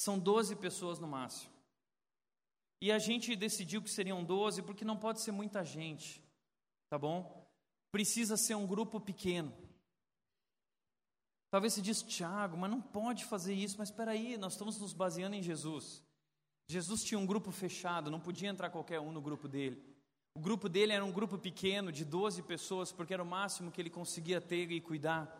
São 0.00 0.18
12 0.18 0.56
pessoas 0.56 0.98
no 0.98 1.06
máximo. 1.06 1.52
E 2.80 2.90
a 2.90 2.98
gente 2.98 3.36
decidiu 3.36 3.82
que 3.82 3.90
seriam 3.90 4.24
12 4.24 4.62
porque 4.62 4.82
não 4.82 4.96
pode 4.96 5.20
ser 5.20 5.30
muita 5.30 5.62
gente, 5.62 6.24
tá 6.88 6.98
bom? 6.98 7.46
Precisa 7.92 8.38
ser 8.38 8.54
um 8.54 8.66
grupo 8.66 8.98
pequeno. 8.98 9.52
Talvez 11.50 11.74
você 11.74 11.82
diz, 11.82 12.02
Tiago, 12.02 12.56
mas 12.56 12.70
não 12.70 12.80
pode 12.80 13.26
fazer 13.26 13.52
isso. 13.52 13.76
Mas 13.76 13.90
espera 13.90 14.12
aí, 14.12 14.38
nós 14.38 14.54
estamos 14.54 14.80
nos 14.80 14.94
baseando 14.94 15.36
em 15.36 15.42
Jesus. 15.42 16.02
Jesus 16.66 17.04
tinha 17.04 17.18
um 17.18 17.26
grupo 17.26 17.50
fechado, 17.50 18.10
não 18.10 18.20
podia 18.20 18.48
entrar 18.48 18.70
qualquer 18.70 19.00
um 19.00 19.12
no 19.12 19.20
grupo 19.20 19.46
dele. 19.46 19.84
O 20.34 20.40
grupo 20.40 20.66
dele 20.66 20.94
era 20.94 21.04
um 21.04 21.12
grupo 21.12 21.36
pequeno, 21.36 21.92
de 21.92 22.06
12 22.06 22.42
pessoas, 22.44 22.90
porque 22.90 23.12
era 23.12 23.22
o 23.22 23.26
máximo 23.26 23.70
que 23.70 23.78
ele 23.78 23.90
conseguia 23.90 24.40
ter 24.40 24.72
e 24.72 24.80
cuidar. 24.80 25.39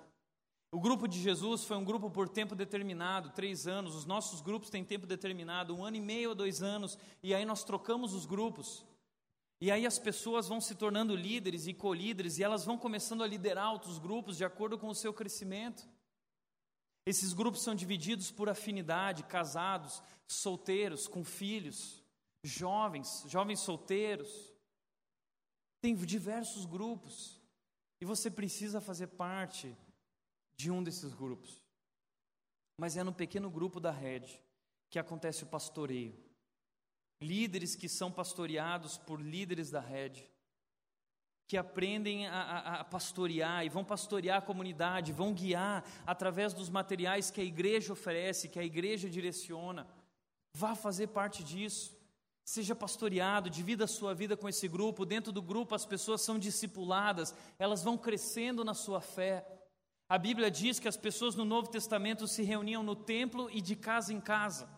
O 0.72 0.78
grupo 0.78 1.08
de 1.08 1.20
Jesus 1.20 1.64
foi 1.64 1.76
um 1.76 1.84
grupo 1.84 2.08
por 2.10 2.28
tempo 2.28 2.54
determinado, 2.54 3.30
três 3.30 3.66
anos. 3.66 3.96
Os 3.96 4.04
nossos 4.04 4.40
grupos 4.40 4.70
têm 4.70 4.84
tempo 4.84 5.04
determinado, 5.04 5.74
um 5.74 5.84
ano 5.84 5.96
e 5.96 6.00
meio 6.00 6.30
a 6.30 6.34
dois 6.34 6.62
anos, 6.62 6.96
e 7.22 7.34
aí 7.34 7.44
nós 7.44 7.64
trocamos 7.64 8.14
os 8.14 8.24
grupos. 8.24 8.84
E 9.60 9.70
aí 9.70 9.84
as 9.84 9.98
pessoas 9.98 10.46
vão 10.46 10.60
se 10.60 10.76
tornando 10.76 11.16
líderes 11.16 11.66
e 11.66 11.74
colíderes, 11.74 12.38
e 12.38 12.44
elas 12.44 12.64
vão 12.64 12.78
começando 12.78 13.24
a 13.24 13.26
liderar 13.26 13.72
outros 13.72 13.98
grupos 13.98 14.36
de 14.36 14.44
acordo 14.44 14.78
com 14.78 14.88
o 14.88 14.94
seu 14.94 15.12
crescimento. 15.12 15.88
Esses 17.04 17.32
grupos 17.32 17.62
são 17.62 17.74
divididos 17.74 18.30
por 18.30 18.48
afinidade, 18.48 19.24
casados, 19.24 20.00
solteiros, 20.28 21.08
com 21.08 21.24
filhos, 21.24 22.00
jovens, 22.44 23.24
jovens 23.26 23.58
solteiros. 23.58 24.30
Tem 25.82 25.96
diversos 25.96 26.64
grupos, 26.64 27.40
e 28.00 28.04
você 28.04 28.30
precisa 28.30 28.80
fazer 28.80 29.08
parte 29.08 29.76
de 30.60 30.70
um 30.70 30.82
desses 30.82 31.14
grupos. 31.14 31.62
Mas 32.76 32.96
é 32.96 33.02
no 33.02 33.14
pequeno 33.14 33.50
grupo 33.50 33.80
da 33.80 33.90
rede 33.90 34.38
que 34.90 34.98
acontece 34.98 35.42
o 35.44 35.46
pastoreio. 35.46 36.14
Líderes 37.22 37.74
que 37.74 37.88
são 37.88 38.12
pastoreados 38.12 38.98
por 38.98 39.20
líderes 39.20 39.70
da 39.70 39.80
rede, 39.80 40.28
que 41.46 41.56
aprendem 41.56 42.26
a, 42.26 42.40
a, 42.42 42.80
a, 42.80 42.84
pastorear 42.84 43.64
e 43.64 43.68
vão 43.68 43.84
pastorear 43.84 44.38
a 44.38 44.42
comunidade, 44.42 45.12
vão 45.12 45.32
guiar 45.32 45.84
através 46.06 46.52
dos 46.52 46.68
materiais 46.68 47.30
que 47.30 47.40
a 47.40 47.44
igreja 47.44 47.92
oferece, 47.92 48.48
que 48.48 48.58
a 48.58 48.64
igreja 48.64 49.08
direciona. 49.08 49.86
Vá 50.54 50.74
fazer 50.74 51.08
parte 51.08 51.42
disso. 51.42 51.96
Seja 52.44 52.74
pastoreado, 52.74 53.48
divida 53.48 53.84
a 53.84 53.88
sua 53.88 54.14
vida 54.14 54.36
com 54.36 54.48
esse 54.48 54.66
grupo. 54.68 55.06
Dentro 55.06 55.32
do 55.32 55.42
grupo, 55.42 55.74
as 55.74 55.86
pessoas 55.86 56.20
são 56.20 56.38
discipuladas, 56.38 57.34
elas 57.58 57.82
vão 57.82 57.96
crescendo 57.96 58.64
na 58.64 58.74
sua 58.74 59.00
fé. 59.00 59.59
A 60.10 60.18
Bíblia 60.18 60.50
diz 60.50 60.80
que 60.80 60.88
as 60.88 60.96
pessoas 60.96 61.36
no 61.36 61.44
Novo 61.44 61.70
Testamento 61.70 62.26
se 62.26 62.42
reuniam 62.42 62.82
no 62.82 62.96
templo 62.96 63.48
e 63.48 63.60
de 63.60 63.76
casa 63.76 64.12
em 64.12 64.20
casa. 64.20 64.68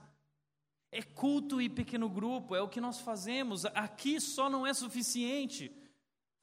É 0.91 1.01
culto 1.03 1.59
e 1.59 1.71
pequeno 1.71 2.07
grupo, 2.07 2.55
é 2.55 2.61
o 2.61 2.69
que 2.69 2.83
nós 2.83 3.01
fazemos. 3.01 3.65
Aqui 3.65 4.21
só 4.21 4.51
não 4.51 4.67
é 4.67 4.75
suficiente. 4.75 5.75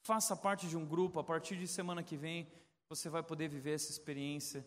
Faça 0.01 0.35
parte 0.35 0.67
de 0.67 0.75
um 0.75 0.87
grupo, 0.87 1.19
a 1.19 1.23
partir 1.23 1.55
de 1.55 1.67
semana 1.67 2.01
que 2.01 2.17
vem 2.17 2.51
você 2.89 3.07
vai 3.07 3.21
poder 3.21 3.47
viver 3.47 3.75
essa 3.75 3.91
experiência. 3.91 4.65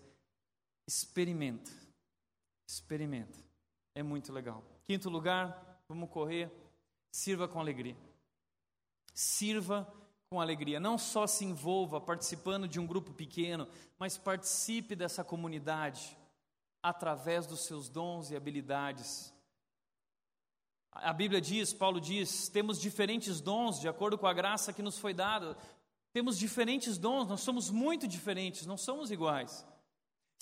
Experimenta. 0.87 1.73
Experimenta. 2.65 3.37
É 3.93 4.05
muito 4.05 4.33
legal. 4.33 4.65
Quinto 4.85 5.11
lugar, 5.11 5.83
vamos 5.89 6.09
correr. 6.09 6.49
Sirva 7.11 7.49
com 7.49 7.59
alegria. 7.59 7.97
Sirva 9.13 9.93
com 10.33 10.41
alegria. 10.41 10.81
Não 10.81 10.97
só 10.97 11.27
se 11.27 11.45
envolva 11.45 12.01
participando 12.01 12.67
de 12.67 12.81
um 12.81 12.87
grupo 12.87 13.13
pequeno, 13.13 13.69
mas 13.99 14.17
participe 14.17 14.97
dessa 14.97 15.23
comunidade 15.23 16.17
através 16.83 17.47
dos 17.47 17.67
seus 17.67 17.91
dons 17.91 18.31
e 18.31 18.37
habilidades. 18.37 19.31
A 20.91 21.13
Bíblia 21.13 21.39
diz, 21.39 21.75
Paulo 21.75 22.01
diz, 22.01 22.49
temos 22.49 22.81
diferentes 22.81 23.43
dons 23.43 23.79
de 23.79 23.89
acordo 23.89 24.17
com 24.17 24.27
a 24.27 24.33
graça 24.33 24.73
que 24.73 24.81
nos 24.81 24.99
foi 24.99 25.13
dada. 25.13 25.55
Temos 26.15 26.39
diferentes 26.39 26.97
dons, 26.97 27.29
nós 27.29 27.43
somos 27.43 27.69
muito 27.69 28.09
diferentes, 28.09 28.65
não 28.65 28.79
somos 28.79 29.11
iguais. 29.11 29.67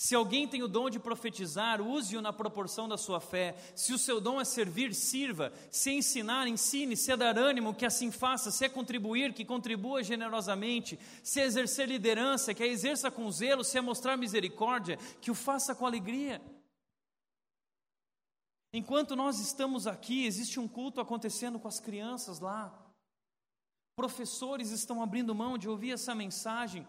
Se 0.01 0.15
alguém 0.15 0.47
tem 0.47 0.63
o 0.63 0.67
dom 0.67 0.89
de 0.89 0.97
profetizar, 0.97 1.79
use-o 1.79 2.23
na 2.23 2.33
proporção 2.33 2.89
da 2.89 2.97
sua 2.97 3.21
fé. 3.21 3.55
Se 3.75 3.93
o 3.93 3.99
seu 3.99 4.19
dom 4.19 4.41
é 4.41 4.43
servir, 4.43 4.95
sirva. 4.95 5.53
Se 5.69 5.91
é 5.91 5.93
ensinar, 5.93 6.47
ensine. 6.47 6.97
Se 6.97 7.11
é 7.11 7.15
dar 7.15 7.37
ânimo, 7.37 7.75
que 7.75 7.85
assim 7.85 8.09
faça. 8.09 8.49
Se 8.49 8.65
é 8.65 8.67
contribuir, 8.67 9.31
que 9.31 9.45
contribua 9.45 10.01
generosamente. 10.01 10.97
Se 11.21 11.39
é 11.39 11.43
exercer 11.43 11.87
liderança, 11.87 12.51
que 12.51 12.63
a 12.63 12.67
exerça 12.67 13.11
com 13.11 13.31
zelo. 13.31 13.63
Se 13.63 13.77
é 13.77 13.81
mostrar 13.81 14.17
misericórdia, 14.17 14.97
que 15.21 15.29
o 15.29 15.35
faça 15.35 15.75
com 15.75 15.85
alegria. 15.85 16.41
Enquanto 18.73 19.15
nós 19.15 19.39
estamos 19.39 19.85
aqui, 19.85 20.25
existe 20.25 20.59
um 20.59 20.67
culto 20.67 20.99
acontecendo 20.99 21.59
com 21.59 21.67
as 21.67 21.79
crianças 21.79 22.39
lá. 22.39 22.75
Professores 23.95 24.71
estão 24.71 25.03
abrindo 25.03 25.35
mão 25.35 25.59
de 25.59 25.69
ouvir 25.69 25.91
essa 25.91 26.15
mensagem 26.15 26.87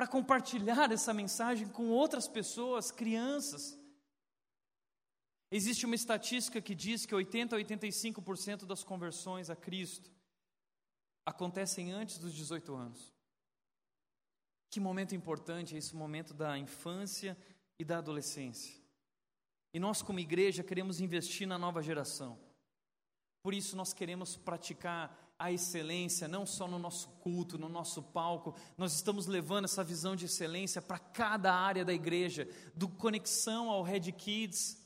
para 0.00 0.08
compartilhar 0.08 0.90
essa 0.90 1.12
mensagem 1.12 1.68
com 1.68 1.90
outras 1.90 2.26
pessoas, 2.26 2.90
crianças. 2.90 3.78
Existe 5.50 5.84
uma 5.84 5.94
estatística 5.94 6.58
que 6.58 6.74
diz 6.74 7.04
que 7.04 7.14
80 7.14 7.54
a 7.54 7.58
85% 7.58 8.64
das 8.64 8.82
conversões 8.82 9.50
a 9.50 9.56
Cristo 9.56 10.10
acontecem 11.26 11.92
antes 11.92 12.16
dos 12.16 12.32
18 12.32 12.74
anos. 12.74 13.14
Que 14.70 14.80
momento 14.80 15.14
importante 15.14 15.74
é 15.74 15.78
esse 15.78 15.94
momento 15.94 16.32
da 16.32 16.56
infância 16.56 17.36
e 17.78 17.84
da 17.84 17.98
adolescência. 17.98 18.80
E 19.74 19.78
nós, 19.78 20.00
como 20.00 20.18
igreja, 20.18 20.64
queremos 20.64 20.98
investir 20.98 21.46
na 21.46 21.58
nova 21.58 21.82
geração. 21.82 22.38
Por 23.42 23.52
isso 23.52 23.76
nós 23.76 23.92
queremos 23.92 24.34
praticar 24.34 25.29
a 25.40 25.50
excelência, 25.50 26.28
não 26.28 26.44
só 26.44 26.68
no 26.68 26.78
nosso 26.78 27.08
culto, 27.22 27.56
no 27.56 27.66
nosso 27.66 28.02
palco, 28.02 28.54
nós 28.76 28.92
estamos 28.92 29.26
levando 29.26 29.64
essa 29.64 29.82
visão 29.82 30.14
de 30.14 30.26
excelência 30.26 30.82
para 30.82 30.98
cada 30.98 31.50
área 31.54 31.82
da 31.82 31.94
igreja, 31.94 32.46
do 32.74 32.86
conexão 32.86 33.70
ao 33.70 33.82
Red 33.82 34.12
Kids, 34.12 34.78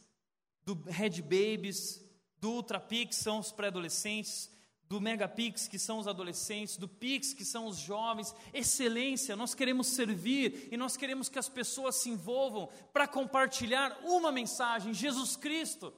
do 0.64 0.80
Red 0.86 1.20
Babies, 1.22 2.00
do 2.38 2.52
Ultra 2.52 2.78
Pix, 2.78 3.16
são 3.16 3.40
os 3.40 3.50
pré-adolescentes, 3.50 4.48
do 4.88 5.00
Mega 5.00 5.26
Pix, 5.26 5.66
que 5.66 5.78
são 5.78 5.98
os 5.98 6.06
adolescentes, 6.06 6.76
do 6.76 6.86
Pix, 6.86 7.32
que 7.32 7.44
são 7.44 7.66
os 7.66 7.76
jovens. 7.76 8.32
Excelência, 8.52 9.34
nós 9.34 9.56
queremos 9.56 9.88
servir 9.88 10.68
e 10.70 10.76
nós 10.76 10.96
queremos 10.96 11.28
que 11.28 11.38
as 11.38 11.48
pessoas 11.48 11.96
se 11.96 12.10
envolvam 12.10 12.68
para 12.92 13.08
compartilhar 13.08 13.98
uma 14.04 14.30
mensagem: 14.30 14.94
Jesus 14.94 15.34
Cristo. 15.34 15.92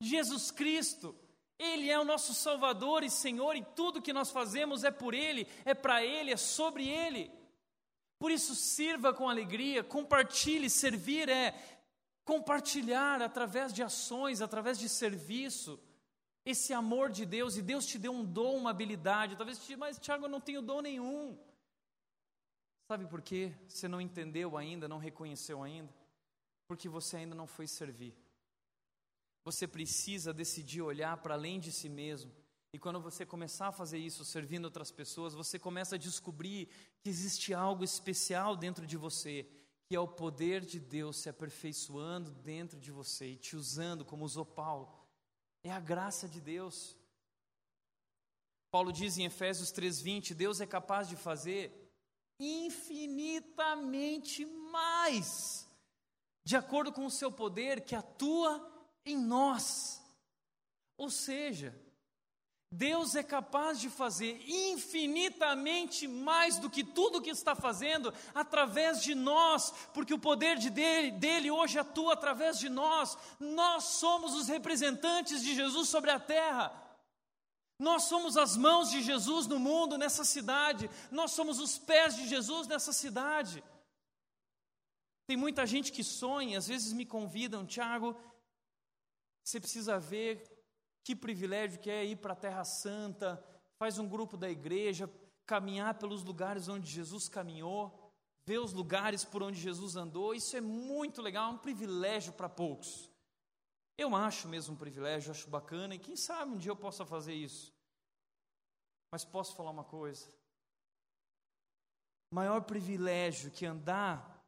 Jesus 0.00 0.50
Cristo. 0.50 1.14
Ele 1.60 1.90
é 1.90 2.00
o 2.00 2.04
nosso 2.04 2.32
Salvador 2.32 3.04
e 3.04 3.10
Senhor, 3.10 3.54
e 3.54 3.62
tudo 3.62 4.00
que 4.00 4.14
nós 4.14 4.30
fazemos 4.30 4.82
é 4.82 4.90
por 4.90 5.12
Ele, 5.12 5.46
é 5.62 5.74
para 5.74 6.02
Ele, 6.02 6.32
é 6.32 6.36
sobre 6.36 6.88
Ele. 6.88 7.30
Por 8.18 8.30
isso, 8.30 8.54
sirva 8.54 9.12
com 9.12 9.28
alegria, 9.28 9.84
compartilhe. 9.84 10.70
Servir 10.70 11.28
é 11.28 11.54
compartilhar 12.24 13.20
através 13.20 13.74
de 13.74 13.82
ações, 13.82 14.40
através 14.40 14.78
de 14.78 14.88
serviço, 14.88 15.78
esse 16.46 16.72
amor 16.72 17.10
de 17.10 17.26
Deus, 17.26 17.58
e 17.58 17.62
Deus 17.62 17.84
te 17.84 17.98
deu 17.98 18.12
um 18.12 18.24
dom, 18.24 18.56
uma 18.56 18.70
habilidade. 18.70 19.36
Talvez 19.36 19.58
te 19.58 19.76
mas 19.76 19.98
Tiago, 19.98 20.24
eu 20.24 20.30
não 20.30 20.40
tenho 20.40 20.62
dom 20.62 20.80
nenhum. 20.80 21.38
Sabe 22.88 23.06
por 23.06 23.20
quê? 23.20 23.52
Você 23.68 23.86
não 23.86 24.00
entendeu 24.00 24.56
ainda, 24.56 24.88
não 24.88 24.96
reconheceu 24.98 25.62
ainda? 25.62 25.92
Porque 26.66 26.88
você 26.88 27.18
ainda 27.18 27.34
não 27.34 27.46
foi 27.46 27.66
servir. 27.66 28.14
Você 29.44 29.66
precisa 29.66 30.32
decidir 30.32 30.82
olhar 30.82 31.16
para 31.18 31.34
além 31.34 31.58
de 31.58 31.72
si 31.72 31.88
mesmo. 31.88 32.32
E 32.72 32.78
quando 32.78 33.00
você 33.00 33.26
começar 33.26 33.66
a 33.68 33.72
fazer 33.72 33.98
isso, 33.98 34.24
servindo 34.24 34.66
outras 34.66 34.92
pessoas, 34.92 35.34
você 35.34 35.58
começa 35.58 35.96
a 35.96 35.98
descobrir 35.98 36.68
que 37.00 37.10
existe 37.10 37.52
algo 37.52 37.82
especial 37.82 38.56
dentro 38.56 38.86
de 38.86 38.96
você, 38.96 39.44
que 39.88 39.96
é 39.96 40.00
o 40.00 40.06
poder 40.06 40.64
de 40.64 40.78
Deus 40.78 41.16
se 41.16 41.28
aperfeiçoando 41.28 42.30
dentro 42.30 42.78
de 42.78 42.92
você 42.92 43.30
e 43.30 43.36
te 43.36 43.56
usando 43.56 44.04
como 44.04 44.24
usou 44.24 44.46
Paulo. 44.46 44.88
É 45.64 45.72
a 45.72 45.80
graça 45.80 46.28
de 46.28 46.40
Deus. 46.40 46.96
Paulo 48.70 48.92
diz 48.92 49.18
em 49.18 49.24
Efésios 49.24 49.72
3:20, 49.72 50.32
Deus 50.32 50.60
é 50.60 50.66
capaz 50.66 51.08
de 51.08 51.16
fazer 51.16 51.92
infinitamente 52.38 54.46
mais, 54.46 55.68
de 56.44 56.54
acordo 56.56 56.92
com 56.92 57.04
o 57.04 57.10
seu 57.10 57.32
poder 57.32 57.84
que 57.84 57.96
atua 57.96 58.79
em 59.04 59.16
nós. 59.16 60.00
Ou 60.96 61.10
seja, 61.10 61.74
Deus 62.72 63.16
é 63.16 63.22
capaz 63.22 63.80
de 63.80 63.90
fazer 63.90 64.40
infinitamente 64.46 66.06
mais 66.06 66.56
do 66.58 66.70
que 66.70 66.84
tudo 66.84 67.20
que 67.20 67.30
está 67.30 67.56
fazendo 67.56 68.14
através 68.32 69.02
de 69.02 69.12
nós, 69.12 69.72
porque 69.92 70.14
o 70.14 70.18
poder 70.18 70.56
de 70.56 70.70
dele, 70.70 71.10
dele 71.10 71.50
hoje 71.50 71.80
atua 71.80 72.12
através 72.12 72.60
de 72.60 72.68
nós. 72.68 73.18
Nós 73.40 73.84
somos 73.84 74.34
os 74.34 74.46
representantes 74.46 75.42
de 75.42 75.52
Jesus 75.52 75.88
sobre 75.88 76.12
a 76.12 76.20
terra. 76.20 76.72
Nós 77.76 78.04
somos 78.04 78.36
as 78.36 78.56
mãos 78.56 78.90
de 78.90 79.02
Jesus 79.02 79.48
no 79.48 79.58
mundo, 79.58 79.98
nessa 79.98 80.24
cidade. 80.24 80.88
Nós 81.10 81.32
somos 81.32 81.58
os 81.58 81.76
pés 81.76 82.14
de 82.14 82.28
Jesus 82.28 82.68
nessa 82.68 82.92
cidade. 82.92 83.64
Tem 85.26 85.36
muita 85.36 85.66
gente 85.66 85.90
que 85.90 86.04
sonha, 86.04 86.58
às 86.58 86.68
vezes 86.68 86.92
me 86.92 87.06
convidam, 87.06 87.66
Tiago, 87.66 88.16
você 89.44 89.60
precisa 89.60 89.98
ver 89.98 90.42
que 91.04 91.16
privilégio 91.16 91.80
que 91.80 91.90
é 91.90 92.04
ir 92.04 92.16
para 92.16 92.34
a 92.34 92.36
Terra 92.36 92.64
Santa, 92.64 93.42
faz 93.78 93.98
um 93.98 94.08
grupo 94.08 94.36
da 94.36 94.50
igreja, 94.50 95.10
caminhar 95.46 95.98
pelos 95.98 96.22
lugares 96.22 96.68
onde 96.68 96.88
Jesus 96.88 97.28
caminhou, 97.28 98.12
ver 98.44 98.58
os 98.58 98.72
lugares 98.72 99.24
por 99.24 99.42
onde 99.42 99.58
Jesus 99.58 99.96
andou. 99.96 100.34
Isso 100.34 100.56
é 100.56 100.60
muito 100.60 101.22
legal, 101.22 101.50
é 101.50 101.54
um 101.54 101.58
privilégio 101.58 102.32
para 102.32 102.48
poucos. 102.48 103.10
Eu 103.96 104.14
acho 104.14 104.48
mesmo 104.48 104.74
um 104.74 104.78
privilégio, 104.78 105.30
acho 105.30 105.48
bacana, 105.48 105.94
e 105.94 105.98
quem 105.98 106.16
sabe 106.16 106.52
um 106.52 106.58
dia 106.58 106.70
eu 106.70 106.76
possa 106.76 107.04
fazer 107.04 107.34
isso. 107.34 107.72
Mas 109.12 109.24
posso 109.24 109.56
falar 109.56 109.70
uma 109.70 109.84
coisa? 109.84 110.32
Maior 112.32 112.62
privilégio 112.62 113.50
que 113.50 113.66
andar 113.66 114.40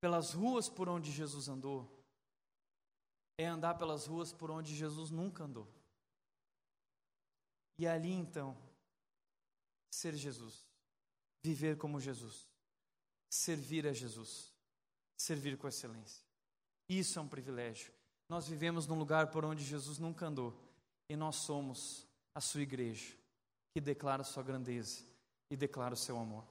pelas 0.00 0.32
ruas 0.32 0.68
por 0.68 0.88
onde 0.88 1.12
Jesus 1.12 1.48
andou 1.48 1.97
é 3.38 3.46
andar 3.46 3.74
pelas 3.78 4.04
ruas 4.04 4.32
por 4.32 4.50
onde 4.50 4.74
Jesus 4.74 5.10
nunca 5.10 5.44
andou. 5.44 5.66
E 7.78 7.86
ali 7.86 8.12
então, 8.12 8.56
ser 9.90 10.14
Jesus, 10.14 10.66
viver 11.42 11.78
como 11.78 12.00
Jesus, 12.00 12.48
servir 13.30 13.86
a 13.86 13.92
Jesus, 13.92 14.52
servir 15.16 15.56
com 15.56 15.68
excelência. 15.68 16.24
Isso 16.88 17.18
é 17.18 17.22
um 17.22 17.28
privilégio. 17.28 17.92
Nós 18.28 18.48
vivemos 18.48 18.86
num 18.86 18.98
lugar 18.98 19.30
por 19.30 19.44
onde 19.44 19.64
Jesus 19.64 19.98
nunca 19.98 20.26
andou 20.26 20.60
e 21.08 21.16
nós 21.16 21.36
somos 21.36 22.06
a 22.34 22.40
sua 22.40 22.62
igreja, 22.62 23.14
que 23.72 23.80
declara 23.80 24.24
sua 24.24 24.42
grandeza 24.42 25.02
e 25.50 25.56
declara 25.56 25.94
o 25.94 25.96
seu 25.96 26.18
amor. 26.18 26.44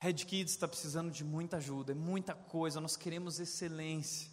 Red 0.00 0.14
Kids 0.14 0.52
está 0.52 0.66
precisando 0.66 1.10
de 1.10 1.22
muita 1.22 1.58
ajuda, 1.58 1.92
é 1.92 1.94
muita 1.94 2.34
coisa, 2.34 2.80
nós 2.80 2.96
queremos 2.96 3.38
excelência. 3.38 4.31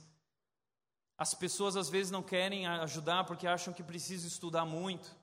As 1.19 1.33
pessoas 1.33 1.75
às 1.75 1.89
vezes 1.89 2.09
não 2.09 2.23
querem 2.23 2.65
ajudar 2.65 3.25
porque 3.25 3.45
acham 3.45 3.73
que 3.73 3.83
precisa 3.83 4.25
estudar 4.25 4.63
muito. 4.63 5.13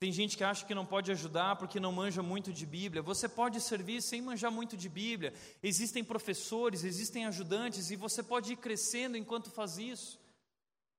Tem 0.00 0.10
gente 0.10 0.36
que 0.36 0.42
acha 0.42 0.66
que 0.66 0.74
não 0.74 0.84
pode 0.84 1.12
ajudar 1.12 1.54
porque 1.54 1.78
não 1.78 1.92
manja 1.92 2.20
muito 2.20 2.52
de 2.52 2.66
Bíblia. 2.66 3.00
Você 3.00 3.28
pode 3.28 3.60
servir 3.60 4.02
sem 4.02 4.20
manjar 4.20 4.50
muito 4.50 4.76
de 4.76 4.88
Bíblia. 4.88 5.32
Existem 5.62 6.02
professores, 6.02 6.82
existem 6.82 7.26
ajudantes 7.26 7.92
e 7.92 7.96
você 7.96 8.24
pode 8.24 8.52
ir 8.52 8.56
crescendo 8.56 9.16
enquanto 9.16 9.52
faz 9.52 9.78
isso. 9.78 10.18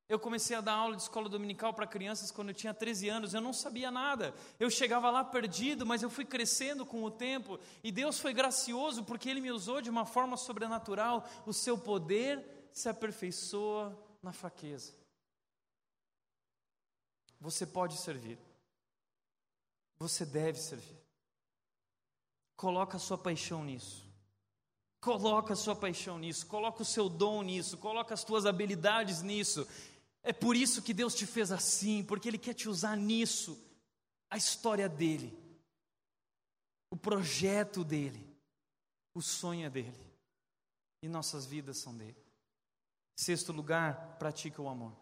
Eu 0.07 0.17
comecei 0.17 0.55
a 0.55 0.61
dar 0.61 0.75
aula 0.75 0.95
de 0.95 1.01
escola 1.01 1.27
dominical 1.27 1.73
para 1.73 1.85
crianças 1.85 2.31
quando 2.31 2.49
eu 2.49 2.55
tinha 2.55 2.73
13 2.73 3.09
anos, 3.09 3.33
eu 3.33 3.41
não 3.41 3.51
sabia 3.51 3.91
nada. 3.91 4.33
Eu 4.57 4.69
chegava 4.69 5.11
lá 5.11 5.25
perdido, 5.25 5.85
mas 5.85 6.01
eu 6.01 6.09
fui 6.09 6.23
crescendo 6.23 6.85
com 6.85 7.03
o 7.03 7.11
tempo 7.11 7.59
e 7.83 7.91
Deus 7.91 8.17
foi 8.17 8.33
gracioso 8.33 9.03
porque 9.03 9.29
Ele 9.29 9.41
me 9.41 9.51
usou 9.51 9.81
de 9.81 9.89
uma 9.89 10.05
forma 10.05 10.37
sobrenatural. 10.37 11.29
O 11.45 11.51
seu 11.51 11.77
poder 11.77 12.58
se 12.73 12.89
aperfeiçoa 12.89 13.97
na 14.21 14.31
fraqueza. 14.31 14.93
Você 17.39 17.65
pode 17.65 17.97
servir. 17.97 18.37
Você 19.97 20.25
deve 20.25 20.59
servir. 20.59 20.99
Coloca 22.55 22.97
a 22.97 22.99
sua 22.99 23.17
paixão 23.17 23.63
nisso. 23.63 24.09
Coloca 25.01 25.53
a 25.53 25.55
sua 25.55 25.75
paixão 25.75 26.19
nisso, 26.19 26.45
coloca 26.45 26.81
o 26.81 26.85
seu 26.85 27.07
dom 27.07 27.41
nisso, 27.41 27.77
coloca 27.77 28.13
as 28.13 28.23
tuas 28.23 28.45
habilidades 28.45 29.21
nisso. 29.21 29.65
É 30.21 30.33
por 30.33 30.57
isso 30.57 30.81
que 30.81 30.93
Deus 30.93 31.15
te 31.15 31.25
fez 31.25 31.53
assim, 31.53 32.03
porque 32.03 32.27
Ele 32.27 32.37
quer 32.37 32.53
te 32.53 32.67
usar 32.67 32.97
nisso. 32.97 33.57
A 34.29 34.35
história 34.35 34.89
dele, 34.89 35.33
o 36.91 36.97
projeto 36.97 37.83
dele, 37.83 38.27
o 39.13 39.21
sonho 39.21 39.65
é 39.65 39.69
dele, 39.69 39.97
e 41.01 41.07
nossas 41.07 41.45
vidas 41.45 41.77
são 41.77 41.95
dele. 41.95 42.17
Sexto 43.19 43.51
lugar, 43.51 44.15
pratica 44.17 44.61
o 44.61 44.69
amor. 44.69 44.93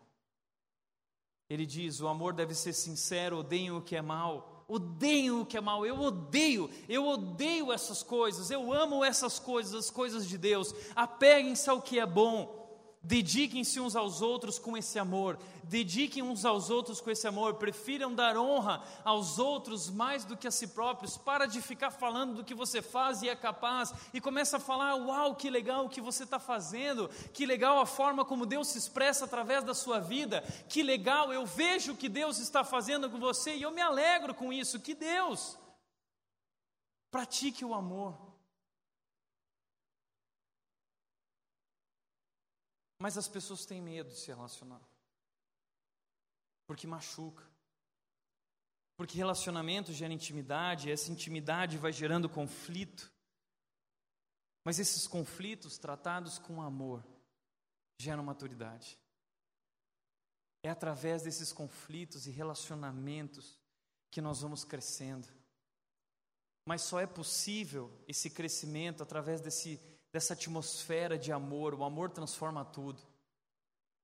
Ele 1.48 1.68
diz: 1.68 2.02
o 2.02 2.08
amor 2.08 2.34
deve 2.34 2.56
ser 2.56 2.74
sincero, 2.74 3.38
odeiem 3.38 3.70
o 3.70 3.80
que 3.80 3.96
é 3.96 4.02
mal. 4.02 4.66
Odeiem 4.68 5.30
o 5.30 5.46
que 5.46 5.56
é 5.56 5.62
mal, 5.62 5.86
eu 5.86 6.00
odeio, 6.00 6.68
eu 6.90 7.08
odeio 7.08 7.72
essas 7.72 8.02
coisas, 8.02 8.50
eu 8.50 8.74
amo 8.74 9.06
essas 9.06 9.38
coisas, 9.38 9.76
as 9.76 9.92
coisas 9.92 10.28
de 10.28 10.36
Deus. 10.36 10.74
Apeguem-se 10.96 11.70
ao 11.70 11.80
que 11.80 12.00
é 12.00 12.08
bom. 12.08 12.57
Dediquem-se 13.02 13.80
uns 13.80 13.96
aos 13.96 14.22
outros 14.22 14.60
com 14.60 14.76
esse 14.76 15.00
amor. 15.00 15.40
Dediquem 15.64 16.24
uns 16.24 16.44
aos 16.44 16.70
outros 16.70 17.00
com 17.00 17.10
esse 17.10 17.28
amor. 17.28 17.54
Prefiram 17.56 18.14
dar 18.14 18.36
honra 18.36 18.84
aos 19.06 19.40
outros 19.40 19.90
mais 19.90 20.26
do 20.26 20.36
que 20.36 20.48
a 20.48 20.52
si 20.52 20.68
próprios. 20.68 21.18
Para 21.18 21.46
de 21.46 21.62
ficar 21.62 21.92
falando 21.92 22.36
do 22.36 22.44
que 22.44 22.54
você 22.54 22.82
faz 22.82 23.22
e 23.22 23.30
é 23.30 23.36
capaz. 23.36 23.94
E 24.14 24.20
começa 24.20 24.58
a 24.58 24.60
falar: 24.60 24.96
Uau, 24.96 25.36
que 25.36 25.50
legal 25.50 25.86
o 25.86 25.90
que 25.90 26.02
você 26.02 26.24
está 26.24 26.40
fazendo. 26.40 27.10
Que 27.34 27.46
legal 27.46 27.80
a 27.80 27.86
forma 27.86 28.26
como 28.26 28.46
Deus 28.46 28.68
se 28.68 28.78
expressa 28.78 29.26
através 29.26 29.64
da 29.64 29.74
sua 29.74 30.00
vida. 30.00 30.42
Que 30.68 30.84
legal, 30.84 31.32
eu 31.32 31.46
vejo 31.46 31.94
o 31.94 31.98
que 31.98 32.10
Deus 32.10 32.40
está 32.40 32.64
fazendo 32.64 33.10
com 33.10 33.20
você 33.20 33.56
e 33.56 33.62
eu 33.62 33.72
me 33.72 33.82
alegro 33.82 34.34
com 34.34 34.52
isso. 34.52 34.80
Que 34.80 34.94
Deus. 34.94 35.58
Pratique 37.10 37.64
o 37.64 37.74
amor. 37.74 38.27
Mas 43.00 43.18
as 43.18 43.28
pessoas 43.28 43.66
têm 43.66 43.82
medo 43.82 44.10
de 44.10 44.18
se 44.18 44.28
relacionar. 44.28 44.82
Porque 46.66 46.88
machuca. 46.88 47.46
Porque 48.98 49.18
relacionamento 49.18 49.94
gera 49.94 50.12
intimidade, 50.12 50.92
essa 50.92 51.12
intimidade 51.12 51.78
vai 51.78 51.94
gerando 51.94 52.28
conflito. 52.28 53.12
Mas 54.66 54.80
esses 54.80 55.08
conflitos 55.08 55.78
tratados 55.78 56.40
com 56.40 56.62
amor 56.62 57.06
geram 58.00 58.24
maturidade. 58.24 59.00
É 60.64 60.70
através 60.70 61.22
desses 61.22 61.54
conflitos 61.54 62.26
e 62.28 62.32
relacionamentos 62.32 63.60
que 64.12 64.20
nós 64.20 64.42
vamos 64.42 64.66
crescendo. 64.66 65.28
Mas 66.66 66.82
só 66.82 67.00
é 67.00 67.08
possível 67.08 67.90
esse 68.08 68.30
crescimento 68.30 69.02
através 69.02 69.40
desse, 69.40 69.80
dessa 70.12 70.34
atmosfera 70.34 71.18
de 71.18 71.32
amor. 71.32 71.74
O 71.74 71.84
amor 71.84 72.10
transforma 72.10 72.64
tudo. 72.66 73.02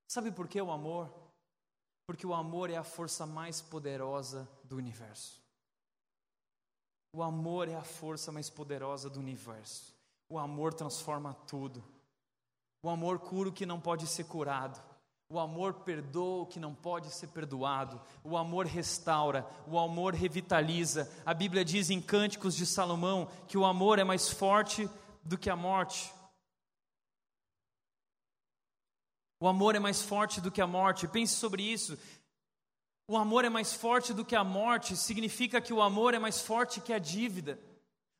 Sabe 0.07 0.31
por 0.31 0.47
que 0.47 0.61
o 0.61 0.71
amor? 0.71 1.11
Porque 2.05 2.27
o 2.27 2.33
amor 2.33 2.69
é 2.69 2.75
a 2.75 2.83
força 2.83 3.25
mais 3.25 3.61
poderosa 3.61 4.47
do 4.63 4.75
universo. 4.75 5.41
O 7.13 7.21
amor 7.21 7.69
é 7.69 7.75
a 7.75 7.83
força 7.83 8.31
mais 8.31 8.49
poderosa 8.49 9.09
do 9.09 9.19
universo. 9.19 9.93
O 10.27 10.39
amor 10.39 10.73
transforma 10.73 11.33
tudo. 11.47 11.83
O 12.81 12.89
amor 12.89 13.19
cura 13.19 13.49
o 13.49 13.53
que 13.53 13.65
não 13.65 13.79
pode 13.79 14.07
ser 14.07 14.25
curado. 14.25 14.81
O 15.29 15.39
amor 15.39 15.73
perdoa 15.73 16.43
o 16.43 16.45
que 16.45 16.59
não 16.59 16.75
pode 16.75 17.09
ser 17.09 17.27
perdoado. 17.27 18.01
O 18.23 18.35
amor 18.35 18.65
restaura. 18.65 19.47
O 19.67 19.79
amor 19.79 20.13
revitaliza. 20.13 21.09
A 21.25 21.33
Bíblia 21.33 21.63
diz 21.63 21.89
em 21.89 22.01
Cânticos 22.01 22.55
de 22.55 22.65
Salomão 22.65 23.27
que 23.47 23.57
o 23.57 23.65
amor 23.65 23.99
é 23.99 24.03
mais 24.03 24.29
forte 24.29 24.89
do 25.23 25.37
que 25.37 25.49
a 25.49 25.55
morte. 25.55 26.13
O 29.39 29.47
amor 29.47 29.75
é 29.75 29.79
mais 29.79 30.01
forte 30.01 30.39
do 30.39 30.51
que 30.51 30.61
a 30.61 30.67
morte. 30.67 31.07
Pense 31.07 31.35
sobre 31.35 31.63
isso. 31.63 31.97
O 33.07 33.17
amor 33.17 33.43
é 33.43 33.49
mais 33.49 33.73
forte 33.73 34.13
do 34.13 34.23
que 34.23 34.35
a 34.35 34.43
morte, 34.43 34.95
significa 34.95 35.59
que 35.59 35.73
o 35.73 35.81
amor 35.81 36.13
é 36.13 36.19
mais 36.19 36.39
forte 36.39 36.79
que 36.79 36.93
a 36.93 36.99
dívida. 36.99 37.59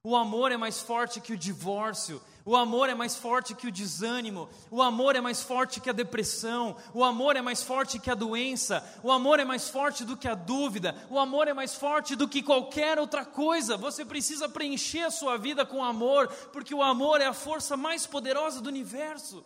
O 0.04 0.16
amor 0.16 0.52
é 0.52 0.58
mais 0.58 0.82
forte 0.82 1.22
que 1.22 1.32
o 1.32 1.38
divórcio. 1.38 2.22
O 2.46 2.58
amor 2.58 2.90
é 2.90 2.96
mais 2.96 3.16
forte 3.16 3.56
que 3.56 3.68
o 3.68 3.72
desânimo. 3.72 4.50
O 4.70 4.82
amor 4.82 5.16
é 5.16 5.22
mais 5.22 5.42
forte 5.42 5.80
que 5.80 5.90
a 5.90 5.94
depressão. 5.94 6.76
O 6.94 7.04
amor 7.04 7.38
é 7.38 7.42
mais 7.42 7.64
forte 7.64 8.00
que 8.00 8.12
a 8.12 8.16
doença. 8.16 8.84
O 9.02 9.12
amor 9.12 9.40
é 9.40 9.46
mais 9.46 9.70
forte 9.70 10.04
do 10.04 10.18
que 10.18 10.28
a 10.28 10.36
dúvida. 10.36 10.96
O 11.10 11.18
amor 11.18 11.48
é 11.48 11.54
mais 11.54 11.74
forte 11.74 12.16
do 12.16 12.28
que 12.28 12.44
qualquer 12.44 13.00
outra 13.00 13.26
coisa. 13.26 13.78
Você 13.78 14.04
precisa 14.04 14.50
preencher 14.50 15.04
a 15.04 15.12
sua 15.12 15.38
vida 15.38 15.66
com 15.66 15.84
amor, 15.84 16.28
porque 16.52 16.76
o 16.76 16.84
amor 16.84 17.22
é 17.22 17.26
a 17.26 17.34
força 17.34 17.78
mais 17.78 18.06
poderosa 18.06 18.60
do 18.60 18.68
universo. 18.68 19.46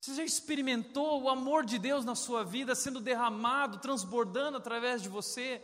Você 0.00 0.14
já 0.14 0.24
experimentou 0.24 1.22
o 1.22 1.28
amor 1.28 1.66
de 1.66 1.78
Deus 1.78 2.06
na 2.06 2.14
sua 2.14 2.42
vida 2.42 2.74
sendo 2.74 3.00
derramado, 3.00 3.78
transbordando 3.80 4.56
através 4.56 5.02
de 5.02 5.10
você? 5.10 5.62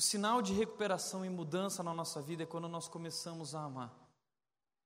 O 0.00 0.02
sinal 0.02 0.40
de 0.40 0.54
recuperação 0.54 1.26
e 1.26 1.28
mudança 1.28 1.82
na 1.82 1.92
nossa 1.92 2.22
vida 2.22 2.44
é 2.44 2.46
quando 2.46 2.66
nós 2.66 2.88
começamos 2.88 3.54
a 3.54 3.64
amar 3.64 3.94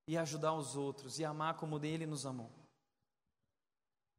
e 0.08 0.18
ajudar 0.18 0.54
os 0.54 0.74
outros 0.74 1.20
e 1.20 1.24
amar 1.24 1.54
como 1.54 1.78
Ele 1.84 2.04
nos 2.04 2.26
amou. 2.26 2.50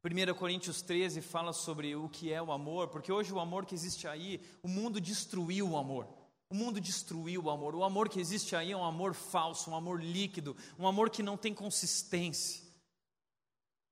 1 0.02 0.34
Coríntios 0.38 0.80
13 0.80 1.20
fala 1.20 1.52
sobre 1.52 1.94
o 1.94 2.08
que 2.08 2.32
é 2.32 2.40
o 2.40 2.50
amor, 2.50 2.88
porque 2.88 3.12
hoje 3.12 3.30
o 3.30 3.38
amor 3.38 3.66
que 3.66 3.74
existe 3.74 4.08
aí, 4.08 4.40
o 4.62 4.68
mundo 4.68 4.98
destruiu 4.98 5.68
o 5.68 5.76
amor. 5.76 6.08
O 6.48 6.54
mundo 6.54 6.80
destruiu 6.80 7.42
o 7.42 7.50
amor. 7.50 7.74
O 7.74 7.84
amor 7.84 8.08
que 8.08 8.18
existe 8.18 8.56
aí 8.56 8.72
é 8.72 8.76
um 8.76 8.82
amor 8.82 9.12
falso, 9.12 9.70
um 9.70 9.76
amor 9.76 10.02
líquido, 10.02 10.56
um 10.78 10.88
amor 10.88 11.10
que 11.10 11.22
não 11.22 11.36
tem 11.36 11.52
consistência. 11.52 12.65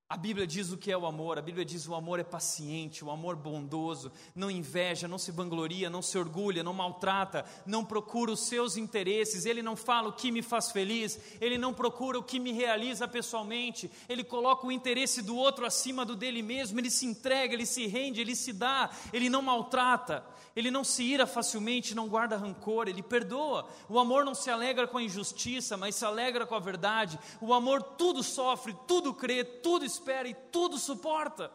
A 0.07 0.19
Bíblia 0.19 0.47
diz 0.47 0.71
o 0.71 0.77
que 0.77 0.93
é 0.93 0.99
o 0.99 1.07
amor, 1.07 1.39
a 1.39 1.43
Bíblia 1.43 1.65
diz 1.65 1.89
o 1.89 1.95
amor 1.95 2.21
é 2.21 2.23
paciente, 2.23 3.03
o 3.03 3.11
amor 3.11 3.37
bondoso, 3.37 4.13
não 4.35 4.51
inveja, 4.51 5.09
não 5.09 5.17
se 5.17 5.33
vangloria, 5.33 5.89
não 5.89 6.03
se 6.03 6.19
orgulha, 6.19 6.63
não 6.63 6.75
maltrata, 6.75 7.43
não 7.65 7.83
procura 7.83 8.31
os 8.31 8.41
seus 8.41 8.77
interesses, 8.77 9.47
ele 9.47 9.63
não 9.63 9.75
fala 9.75 10.11
o 10.11 10.13
que 10.13 10.31
me 10.31 10.43
faz 10.43 10.71
feliz, 10.71 11.19
ele 11.41 11.57
não 11.57 11.73
procura 11.73 12.19
o 12.19 12.23
que 12.23 12.39
me 12.39 12.53
realiza 12.53 13.09
pessoalmente, 13.09 13.91
ele 14.07 14.23
coloca 14.23 14.67
o 14.67 14.73
interesse 14.73 15.23
do 15.23 15.37
outro 15.37 15.65
acima 15.65 16.05
do 16.05 16.15
dele 16.15 16.43
mesmo, 16.43 16.79
ele 16.79 16.91
se 16.91 17.07
entrega, 17.07 17.55
ele 17.55 17.65
se 17.65 17.87
rende, 17.87 18.21
ele 18.21 18.37
se 18.37 18.53
dá, 18.53 18.91
ele 19.11 19.31
não 19.31 19.41
maltrata, 19.41 20.23
ele 20.55 20.71
não 20.71 20.85
se 20.85 21.03
ira 21.03 21.27
facilmente, 21.27 21.95
não 21.95 22.09
guarda 22.09 22.37
rancor, 22.37 22.89
ele 22.89 23.03
perdoa. 23.03 23.67
O 23.89 23.99
amor 23.99 24.25
não 24.25 24.35
se 24.35 24.51
alegra 24.51 24.87
com 24.87 24.99
a 24.99 25.03
injustiça, 25.03 25.77
mas 25.77 25.97
se 25.97 26.05
alegra 26.05 26.47
com 26.47 26.55
a 26.55 26.61
verdade. 26.61 27.19
O 27.41 27.53
amor 27.53 27.83
tudo 27.83 28.23
sofre, 28.23 28.77
tudo 28.87 29.13
crê, 29.13 29.43
tudo 29.43 29.85
espera 29.95 30.29
e 30.29 30.35
tudo 30.35 30.79
suporta. 30.79 31.51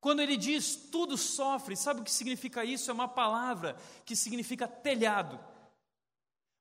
Quando 0.00 0.20
ele 0.20 0.36
diz 0.36 0.76
tudo 0.90 1.16
sofre, 1.16 1.76
sabe 1.76 2.00
o 2.00 2.04
que 2.04 2.12
significa 2.12 2.64
isso? 2.64 2.90
É 2.90 2.94
uma 2.94 3.08
palavra 3.08 3.76
que 4.04 4.16
significa 4.16 4.66
telhado. 4.66 5.38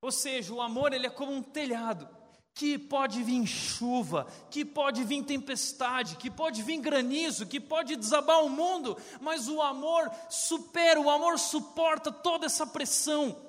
Ou 0.02 0.12
seja, 0.12 0.54
o 0.54 0.62
amor 0.62 0.94
ele 0.94 1.08
é 1.08 1.10
como 1.10 1.32
um 1.32 1.42
telhado 1.42 2.08
que 2.54 2.78
pode 2.78 3.24
vir 3.24 3.48
chuva, 3.48 4.28
que 4.50 4.66
pode 4.66 5.04
vir 5.06 5.24
tempestade, 5.24 6.18
que 6.18 6.30
pode 6.30 6.62
vir 6.62 6.78
granizo, 6.82 7.48
que 7.48 7.60
pode 7.60 7.96
desabar 7.96 8.44
o 8.44 8.50
mundo, 8.50 8.98
mas 9.22 9.48
o 9.48 9.62
amor 9.62 10.12
supera, 10.30 11.00
o 11.00 11.10
amor 11.10 11.40
suporta 11.40 12.12
toda 12.12 12.46
essa 12.46 12.68
pressão. 12.68 13.49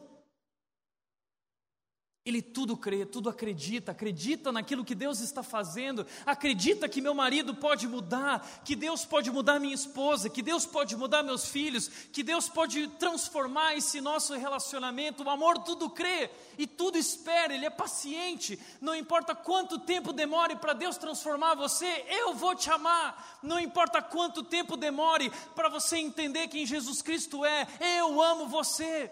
Ele 2.31 2.41
tudo 2.41 2.77
crê, 2.77 3.05
tudo 3.05 3.29
acredita, 3.29 3.91
acredita 3.91 4.53
naquilo 4.53 4.85
que 4.85 4.95
Deus 4.95 5.19
está 5.21 5.43
fazendo, 5.43 6.07
acredita 6.25 6.89
que 6.89 7.01
meu 7.01 7.13
marido 7.13 7.57
pode 7.57 7.89
mudar, 7.89 8.63
que 8.65 8.77
Deus 8.77 9.05
pode 9.05 9.33
mudar 9.33 9.59
minha 9.59 9.75
esposa, 9.75 10.31
que 10.31 10.41
Deus 10.41 10.65
pode 10.65 10.97
mudar 10.97 11.25
meus 11.25 11.47
filhos, 11.47 11.89
que 12.13 12.23
Deus 12.23 12.49
pode 12.49 12.87
transformar 12.99 13.75
esse 13.75 14.01
nosso 14.01 14.35
relacionamento. 14.35 15.25
O 15.25 15.29
amor 15.29 15.59
tudo 15.59 15.91
crê 15.91 16.31
e 16.57 16.69
tudo 16.69 16.97
espera, 16.97 17.53
ele 17.53 17.67
é 17.67 17.71
paciente. 17.71 18.59
Não 18.81 18.95
importa 18.95 19.35
quanto 19.35 19.81
tempo 19.81 20.13
demore 20.13 20.55
para 20.55 20.73
Deus 20.73 20.97
transformar 20.97 21.57
você, 21.57 22.05
eu 22.09 22.35
vou 22.35 22.55
te 22.55 22.71
amar. 22.71 23.41
Não 23.43 23.59
importa 23.59 24.01
quanto 24.01 24.45
tempo 24.45 24.77
demore 24.77 25.31
para 25.57 25.69
você 25.69 25.97
entender 25.97 26.47
quem 26.47 26.65
Jesus 26.65 27.03
Cristo 27.03 27.45
é, 27.45 27.67
eu 27.99 28.23
amo 28.23 28.47
você. 28.47 29.11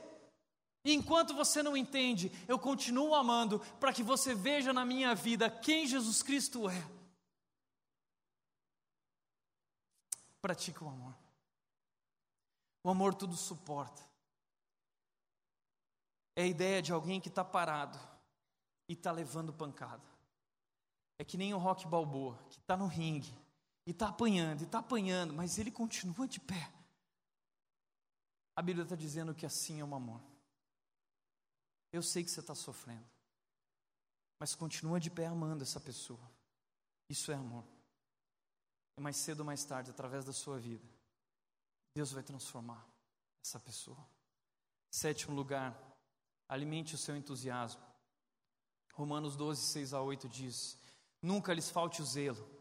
E 0.88 0.94
enquanto 0.94 1.34
você 1.34 1.62
não 1.62 1.76
entende, 1.76 2.32
eu 2.48 2.58
continuo 2.58 3.14
amando 3.14 3.60
para 3.78 3.92
que 3.92 4.02
você 4.02 4.34
veja 4.34 4.72
na 4.72 4.86
minha 4.86 5.14
vida 5.14 5.50
quem 5.50 5.86
Jesus 5.86 6.22
Cristo 6.22 6.66
é. 6.66 6.90
Pratique 10.40 10.82
o 10.82 10.88
amor. 10.88 11.14
O 12.82 12.88
amor 12.88 13.14
tudo 13.14 13.36
suporta. 13.36 14.00
É 16.34 16.44
a 16.44 16.46
ideia 16.46 16.80
de 16.80 16.90
alguém 16.90 17.20
que 17.20 17.28
está 17.28 17.44
parado 17.44 17.98
e 18.88 18.94
está 18.94 19.12
levando 19.12 19.52
pancada. 19.52 20.08
É 21.18 21.24
que 21.24 21.36
nem 21.36 21.52
o 21.52 21.58
Rock 21.58 21.86
Balboa, 21.86 22.38
que 22.48 22.60
está 22.60 22.78
no 22.78 22.86
ringue 22.86 23.36
e 23.84 23.90
está 23.90 24.08
apanhando, 24.08 24.62
e 24.62 24.64
está 24.64 24.78
apanhando, 24.78 25.34
mas 25.34 25.58
ele 25.58 25.70
continua 25.70 26.26
de 26.26 26.40
pé. 26.40 26.72
A 28.56 28.62
Bíblia 28.62 28.84
está 28.84 28.96
dizendo 28.96 29.34
que 29.34 29.44
assim 29.44 29.80
é 29.80 29.84
o 29.84 29.94
amor. 29.94 30.37
Eu 31.92 32.02
sei 32.02 32.22
que 32.22 32.30
você 32.30 32.40
está 32.40 32.54
sofrendo, 32.54 33.08
mas 34.38 34.54
continua 34.54 35.00
de 35.00 35.10
pé 35.10 35.26
amando 35.26 35.62
essa 35.62 35.80
pessoa. 35.80 36.30
Isso 37.08 37.32
é 37.32 37.34
amor. 37.34 37.64
E 38.96 39.00
mais 39.00 39.16
cedo 39.16 39.40
ou 39.40 39.46
mais 39.46 39.64
tarde, 39.64 39.90
através 39.90 40.24
da 40.24 40.32
sua 40.32 40.58
vida, 40.58 40.86
Deus 41.94 42.12
vai 42.12 42.22
transformar 42.22 42.86
essa 43.42 43.58
pessoa. 43.58 44.06
Sétimo 44.90 45.34
lugar, 45.34 45.76
alimente 46.48 46.94
o 46.94 46.98
seu 46.98 47.16
entusiasmo. 47.16 47.82
Romanos 48.92 49.36
12, 49.36 49.62
6 49.62 49.94
a 49.94 50.02
8 50.02 50.28
diz: 50.28 50.76
Nunca 51.22 51.54
lhes 51.54 51.70
falte 51.70 52.02
o 52.02 52.04
zelo 52.04 52.57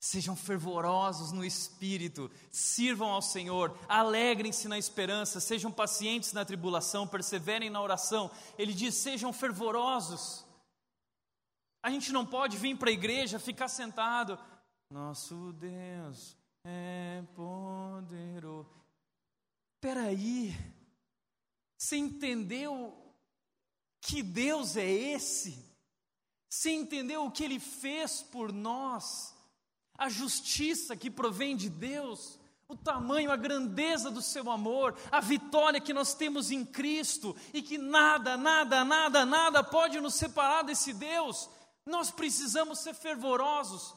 Sejam 0.00 0.34
fervorosos 0.34 1.30
no 1.30 1.44
espírito, 1.44 2.30
sirvam 2.50 3.10
ao 3.10 3.20
Senhor, 3.20 3.78
alegrem-se 3.86 4.66
na 4.66 4.78
esperança, 4.78 5.40
sejam 5.40 5.70
pacientes 5.70 6.32
na 6.32 6.42
tribulação, 6.42 7.06
perseverem 7.06 7.68
na 7.68 7.82
oração. 7.82 8.30
Ele 8.56 8.72
diz: 8.72 8.94
sejam 8.94 9.30
fervorosos. 9.30 10.42
A 11.82 11.90
gente 11.90 12.12
não 12.12 12.24
pode 12.24 12.56
vir 12.56 12.78
para 12.78 12.88
a 12.88 12.94
igreja, 12.94 13.38
ficar 13.38 13.68
sentado. 13.68 14.38
Nosso 14.90 15.52
Deus 15.52 16.34
é 16.64 17.22
poderoso. 17.34 18.70
Espera 19.76 20.04
aí, 20.04 20.56
você 21.78 21.96
entendeu 21.96 23.14
que 24.00 24.22
Deus 24.22 24.76
é 24.76 24.90
esse? 24.90 25.62
Você 26.48 26.70
entendeu 26.70 27.26
o 27.26 27.30
que 27.30 27.44
Ele 27.44 27.60
fez 27.60 28.22
por 28.22 28.50
nós? 28.50 29.34
A 30.00 30.08
justiça 30.08 30.96
que 30.96 31.10
provém 31.10 31.54
de 31.54 31.68
Deus, 31.68 32.40
o 32.66 32.74
tamanho, 32.74 33.30
a 33.30 33.36
grandeza 33.36 34.10
do 34.10 34.22
seu 34.22 34.50
amor, 34.50 34.96
a 35.12 35.20
vitória 35.20 35.78
que 35.78 35.92
nós 35.92 36.14
temos 36.14 36.50
em 36.50 36.64
Cristo 36.64 37.36
e 37.52 37.60
que 37.60 37.76
nada, 37.76 38.34
nada, 38.34 38.82
nada, 38.82 39.26
nada 39.26 39.62
pode 39.62 40.00
nos 40.00 40.14
separar 40.14 40.62
desse 40.62 40.94
Deus. 40.94 41.50
Nós 41.84 42.10
precisamos 42.10 42.78
ser 42.78 42.94
fervorosos. 42.94 43.94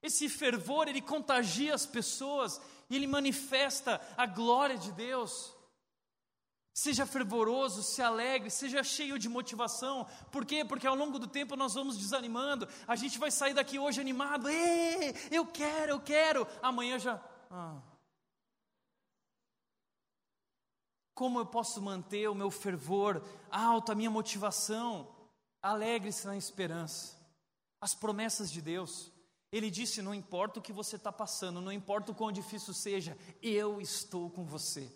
Esse 0.00 0.28
fervor, 0.28 0.86
ele 0.86 1.00
contagia 1.00 1.74
as 1.74 1.84
pessoas 1.84 2.60
e 2.88 2.94
ele 2.94 3.08
manifesta 3.08 4.00
a 4.16 4.26
glória 4.26 4.78
de 4.78 4.92
Deus. 4.92 5.52
Seja 6.72 7.04
fervoroso, 7.04 7.82
se 7.82 8.00
alegre, 8.00 8.48
seja 8.48 8.82
cheio 8.82 9.18
de 9.18 9.28
motivação. 9.28 10.06
Por 10.30 10.46
quê? 10.46 10.64
Porque 10.64 10.86
ao 10.86 10.94
longo 10.94 11.18
do 11.18 11.26
tempo 11.26 11.56
nós 11.56 11.74
vamos 11.74 11.98
desanimando. 11.98 12.68
A 12.86 12.94
gente 12.94 13.18
vai 13.18 13.30
sair 13.30 13.54
daqui 13.54 13.78
hoje 13.78 14.00
animado. 14.00 14.48
Ei, 14.48 15.14
eu 15.30 15.46
quero, 15.46 15.92
eu 15.92 16.00
quero. 16.00 16.46
Amanhã 16.62 16.98
já. 16.98 17.20
Ah. 17.50 17.80
Como 21.12 21.38
eu 21.38 21.46
posso 21.46 21.82
manter 21.82 22.28
o 22.30 22.34
meu 22.34 22.50
fervor 22.50 23.22
alto, 23.50 23.92
a 23.92 23.94
minha 23.94 24.10
motivação? 24.10 25.08
Alegre-se 25.60 26.26
na 26.26 26.36
esperança. 26.36 27.18
As 27.80 27.94
promessas 27.94 28.50
de 28.50 28.62
Deus. 28.62 29.12
Ele 29.52 29.70
disse: 29.70 30.00
Não 30.00 30.14
importa 30.14 30.60
o 30.60 30.62
que 30.62 30.72
você 30.72 30.96
está 30.96 31.12
passando, 31.12 31.60
não 31.60 31.72
importa 31.72 32.12
o 32.12 32.14
quão 32.14 32.30
difícil 32.30 32.72
seja, 32.72 33.18
eu 33.42 33.80
estou 33.80 34.30
com 34.30 34.44
você. 34.44 34.90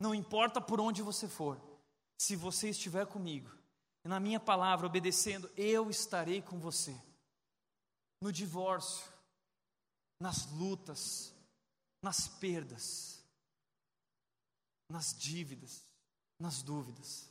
Não 0.00 0.14
importa 0.14 0.60
por 0.60 0.80
onde 0.80 1.02
você 1.02 1.28
for, 1.28 1.60
se 2.18 2.34
você 2.34 2.70
estiver 2.70 3.06
comigo, 3.06 3.54
e 4.02 4.08
na 4.08 4.18
minha 4.18 4.40
palavra 4.40 4.86
obedecendo, 4.86 5.50
eu 5.56 5.90
estarei 5.90 6.40
com 6.40 6.58
você. 6.58 6.98
No 8.22 8.32
divórcio, 8.32 9.06
nas 10.18 10.50
lutas, 10.52 11.34
nas 12.02 12.26
perdas, 12.26 13.22
nas 14.88 15.14
dívidas, 15.14 15.84
nas 16.38 16.62
dúvidas, 16.62 17.30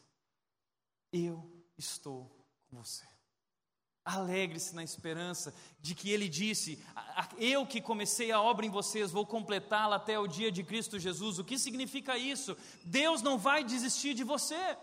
eu 1.12 1.66
estou 1.76 2.30
com 2.70 2.78
você. 2.78 3.08
Alegre-se 4.06 4.74
na 4.74 4.84
esperança 4.84 5.54
de 5.82 5.94
que 5.94 6.10
Ele 6.10 6.28
disse: 6.28 6.84
Eu 7.38 7.66
que 7.66 7.82
comecei 7.82 8.32
a 8.32 8.42
obra 8.42 8.66
em 8.66 8.70
vocês, 8.70 9.12
vou 9.12 9.26
completá-la 9.26 9.98
até 9.98 10.18
o 10.18 10.28
dia 10.28 10.52
de 10.52 10.64
Cristo 10.64 10.98
Jesus. 10.98 11.38
O 11.38 11.44
que 11.44 11.60
significa 11.60 12.18
isso? 12.18 12.58
Deus 12.84 13.22
não 13.22 13.38
vai 13.38 13.64
desistir 13.64 14.14
de 14.14 14.24
você. 14.24 14.78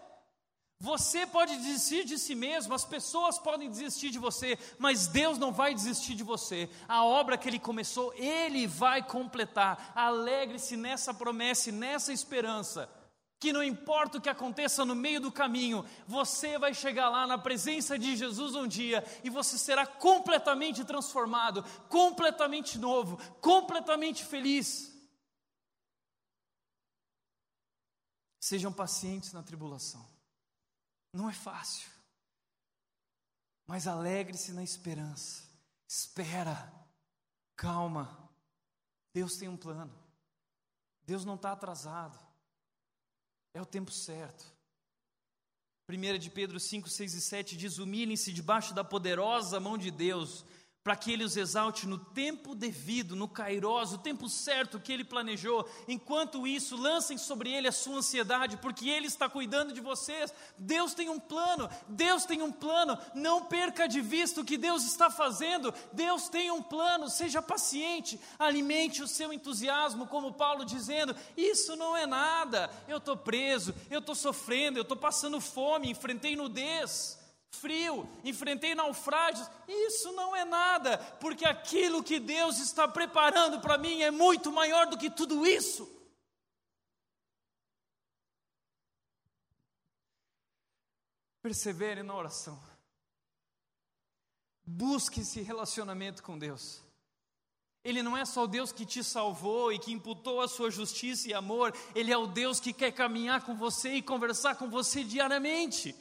Você 0.79 1.27
pode 1.27 1.57
desistir 1.57 2.05
de 2.05 2.19
si 2.19 2.35
mesmo, 2.35 2.75
as 2.75 2.85
pessoas 2.85 3.39
podem 3.39 3.71
desistir 3.71 4.11
de 4.11 4.19
você, 4.19 4.59
mas 4.79 5.07
Deus 5.07 5.39
não 5.39 5.51
vai 5.51 5.75
desistir 5.75 6.15
de 6.15 6.23
você. 6.23 6.69
A 6.87 7.03
obra 7.03 7.39
que 7.39 7.49
Ele 7.49 7.59
começou, 7.59 8.13
Ele 8.15 8.67
vai 8.67 9.03
completar. 9.03 9.93
Alegre-se 9.95 10.77
nessa 10.77 11.15
promessa 11.15 11.71
e 11.71 11.73
nessa 11.73 12.13
esperança 12.13 12.91
que 13.39 13.53
não 13.53 13.63
importa 13.63 14.19
o 14.19 14.21
que 14.21 14.29
aconteça 14.29 14.85
no 14.85 14.95
meio 14.95 15.21
do 15.21 15.31
caminho, 15.31 15.85
você 16.07 16.59
vai 16.59 16.73
chegar 16.73 17.11
lá 17.11 17.27
na 17.27 17.37
presença 17.37 17.99
de 17.99 18.17
Jesus 18.17 18.55
um 18.55 18.67
dia 18.67 19.05
e 19.23 19.29
você 19.29 19.59
será 19.59 19.87
completamente 19.87 20.85
transformado, 20.85 21.63
completamente 21.89 22.79
novo, 22.79 23.19
completamente 23.41 24.25
feliz. 24.25 24.93
Sejam 28.41 28.73
pacientes 28.73 29.33
na 29.33 29.43
tribulação. 29.43 30.07
Não 31.13 31.29
é 31.29 31.33
fácil, 31.33 31.91
mas 33.67 33.87
alegre-se 33.87 34.53
na 34.53 34.63
esperança. 34.63 35.45
Espera, 35.89 36.73
calma. 37.55 38.31
Deus 39.13 39.37
tem 39.37 39.49
um 39.49 39.57
plano. 39.57 39.93
Deus 41.05 41.25
não 41.25 41.37
está 41.37 41.53
atrasado. 41.53 42.26
É 43.57 43.63
o 43.63 43.65
tempo 43.65 43.91
certo. 43.91 44.45
1 45.89 46.19
de 46.19 46.29
Pedro 46.29 46.61
5, 46.61 46.91
6 46.91 47.15
e 47.15 47.21
7 47.23 47.57
diz: 47.57 47.79
Humilhem-se 47.79 48.31
debaixo 48.31 48.75
da 48.75 48.85
poderosa 48.85 49.59
mão 49.59 49.79
de 49.79 49.91
Deus, 49.91 50.45
para 50.87 50.95
que 50.95 51.11
Ele 51.11 51.25
os 51.25 51.37
exalte 51.37 51.85
no 51.85 51.99
tempo 51.99 52.55
devido, 52.55 53.17
no 53.17 53.27
kairos, 53.27 53.93
o 53.93 53.99
tempo 53.99 54.29
certo 54.29 54.79
que 54.79 54.93
Ele 54.93 55.03
planejou. 55.03 55.69
Enquanto 55.89 56.47
isso, 56.47 56.77
lancem 56.77 57.19
sobre 57.19 57.53
Ele 57.53 57.67
a 57.67 57.73
sua 57.73 57.97
ansiedade, 57.97 58.57
porque 58.59 58.89
Ele 58.89 59.09
está 59.09 59.29
cuidando 59.29 59.73
de 59.73 59.81
vocês. 59.81 60.33
Deus 60.57 60.95
tem 60.95 61.09
um 61.09 61.19
plano, 61.19 61.69
Deus 61.89 62.25
tem 62.25 62.41
um 62.41 62.53
plano. 62.53 62.97
Não 63.17 63.47
perca 63.47 63.89
de 63.89 64.01
vista 64.01 64.41
o 64.41 64.45
que 64.45 64.57
Deus 64.57 64.85
está 64.85 65.11
fazendo. 65.11 65.75
Deus 65.93 66.29
tem 66.29 66.53
um 66.53 66.63
plano, 66.63 67.11
seja 67.11 67.43
paciente, 67.43 68.21
alimente 68.39 69.03
o 69.03 69.09
seu 69.09 69.33
entusiasmo, 69.33 70.07
como 70.07 70.35
Paulo 70.35 70.65
dizendo: 70.65 71.17
Isso 71.37 71.75
não 71.75 71.97
é 71.97 72.07
nada, 72.07 72.71
eu 72.87 72.99
estou 72.99 73.17
preso, 73.17 73.75
eu 73.91 73.99
estou 73.99 74.15
sofrendo, 74.15 74.79
eu 74.79 74.83
estou 74.83 74.97
passando 74.97 75.41
fome, 75.41 75.91
enfrentei 75.91 76.37
nudez 76.37 77.26
frio, 77.57 78.09
enfrentei 78.25 78.75
naufrágios. 78.75 79.49
Isso 79.67 80.13
não 80.13 80.35
é 80.37 80.45
nada, 80.45 80.99
porque 81.21 81.45
aquilo 81.45 82.03
que 82.03 82.21
Deus 82.21 82.59
está 82.59 82.87
preparando 82.87 83.61
para 83.61 83.79
mim 83.79 84.03
é 84.03 84.11
muito 84.11 84.53
maior 84.53 84.87
do 84.87 84.97
que 84.99 85.11
tudo 85.11 85.47
isso. 85.47 85.91
Persevere 91.43 92.03
na 92.03 92.15
oração. 92.15 92.61
Busque 94.65 95.21
esse 95.21 95.41
relacionamento 95.43 96.23
com 96.23 96.37
Deus. 96.37 96.83
Ele 97.87 98.03
não 98.03 98.17
é 98.17 98.25
só 98.25 98.43
o 98.43 98.49
Deus 98.49 98.73
que 98.73 98.85
te 98.85 99.05
salvou 99.05 99.73
e 99.73 99.79
que 99.79 99.93
imputou 99.93 100.41
a 100.41 100.49
sua 100.49 100.73
justiça 100.73 101.29
e 101.29 101.33
amor, 101.33 101.73
Ele 101.95 102.13
é 102.13 102.19
o 102.19 102.27
Deus 102.27 102.59
que 102.59 102.73
quer 102.73 102.91
caminhar 102.91 103.45
com 103.45 103.55
você 103.55 103.95
e 103.95 104.03
conversar 104.03 104.57
com 104.57 104.69
você 104.69 105.05
diariamente. 105.05 105.95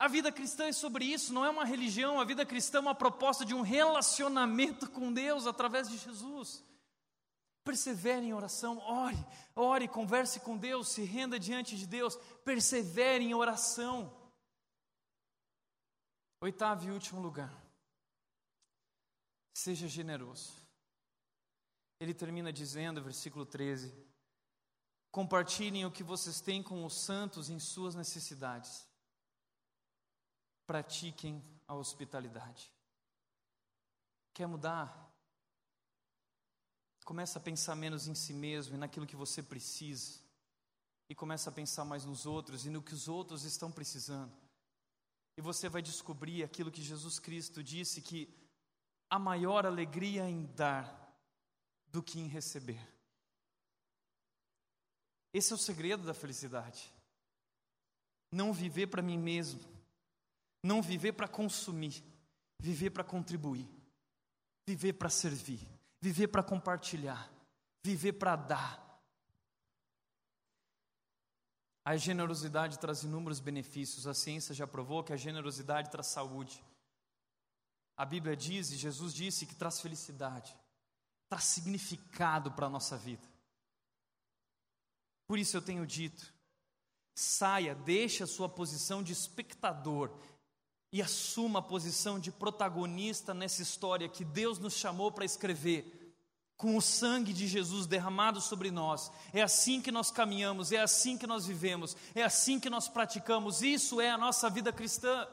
A 0.00 0.08
vida 0.08 0.32
cristã 0.32 0.64
é 0.64 0.72
sobre 0.72 1.04
isso, 1.04 1.30
não 1.30 1.44
é 1.44 1.50
uma 1.50 1.62
religião, 1.62 2.18
a 2.18 2.24
vida 2.24 2.46
cristã 2.46 2.78
é 2.78 2.80
uma 2.80 2.94
proposta 2.94 3.44
de 3.44 3.54
um 3.54 3.60
relacionamento 3.60 4.90
com 4.90 5.12
Deus 5.12 5.46
através 5.46 5.90
de 5.90 5.98
Jesus. 5.98 6.64
Persevere 7.62 8.24
em 8.24 8.32
oração, 8.32 8.78
ore, 8.78 9.26
ore, 9.54 9.86
converse 9.86 10.40
com 10.40 10.56
Deus, 10.56 10.88
se 10.88 11.02
renda 11.02 11.38
diante 11.38 11.76
de 11.76 11.86
Deus, 11.86 12.16
persevere 12.46 13.22
em 13.22 13.34
oração. 13.34 14.10
Oitavo 16.40 16.86
e 16.86 16.90
último 16.90 17.20
lugar, 17.20 17.54
seja 19.52 19.86
generoso. 19.86 20.54
Ele 22.00 22.14
termina 22.14 22.50
dizendo, 22.50 23.02
versículo 23.02 23.44
13: 23.44 23.94
Compartilhem 25.10 25.84
o 25.84 25.92
que 25.92 26.02
vocês 26.02 26.40
têm 26.40 26.62
com 26.62 26.86
os 26.86 27.04
santos 27.04 27.50
em 27.50 27.58
suas 27.58 27.94
necessidades 27.94 28.88
pratiquem 30.70 31.42
a 31.66 31.74
hospitalidade. 31.74 32.72
Quer 34.32 34.46
mudar? 34.46 35.12
Começa 37.04 37.40
a 37.40 37.42
pensar 37.42 37.74
menos 37.74 38.06
em 38.06 38.14
si 38.14 38.32
mesmo 38.32 38.76
e 38.76 38.78
naquilo 38.78 39.04
que 39.04 39.16
você 39.16 39.42
precisa. 39.42 40.20
E 41.08 41.14
começa 41.14 41.50
a 41.50 41.52
pensar 41.52 41.84
mais 41.84 42.04
nos 42.04 42.24
outros 42.24 42.66
e 42.66 42.70
no 42.70 42.80
que 42.80 42.94
os 42.94 43.08
outros 43.08 43.42
estão 43.42 43.72
precisando. 43.72 44.32
E 45.36 45.40
você 45.40 45.68
vai 45.68 45.82
descobrir 45.82 46.44
aquilo 46.44 46.70
que 46.70 46.84
Jesus 46.84 47.18
Cristo 47.18 47.64
disse 47.64 48.00
que 48.00 48.32
a 49.10 49.18
maior 49.18 49.66
alegria 49.66 50.30
em 50.30 50.46
dar 50.54 51.12
do 51.88 52.00
que 52.00 52.20
em 52.20 52.28
receber. 52.28 52.80
Esse 55.34 55.50
é 55.52 55.56
o 55.56 55.58
segredo 55.58 56.04
da 56.04 56.14
felicidade. 56.14 56.94
Não 58.30 58.52
viver 58.52 58.86
para 58.86 59.02
mim 59.02 59.18
mesmo, 59.18 59.79
não 60.62 60.82
viver 60.82 61.12
para 61.12 61.28
consumir, 61.28 62.02
viver 62.58 62.90
para 62.90 63.04
contribuir, 63.04 63.68
viver 64.66 64.94
para 64.94 65.08
servir, 65.08 65.66
viver 66.00 66.28
para 66.28 66.42
compartilhar, 66.42 67.30
viver 67.84 68.12
para 68.14 68.36
dar. 68.36 68.90
A 71.84 71.96
generosidade 71.96 72.78
traz 72.78 73.02
inúmeros 73.02 73.40
benefícios. 73.40 74.06
A 74.06 74.14
ciência 74.14 74.54
já 74.54 74.66
provou 74.66 75.02
que 75.02 75.12
a 75.12 75.16
generosidade 75.16 75.90
traz 75.90 76.08
saúde. 76.08 76.62
A 77.96 78.04
Bíblia 78.04 78.36
diz, 78.36 78.70
e 78.70 78.76
Jesus 78.76 79.12
disse, 79.12 79.46
que 79.46 79.54
traz 79.54 79.80
felicidade, 79.80 80.56
traz 81.28 81.44
significado 81.44 82.52
para 82.52 82.66
a 82.66 82.70
nossa 82.70 82.96
vida. 82.96 83.26
Por 85.26 85.38
isso 85.38 85.56
eu 85.56 85.62
tenho 85.62 85.86
dito: 85.86 86.34
saia, 87.14 87.74
deixe 87.74 88.22
a 88.22 88.26
sua 88.26 88.48
posição 88.48 89.02
de 89.02 89.12
espectador 89.12 90.10
e 90.92 91.00
assuma 91.00 91.60
a 91.60 91.62
posição 91.62 92.18
de 92.18 92.32
protagonista 92.32 93.32
nessa 93.32 93.62
história 93.62 94.08
que 94.08 94.24
Deus 94.24 94.58
nos 94.58 94.74
chamou 94.74 95.12
para 95.12 95.24
escrever, 95.24 95.96
com 96.56 96.76
o 96.76 96.82
sangue 96.82 97.32
de 97.32 97.46
Jesus 97.46 97.86
derramado 97.86 98.40
sobre 98.40 98.70
nós. 98.70 99.10
É 99.32 99.40
assim 99.40 99.80
que 99.80 99.92
nós 99.92 100.10
caminhamos, 100.10 100.72
é 100.72 100.80
assim 100.80 101.16
que 101.16 101.26
nós 101.26 101.46
vivemos, 101.46 101.96
é 102.14 102.22
assim 102.22 102.60
que 102.60 102.68
nós 102.68 102.88
praticamos. 102.88 103.62
Isso 103.62 104.00
é 104.00 104.10
a 104.10 104.18
nossa 104.18 104.50
vida 104.50 104.72
cristã. 104.72 105.26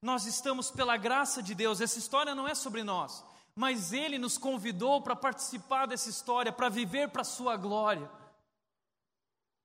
Nós 0.00 0.26
estamos 0.26 0.70
pela 0.70 0.96
graça 0.96 1.42
de 1.42 1.54
Deus, 1.54 1.80
essa 1.80 1.98
história 1.98 2.34
não 2.34 2.46
é 2.46 2.54
sobre 2.54 2.84
nós, 2.84 3.24
mas 3.54 3.92
Ele 3.92 4.18
nos 4.18 4.38
convidou 4.38 5.00
para 5.00 5.16
participar 5.16 5.86
dessa 5.86 6.10
história, 6.10 6.52
para 6.52 6.68
viver 6.68 7.08
para 7.08 7.22
a 7.22 7.24
Sua 7.24 7.56
glória. 7.56 8.08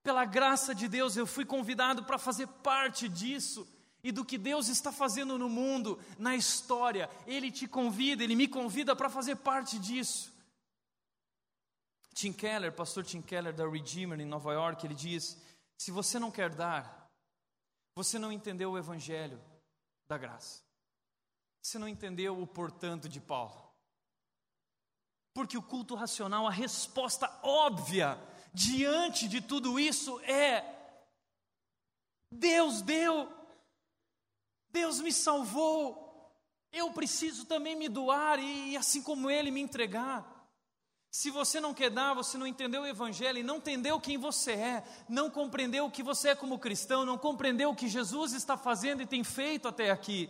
Pela 0.02 0.26
graça 0.26 0.74
de 0.74 0.88
Deus, 0.88 1.16
eu 1.16 1.28
fui 1.28 1.46
convidado 1.46 2.04
para 2.04 2.18
fazer 2.18 2.48
parte 2.48 3.08
disso 3.08 3.68
e 4.04 4.12
do 4.12 4.26
que 4.26 4.38
Deus 4.38 4.68
está 4.68 4.91
fazendo 4.91 5.38
no 5.38 5.49
mundo, 5.49 5.99
na 6.18 6.36
história. 6.36 7.10
Ele 7.28 7.52
te 7.52 7.68
convida, 7.68 8.24
ele 8.24 8.36
me 8.36 8.47
convida 8.47 8.95
para 8.95 9.10
fazer 9.10 9.38
parte 9.38 9.78
disso. 9.80 10.32
Tim 12.14 12.34
Keller, 12.34 12.74
pastor 12.74 13.06
Tim 13.06 13.22
Keller 13.22 13.54
da 13.54 13.68
Redeemer 13.68 14.20
em 14.20 14.26
Nova 14.26 14.54
York, 14.54 14.86
ele 14.86 14.95
diz: 14.95 15.38
se 15.78 15.91
você 15.91 16.20
não 16.20 16.30
quer 16.30 16.54
dar, 16.54 17.10
você 17.95 18.20
não 18.20 18.32
entendeu 18.32 18.72
o 18.72 18.78
evangelho 18.78 19.41
da 20.08 20.18
graça. 20.18 20.62
Você 21.62 21.78
não 21.78 21.88
entendeu 21.88 22.41
o 22.41 22.47
portanto 22.47 23.08
de 23.08 23.20
Paulo. 23.20 23.72
Porque 25.34 25.58
o 25.58 25.64
culto 25.64 25.95
racional, 25.95 26.45
a 26.45 26.52
resposta 26.52 27.32
óbvia 27.41 28.18
diante 28.54 29.28
de 29.28 29.41
tudo 29.41 29.80
isso 29.80 30.20
é: 30.22 30.66
Deus 32.32 32.82
deu, 32.82 33.28
Deus 34.72 35.00
me 35.00 35.12
salvou, 35.12 36.32
eu 36.72 36.92
preciso 36.92 37.46
também 37.46 37.76
me 37.76 37.90
doar 37.90 38.40
e 38.40 38.78
assim 38.78 39.02
como 39.02 39.30
Ele 39.30 39.52
me 39.52 39.62
entregar. 39.62 40.42
Se 41.12 41.30
você 41.30 41.60
não 41.60 41.74
quer 41.74 41.90
dar, 41.90 42.14
você 42.14 42.38
não 42.38 42.48
entendeu 42.48 42.84
o 42.84 42.88
Evangelho 42.88 43.38
e 43.40 43.44
não 43.44 43.58
entendeu 43.58 44.00
quem 44.00 44.18
você 44.18 44.54
é, 44.54 44.84
não 45.10 45.30
compreendeu 45.30 45.86
o 45.86 45.92
que 45.92 46.02
você 46.02 46.30
é 46.30 46.36
como 46.36 46.58
cristão, 46.58 47.06
não 47.06 47.18
compreendeu 47.18 47.70
o 47.70 47.76
que 47.76 47.90
Jesus 47.90 48.32
está 48.32 48.56
fazendo 48.58 49.02
e 49.02 49.06
tem 49.06 49.22
feito 49.22 49.68
até 49.68 49.92
aqui. 49.92 50.30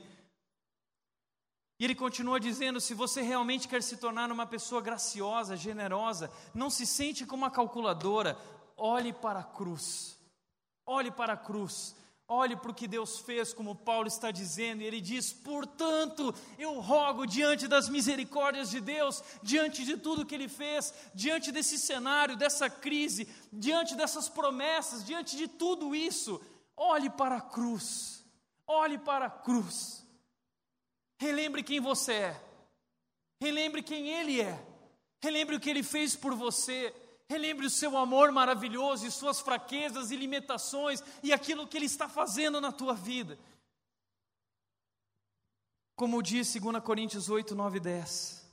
E 1.79 1.83
ele 1.83 1.93
continua 1.93 2.39
dizendo: 2.39 2.81
se 2.81 2.95
você 2.95 3.21
realmente 3.21 3.67
quer 3.67 3.83
se 3.83 3.97
tornar 3.97 4.31
uma 4.31 4.45
pessoa 4.47 4.81
graciosa, 4.81 5.55
generosa, 5.55 6.31
não 6.53 6.69
se 6.69 6.85
sente 6.87 7.25
como 7.27 7.43
uma 7.43 7.51
calculadora, 7.51 8.35
olhe 8.75 9.13
para 9.13 9.39
a 9.39 9.43
cruz. 9.43 10.17
Olhe 10.85 11.11
para 11.11 11.33
a 11.33 11.37
cruz. 11.37 11.95
Olhe 12.33 12.55
para 12.55 12.71
o 12.71 12.73
que 12.73 12.87
Deus 12.87 13.19
fez, 13.19 13.53
como 13.53 13.75
Paulo 13.75 14.07
está 14.07 14.31
dizendo, 14.31 14.81
e 14.81 14.85
ele 14.85 15.01
diz: 15.01 15.33
portanto, 15.33 16.33
eu 16.57 16.79
rogo 16.79 17.25
diante 17.25 17.67
das 17.67 17.89
misericórdias 17.89 18.69
de 18.69 18.79
Deus, 18.79 19.21
diante 19.43 19.83
de 19.83 19.97
tudo 19.97 20.25
que 20.25 20.33
ele 20.33 20.47
fez, 20.47 20.93
diante 21.13 21.51
desse 21.51 21.77
cenário, 21.77 22.37
dessa 22.37 22.69
crise, 22.69 23.27
diante 23.51 23.95
dessas 23.95 24.29
promessas, 24.29 25.03
diante 25.03 25.35
de 25.35 25.49
tudo 25.49 25.93
isso, 25.93 26.39
olhe 26.77 27.09
para 27.09 27.35
a 27.35 27.41
cruz, 27.41 28.23
olhe 28.65 28.97
para 28.97 29.25
a 29.25 29.29
cruz. 29.29 30.07
Relembre 31.19 31.63
quem 31.63 31.81
você 31.81 32.13
é. 32.13 32.43
Relembre 33.41 33.83
quem 33.83 34.07
Ele 34.07 34.39
é. 34.39 34.57
Relembre 35.21 35.57
o 35.57 35.59
que 35.59 35.69
Ele 35.69 35.83
fez 35.83 36.15
por 36.15 36.33
você. 36.33 36.95
Relembre 37.31 37.65
o 37.65 37.69
seu 37.69 37.95
amor 37.95 38.29
maravilhoso 38.29 39.07
e 39.07 39.11
suas 39.11 39.39
fraquezas 39.39 40.11
e 40.11 40.17
limitações 40.17 41.01
e 41.23 41.31
aquilo 41.31 41.65
que 41.65 41.77
Ele 41.77 41.85
está 41.85 42.09
fazendo 42.09 42.59
na 42.59 42.73
tua 42.73 42.93
vida. 42.93 43.39
Como 45.95 46.21
diz 46.21 46.53
2 46.53 46.83
Coríntios 46.83 47.29
8, 47.29 47.55
9 47.55 47.77
e 47.77 47.79
10. 47.79 48.51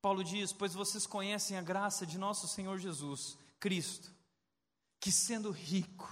Paulo 0.00 0.22
diz: 0.22 0.52
Pois 0.52 0.72
vocês 0.72 1.04
conhecem 1.04 1.58
a 1.58 1.62
graça 1.62 2.06
de 2.06 2.16
nosso 2.16 2.46
Senhor 2.46 2.78
Jesus, 2.78 3.36
Cristo, 3.58 4.08
que 5.00 5.10
sendo 5.10 5.50
rico, 5.50 6.08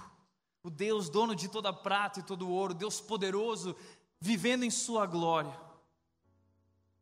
o 0.61 0.69
Deus 0.69 1.09
dono 1.09 1.33
de 1.33 1.47
toda 1.47 1.71
prata 1.71 2.19
e 2.19 2.23
todo 2.23 2.49
ouro, 2.49 2.73
Deus 2.73 2.99
poderoso, 2.99 3.73
vivendo 4.19 4.65
em 4.65 4.69
Sua 4.69 5.05
glória, 5.05 5.57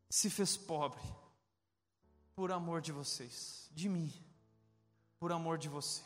se 0.08 0.30
fez 0.30 0.56
pobre 0.56 1.02
por 2.36 2.52
amor 2.52 2.80
de 2.80 2.92
vocês, 2.92 3.72
de 3.72 3.90
mim, 3.90 4.14
por 5.20 5.32
amor 5.32 5.58
de 5.58 5.68
você, 5.68 6.04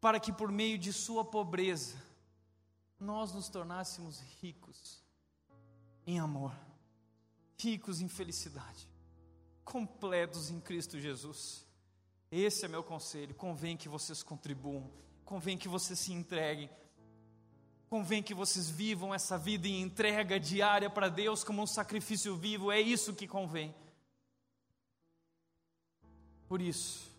para 0.00 0.18
que 0.20 0.32
por 0.32 0.50
meio 0.50 0.78
de 0.78 0.92
Sua 0.92 1.24
pobreza 1.24 1.96
nós 2.98 3.32
nos 3.32 3.48
tornássemos 3.48 4.20
ricos 4.40 5.02
em 6.06 6.18
amor, 6.18 6.54
ricos 7.58 8.00
em 8.00 8.08
felicidade, 8.08 8.88
completos 9.64 10.50
em 10.50 10.60
Cristo 10.60 10.98
Jesus. 10.98 11.66
Esse 12.30 12.64
é 12.64 12.68
meu 12.68 12.82
conselho. 12.82 13.34
Convém 13.34 13.76
que 13.76 13.88
vocês 13.88 14.22
contribuam, 14.22 14.90
convém 15.24 15.56
que 15.56 15.68
vocês 15.68 15.98
se 15.98 16.12
entreguem 16.12 16.68
Convém 17.94 18.24
que 18.24 18.34
vocês 18.34 18.68
vivam 18.68 19.14
essa 19.14 19.38
vida 19.38 19.68
em 19.68 19.80
entrega 19.80 20.40
diária 20.40 20.90
para 20.90 21.08
Deus 21.08 21.44
como 21.44 21.62
um 21.62 21.66
sacrifício 21.66 22.34
vivo, 22.34 22.72
é 22.72 22.80
isso 22.80 23.14
que 23.14 23.28
convém. 23.28 23.72
Por 26.46 26.60
isso, 26.60 27.10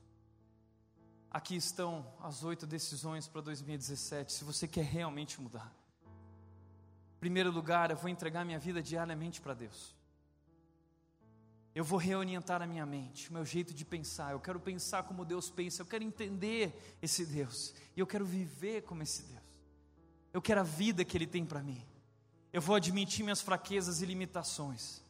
aqui 1.31 1.55
estão 1.55 2.05
as 2.21 2.43
oito 2.43 2.65
decisões 2.65 3.27
para 3.27 3.41
2017, 3.41 4.31
se 4.31 4.43
você 4.43 4.67
quer 4.67 4.85
realmente 4.85 5.41
mudar. 5.41 5.73
Em 7.17 7.19
primeiro 7.19 7.51
lugar, 7.51 7.91
eu 7.91 7.97
vou 7.97 8.09
entregar 8.09 8.45
minha 8.45 8.59
vida 8.59 8.81
diariamente 8.81 9.41
para 9.41 9.53
Deus. 9.53 9.95
Eu 11.73 11.83
vou 11.83 11.99
reorientar 11.99 12.61
a 12.61 12.67
minha 12.67 12.85
mente, 12.85 13.29
o 13.29 13.33
meu 13.33 13.43
jeito 13.43 13.73
de 13.73 13.83
pensar. 13.83 14.31
Eu 14.31 14.39
quero 14.39 14.61
pensar 14.61 15.03
como 15.03 15.25
Deus 15.25 15.49
pensa, 15.49 15.81
eu 15.81 15.85
quero 15.85 16.05
entender 16.05 16.97
esse 17.01 17.25
Deus, 17.25 17.73
e 17.95 17.99
eu 17.99 18.07
quero 18.07 18.25
viver 18.25 18.83
como 18.83 19.03
esse 19.03 19.23
Deus. 19.23 19.43
Eu 20.31 20.41
quero 20.41 20.61
a 20.61 20.63
vida 20.63 21.03
que 21.03 21.17
Ele 21.17 21.27
tem 21.27 21.45
para 21.45 21.61
mim. 21.61 21.85
Eu 22.53 22.61
vou 22.61 22.75
admitir 22.75 23.23
minhas 23.23 23.41
fraquezas 23.41 24.01
e 24.01 24.05
limitações. 24.05 25.01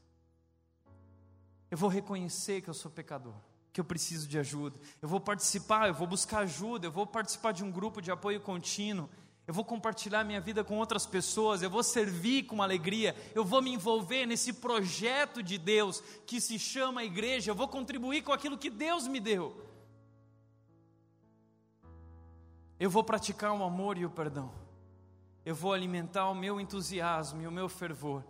Eu 1.69 1.77
vou 1.77 1.89
reconhecer 1.89 2.61
que 2.61 2.69
eu 2.69 2.73
sou 2.73 2.89
pecador, 2.89 3.35
que 3.75 3.81
eu 3.81 3.85
preciso 3.85 4.25
de 4.25 4.39
ajuda. 4.39 4.79
Eu 5.01 5.09
vou 5.09 5.19
participar, 5.19 5.89
eu 5.89 5.93
vou 5.93 6.07
buscar 6.07 6.39
ajuda, 6.39 6.87
eu 6.87 6.91
vou 6.91 7.05
participar 7.05 7.51
de 7.51 7.61
um 7.61 7.69
grupo 7.69 8.01
de 8.01 8.09
apoio 8.09 8.39
contínuo. 8.39 9.09
Eu 9.45 9.53
vou 9.53 9.65
compartilhar 9.65 10.23
minha 10.23 10.39
vida 10.39 10.63
com 10.63 10.77
outras 10.77 11.05
pessoas, 11.05 11.61
eu 11.61 11.69
vou 11.69 11.83
servir 11.83 12.43
com 12.43 12.63
alegria, 12.63 13.13
eu 13.35 13.43
vou 13.43 13.61
me 13.61 13.73
envolver 13.73 14.25
nesse 14.25 14.53
projeto 14.53 15.43
de 15.43 15.57
Deus 15.57 16.01
que 16.25 16.39
se 16.39 16.57
chama 16.57 17.03
igreja, 17.03 17.51
eu 17.51 17.55
vou 17.55 17.67
contribuir 17.67 18.23
com 18.23 18.31
aquilo 18.31 18.57
que 18.57 18.69
Deus 18.69 19.09
me 19.09 19.19
deu. 19.19 19.53
Eu 22.79 22.89
vou 22.89 23.03
praticar 23.03 23.51
o 23.51 23.61
amor 23.61 23.97
e 23.97 24.05
o 24.05 24.09
perdão 24.09 24.65
eu 25.45 25.53
vou 25.53 25.71
alimentar 25.71 26.27
o 26.27 26.33
meu 26.33 26.59
entusiasmo 26.59 27.41
e 27.41 27.47
o 27.47 27.51
meu 27.51 27.69
fervor, 27.69 28.23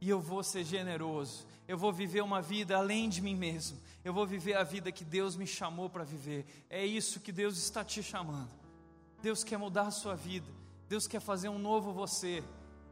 e 0.00 0.08
eu 0.08 0.20
vou 0.20 0.42
ser 0.42 0.64
generoso, 0.64 1.46
eu 1.68 1.76
vou 1.76 1.92
viver 1.92 2.22
uma 2.22 2.40
vida 2.40 2.76
além 2.76 3.08
de 3.08 3.20
mim 3.20 3.34
mesmo, 3.34 3.78
eu 4.04 4.12
vou 4.12 4.26
viver 4.26 4.54
a 4.54 4.62
vida 4.62 4.90
que 4.90 5.04
Deus 5.04 5.36
me 5.36 5.46
chamou 5.46 5.90
para 5.90 6.04
viver. 6.04 6.46
É 6.70 6.84
isso 6.84 7.20
que 7.20 7.30
Deus 7.30 7.58
está 7.58 7.84
te 7.84 8.02
chamando. 8.02 8.50
Deus 9.22 9.44
quer 9.44 9.58
mudar 9.58 9.82
a 9.82 9.90
sua 9.90 10.14
vida, 10.14 10.50
Deus 10.88 11.06
quer 11.06 11.20
fazer 11.20 11.48
um 11.48 11.58
novo 11.58 11.92
você. 11.92 12.42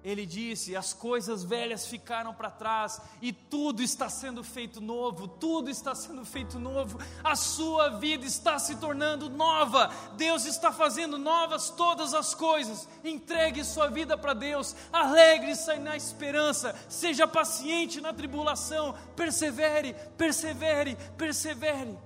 Ele 0.03 0.25
disse: 0.25 0.77
as 0.77 0.95
coisas 0.95 1.43
velhas 1.43 1.87
ficaram 1.87 2.33
para 2.33 2.51
trás 2.51 3.01
e 3.21 3.33
tudo 3.33 3.83
está 3.83 4.09
sendo 4.09 4.45
feito 4.45 4.81
novo, 4.81 5.27
tudo 5.27 5.69
está 5.69 5.95
sendo 5.95 6.25
feito 6.25 6.59
novo, 6.59 6.99
a 7.23 7.35
sua 7.35 7.89
vida 7.99 8.25
está 8.25 8.59
se 8.59 8.77
tornando 8.77 9.29
nova, 9.29 9.91
Deus 10.17 10.45
está 10.45 10.73
fazendo 10.73 11.19
novas 11.19 11.71
todas 11.71 12.15
as 12.15 12.33
coisas. 12.33 12.89
Entregue 13.03 13.65
sua 13.65 13.89
vida 13.89 14.17
para 14.17 14.35
Deus, 14.35 14.75
alegre-se 14.93 15.77
na 15.79 15.97
esperança, 15.97 16.75
seja 16.89 17.27
paciente 17.27 18.01
na 18.01 18.13
tribulação, 18.13 18.95
persevere, 19.17 19.95
persevere, 20.17 20.97
persevere, 21.17 21.99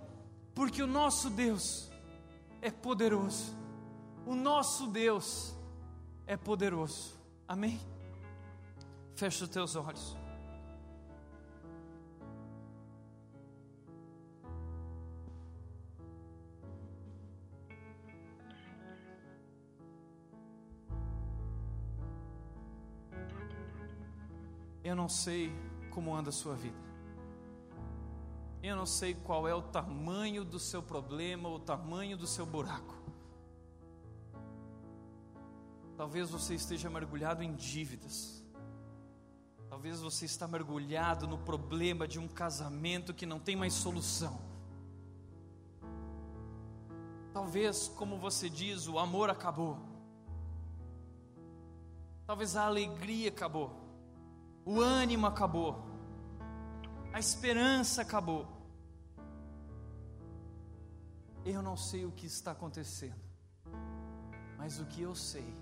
porque 0.55 0.83
o 0.83 0.87
nosso 0.87 1.29
Deus 1.29 1.91
é 2.63 2.71
poderoso, 2.71 3.55
o 4.27 4.35
nosso 4.35 4.87
Deus 4.87 5.55
é 6.27 6.39
poderoso. 6.39 7.22
Amém? 7.53 7.79
Fecha 9.15 9.45
os 9.45 9.51
teus 9.51 9.77
olhos. 9.77 10.17
Eu 24.83 24.97
não 24.97 25.11
sei 25.11 25.53
como 25.91 26.17
anda 26.17 26.31
a 26.31 26.33
sua 26.33 26.55
vida. 26.55 26.75
Eu 28.63 28.77
não 28.77 28.87
sei 28.87 29.13
qual 29.13 29.47
é 29.47 29.55
o 29.55 29.61
tamanho 29.61 30.43
do 30.43 30.59
seu 30.59 30.83
problema, 30.83 31.51
o 31.51 31.59
tamanho 31.59 32.17
do 32.17 32.27
seu 32.27 32.47
buraco. 32.47 33.02
Talvez 35.97 36.31
você 36.31 36.55
esteja 36.55 36.89
mergulhado 36.89 37.43
em 37.43 37.55
dívidas. 37.55 38.43
Talvez 39.69 40.01
você 40.01 40.25
está 40.27 40.47
mergulhado 40.47 41.27
no 41.27 41.39
problema 41.39 42.07
de 42.07 42.19
um 42.19 42.29
casamento 42.29 43.15
que 43.15 43.27
não 43.27 43.41
tem 43.41 43.57
mais 43.57 43.73
solução. 43.73 44.39
Talvez, 47.33 47.89
como 47.89 48.19
você 48.19 48.49
diz, 48.51 48.87
o 48.87 48.99
amor 48.99 49.31
acabou. 49.31 49.79
Talvez 52.27 52.57
a 52.57 52.67
alegria 52.67 53.31
acabou. 53.31 53.81
O 54.65 54.81
ânimo 54.81 55.27
acabou. 55.27 55.83
A 57.13 57.19
esperança 57.19 58.03
acabou. 58.03 58.47
Eu 61.45 61.63
não 61.63 61.77
sei 61.77 62.05
o 62.05 62.13
que 62.13 62.27
está 62.27 62.53
acontecendo. 62.53 63.21
Mas 64.57 64.79
o 64.79 64.87
que 64.87 65.03
eu 65.03 65.15
sei 65.15 65.62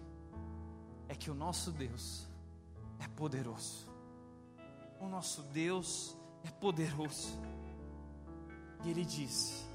é 1.10 1.14
que 1.16 1.28
o 1.28 1.34
nosso 1.34 1.72
Deus 1.72 2.24
é 3.00 3.08
poderoso. 3.08 3.84
O 5.00 5.08
nosso 5.08 5.42
Deus 5.42 6.16
é 6.44 6.50
poderoso. 6.52 7.36
E 8.84 8.90
ele 8.90 9.04
disse 9.04 9.66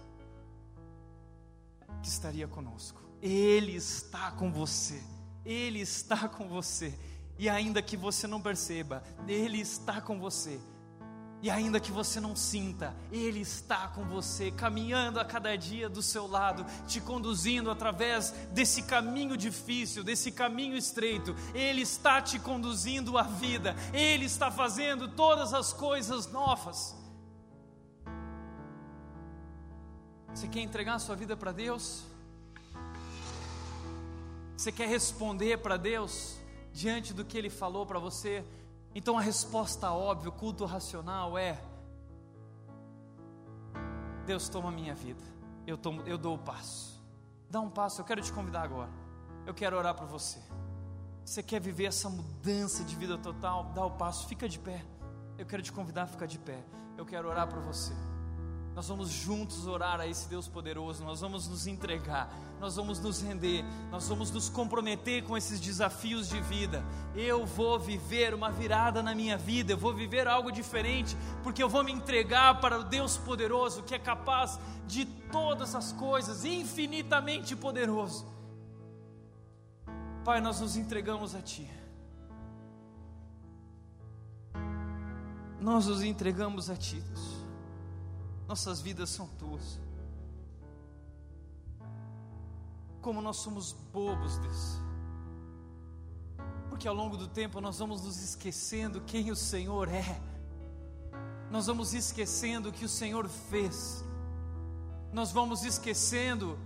que 2.02 2.08
estaria 2.08 2.48
conosco. 2.48 3.02
Ele 3.22 3.74
está 3.74 4.32
com 4.32 4.50
você. 4.50 5.04
Ele 5.44 5.82
está 5.82 6.30
com 6.30 6.48
você. 6.48 6.98
E 7.38 7.50
ainda 7.50 7.82
que 7.82 7.98
você 7.98 8.28
não 8.28 8.40
perceba, 8.40 9.04
Ele 9.28 9.60
está 9.60 10.00
com 10.00 10.18
você. 10.18 10.58
E 11.46 11.50
ainda 11.52 11.80
que 11.80 11.92
você 11.92 12.20
não 12.20 12.36
sinta, 12.36 12.96
Ele 13.12 13.40
está 13.40 13.88
com 13.90 14.04
você, 14.04 14.50
caminhando 14.50 15.20
a 15.20 15.24
cada 15.24 15.56
dia 15.56 15.88
do 15.88 16.02
seu 16.02 16.26
lado, 16.26 16.66
te 16.88 17.00
conduzindo 17.00 17.70
através 17.70 18.32
desse 18.52 18.82
caminho 18.82 19.38
difícil, 19.38 20.04
desse 20.04 20.32
caminho 20.32 20.76
estreito. 20.76 21.36
Ele 21.54 21.82
está 21.82 22.20
te 22.20 22.40
conduzindo 22.40 23.16
à 23.16 23.22
vida, 23.22 23.76
Ele 23.94 24.26
está 24.26 24.50
fazendo 24.50 25.08
todas 25.08 25.54
as 25.54 25.72
coisas 25.72 26.26
novas. 26.32 26.96
Você 30.34 30.48
quer 30.48 30.62
entregar 30.62 30.96
a 30.96 31.00
sua 31.00 31.16
vida 31.16 31.38
para 31.38 31.52
Deus? 31.52 32.06
Você 34.58 34.72
quer 34.72 34.88
responder 34.88 35.58
para 35.60 35.78
Deus 35.78 36.38
diante 36.74 37.14
do 37.14 37.24
que 37.24 37.38
Ele 37.38 37.52
falou 37.52 37.86
para 37.86 38.00
você? 38.00 38.44
Então 38.96 39.18
a 39.18 39.22
resposta 39.22 39.92
óbvia, 39.92 40.30
o 40.30 40.32
culto 40.32 40.64
racional 40.64 41.38
é: 41.38 41.62
Deus 44.26 44.48
toma 44.48 44.70
a 44.70 44.72
minha 44.72 44.96
vida, 44.96 45.22
eu, 45.68 45.78
tomo, 45.78 46.02
eu 46.04 46.18
dou 46.18 46.36
o 46.36 46.40
passo. 46.40 46.96
Dá 47.50 47.60
um 47.60 47.70
passo, 47.70 48.00
eu 48.00 48.06
quero 48.06 48.22
te 48.22 48.32
convidar 48.32 48.62
agora. 48.62 48.90
Eu 49.46 49.54
quero 49.54 49.78
orar 49.78 49.94
por 49.94 50.08
você. 50.08 50.40
Você 51.24 51.44
quer 51.44 51.60
viver 51.60 51.86
essa 51.86 52.10
mudança 52.10 52.84
de 52.84 52.96
vida 52.96 53.18
total? 53.18 53.72
Dá 53.76 53.86
o 53.86 53.92
passo, 53.92 54.28
fica 54.28 54.48
de 54.48 54.58
pé. 54.58 54.84
Eu 55.38 55.46
quero 55.46 55.62
te 55.62 55.72
convidar 55.72 56.04
a 56.04 56.08
ficar 56.08 56.26
de 56.26 56.40
pé. 56.40 56.64
Eu 56.98 57.06
quero 57.06 57.28
orar 57.28 57.48
por 57.48 57.60
você. 57.60 57.94
Nós 58.76 58.90
vamos 58.90 59.10
juntos 59.10 59.66
orar 59.68 60.02
a 60.02 60.08
esse 60.08 60.28
Deus 60.28 60.50
poderoso, 60.50 61.02
nós 61.06 61.22
vamos 61.22 61.48
nos 61.48 61.66
entregar, 61.66 62.30
nós 62.60 62.76
vamos 62.76 63.00
nos 63.00 63.22
render, 63.22 63.64
nós 63.90 64.06
vamos 64.10 64.32
nos 64.32 64.50
comprometer 64.50 65.24
com 65.24 65.38
esses 65.38 65.62
desafios 65.62 66.28
de 66.28 66.42
vida. 66.42 66.84
Eu 67.16 67.46
vou 67.46 67.80
viver 67.80 68.34
uma 68.34 68.52
virada 68.52 69.02
na 69.02 69.16
minha 69.16 69.38
vida, 69.38 69.72
eu 69.72 69.78
vou 69.78 69.94
viver 69.94 70.28
algo 70.28 70.52
diferente, 70.52 71.16
porque 71.42 71.64
eu 71.64 71.70
vou 71.70 71.86
me 71.86 71.94
entregar 71.94 72.60
para 72.60 72.78
o 72.78 72.84
Deus 72.84 73.16
poderoso 73.16 73.82
que 73.82 73.96
é 73.96 74.00
capaz 74.00 74.60
de 74.86 75.06
todas 75.32 75.74
as 75.74 75.94
coisas, 75.94 76.44
infinitamente 76.44 77.56
poderoso. 77.56 78.28
Pai, 80.26 80.42
nós 80.42 80.60
nos 80.60 80.76
entregamos 80.76 81.34
a 81.34 81.42
Ti. 81.42 81.70
Nós 85.62 85.88
nos 85.88 86.04
entregamos 86.04 86.70
a 86.70 86.76
Ti, 86.76 87.00
Deus. 87.00 87.35
Nossas 88.48 88.82
vidas 88.82 89.10
são 89.10 89.28
tuas. 89.40 89.80
Como 93.02 93.22
nós 93.22 93.38
somos 93.38 93.72
bobos, 93.72 94.38
Deus. 94.38 94.80
Porque 96.70 96.88
ao 96.88 96.94
longo 96.94 97.18
do 97.18 97.28
tempo 97.28 97.62
nós 97.62 97.80
vamos 97.80 98.04
nos 98.04 98.22
esquecendo 98.22 99.02
quem 99.02 99.32
o 99.32 99.36
Senhor 99.36 99.88
é. 99.90 100.22
Nós 101.50 101.68
vamos 101.68 101.94
esquecendo 101.94 102.70
o 102.70 102.72
que 102.72 102.86
o 102.86 102.90
Senhor 102.90 103.28
fez. 103.28 104.04
Nós 105.12 105.32
vamos 105.32 105.64
esquecendo 105.64 106.60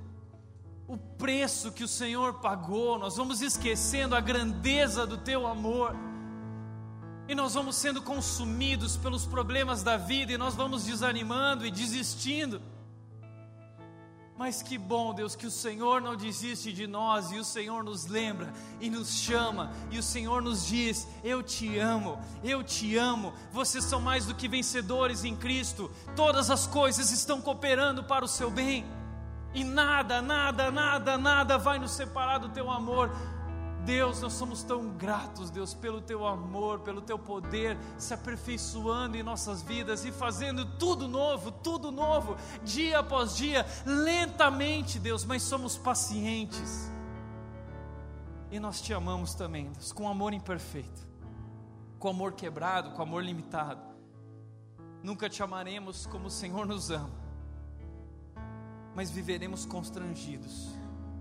o 0.88 0.98
preço 0.98 1.72
que 1.72 1.84
o 1.84 1.88
Senhor 1.88 2.36
pagou. 2.36 2.98
Nós 2.98 3.16
vamos 3.16 3.42
esquecendo 3.42 4.16
a 4.16 4.20
grandeza 4.20 5.06
do 5.06 5.18
teu 5.18 5.46
amor 5.46 5.96
e 7.30 7.36
nós 7.36 7.54
vamos 7.54 7.76
sendo 7.76 8.02
consumidos 8.02 8.98
pelos 8.98 9.24
problemas 9.24 9.84
da 9.84 9.98
vida 9.98 10.32
e 10.32 10.38
nós 10.38 10.56
vamos 10.56 10.86
desanimando 10.86 11.64
e 11.64 11.70
desistindo. 11.70 12.60
Mas 14.36 14.64
que 14.64 14.80
bom, 14.80 15.14
Deus, 15.14 15.36
que 15.36 15.46
o 15.46 15.52
Senhor 15.52 16.02
não 16.02 16.16
desiste 16.16 16.74
de 16.74 16.88
nós 16.88 17.32
e 17.32 17.38
o 17.38 17.44
Senhor 17.44 17.84
nos 17.84 18.08
lembra 18.08 18.52
e 18.82 18.90
nos 18.90 19.14
chama 19.14 19.72
e 19.92 20.00
o 20.00 20.04
Senhor 20.04 20.42
nos 20.42 20.66
diz: 20.66 21.08
Eu 21.24 21.44
te 21.44 21.78
amo, 21.78 22.18
eu 22.44 22.64
te 22.64 22.98
amo. 22.98 23.32
Vocês 23.52 23.84
são 23.84 24.02
mais 24.02 24.26
do 24.26 24.34
que 24.34 24.48
vencedores 24.48 25.24
em 25.24 25.36
Cristo. 25.36 25.92
Todas 26.16 26.50
as 26.50 26.66
coisas 26.66 27.12
estão 27.12 27.40
cooperando 27.40 28.04
para 28.04 28.26
o 28.26 28.28
seu 28.28 28.50
bem. 28.50 28.84
E 29.54 29.64
nada, 29.64 30.20
nada, 30.20 30.72
nada, 30.72 31.16
nada 31.16 31.58
vai 31.60 31.78
nos 31.78 31.92
separar 31.92 32.40
do 32.40 32.50
teu 32.50 32.72
amor. 32.72 33.12
Deus, 33.86 34.22
nós 34.22 34.34
somos 34.34 34.64
tão 34.64 34.90
gratos, 34.90 35.50
Deus, 35.50 35.74
pelo 35.74 36.02
teu 36.02 36.26
amor, 36.26 36.80
pelo 36.80 37.02
teu 37.02 37.18
poder 37.18 37.78
se 37.98 38.14
aperfeiçoando 38.14 39.18
em 39.18 39.24
nossas 39.24 39.62
vidas 39.62 40.06
e 40.06 40.12
fazendo 40.12 40.66
tudo 40.78 41.08
novo, 41.08 41.52
tudo 41.52 41.92
novo, 41.92 42.36
dia 42.64 43.00
após 43.00 43.36
dia, 43.36 43.66
lentamente, 43.86 45.00
Deus, 45.00 45.24
mas 45.24 45.44
somos 45.44 45.78
pacientes. 45.78 46.92
E 48.52 48.60
nós 48.60 48.82
te 48.82 48.94
amamos 48.94 49.34
também, 49.34 49.72
Deus, 49.72 49.92
com 49.92 50.10
amor 50.10 50.34
imperfeito, 50.34 51.08
com 51.98 52.10
amor 52.10 52.34
quebrado, 52.34 52.92
com 52.92 53.02
amor 53.02 53.24
limitado. 53.24 53.82
Nunca 55.02 55.30
te 55.30 55.42
amaremos 55.42 56.06
como 56.06 56.28
o 56.28 56.32
Senhor 56.32 56.66
nos 56.66 56.92
ama, 56.92 57.10
mas 58.94 59.10
viveremos 59.10 59.66
constrangidos 59.66 60.70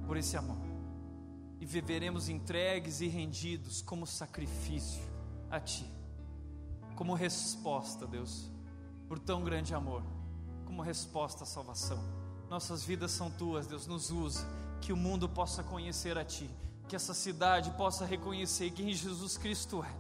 por 0.06 0.16
esse 0.16 0.36
amor 0.36 0.68
viveremos 1.69 2.31
entregues 2.31 3.03
e 3.03 3.09
rendidos 3.09 3.82
como 3.82 4.07
sacrifício 4.07 5.03
a 5.51 5.61
Ti, 5.61 5.85
como 6.97 7.12
resposta, 7.12 8.07
Deus, 8.07 8.51
por 9.07 9.19
tão 9.19 9.45
grande 9.45 9.74
amor, 9.74 10.03
como 10.65 10.81
resposta 10.81 11.45
à 11.45 11.47
salvação. 11.47 12.03
Nossas 12.49 12.82
vidas 12.82 13.11
são 13.11 13.31
Tuas, 13.31 13.66
Deus, 13.66 13.86
nos 13.86 14.11
use, 14.11 14.47
que 14.81 14.95
o 14.95 14.97
mundo 14.97 15.28
possa 15.28 15.62
conhecer 15.62 16.16
a 16.16 16.24
Ti, 16.24 16.49
que 16.89 16.97
essa 16.97 17.12
cidade 17.12 17.70
possa 17.73 18.07
reconhecer 18.07 18.70
quem 18.70 18.95
Jesus 18.95 19.36
Cristo 19.36 19.85
é, 19.85 19.95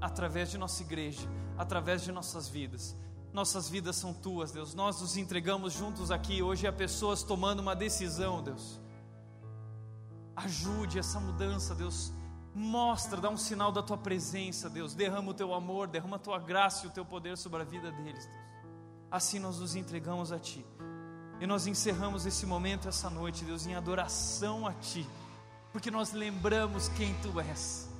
através 0.00 0.50
de 0.50 0.56
nossa 0.56 0.82
igreja, 0.82 1.28
através 1.58 2.02
de 2.02 2.10
nossas 2.10 2.48
vidas. 2.48 2.96
Nossas 3.34 3.68
vidas 3.68 3.96
são 3.96 4.14
tuas, 4.14 4.50
Deus. 4.50 4.74
Nós 4.74 5.00
nos 5.00 5.18
entregamos 5.18 5.74
juntos 5.74 6.10
aqui. 6.10 6.42
Hoje 6.42 6.66
há 6.66 6.72
pessoas 6.72 7.22
tomando 7.22 7.60
uma 7.60 7.76
decisão, 7.76 8.42
Deus 8.42 8.81
Ajude 10.36 10.98
essa 10.98 11.20
mudança, 11.20 11.74
Deus. 11.74 12.12
Mostra, 12.54 13.20
dá 13.20 13.30
um 13.30 13.36
sinal 13.36 13.72
da 13.72 13.82
tua 13.82 13.96
presença, 13.96 14.68
Deus. 14.68 14.94
Derrama 14.94 15.30
o 15.30 15.34
teu 15.34 15.54
amor, 15.54 15.88
derrama 15.88 16.16
a 16.16 16.18
tua 16.18 16.38
graça 16.38 16.84
e 16.84 16.88
o 16.88 16.92
teu 16.92 17.04
poder 17.04 17.36
sobre 17.36 17.62
a 17.62 17.64
vida 17.64 17.90
deles, 17.92 18.26
Deus. 18.26 18.42
Assim 19.10 19.38
nós 19.38 19.58
nos 19.58 19.74
entregamos 19.74 20.32
a 20.32 20.38
Ti. 20.38 20.64
E 21.40 21.46
nós 21.46 21.66
encerramos 21.66 22.24
esse 22.24 22.46
momento, 22.46 22.88
essa 22.88 23.10
noite, 23.10 23.44
Deus, 23.44 23.66
em 23.66 23.74
adoração 23.74 24.66
a 24.66 24.72
Ti. 24.74 25.06
Porque 25.72 25.90
nós 25.90 26.12
lembramos 26.12 26.88
quem 26.88 27.14
Tu 27.20 27.40
és. 27.40 27.90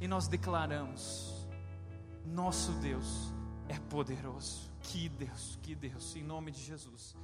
E 0.00 0.06
nós 0.06 0.28
declaramos: 0.28 1.46
Nosso 2.24 2.72
Deus 2.72 3.32
é 3.68 3.78
poderoso. 3.78 4.70
Que 4.80 5.08
Deus, 5.08 5.58
que 5.62 5.74
Deus, 5.74 6.16
em 6.16 6.22
nome 6.22 6.50
de 6.50 6.62
Jesus. 6.62 7.14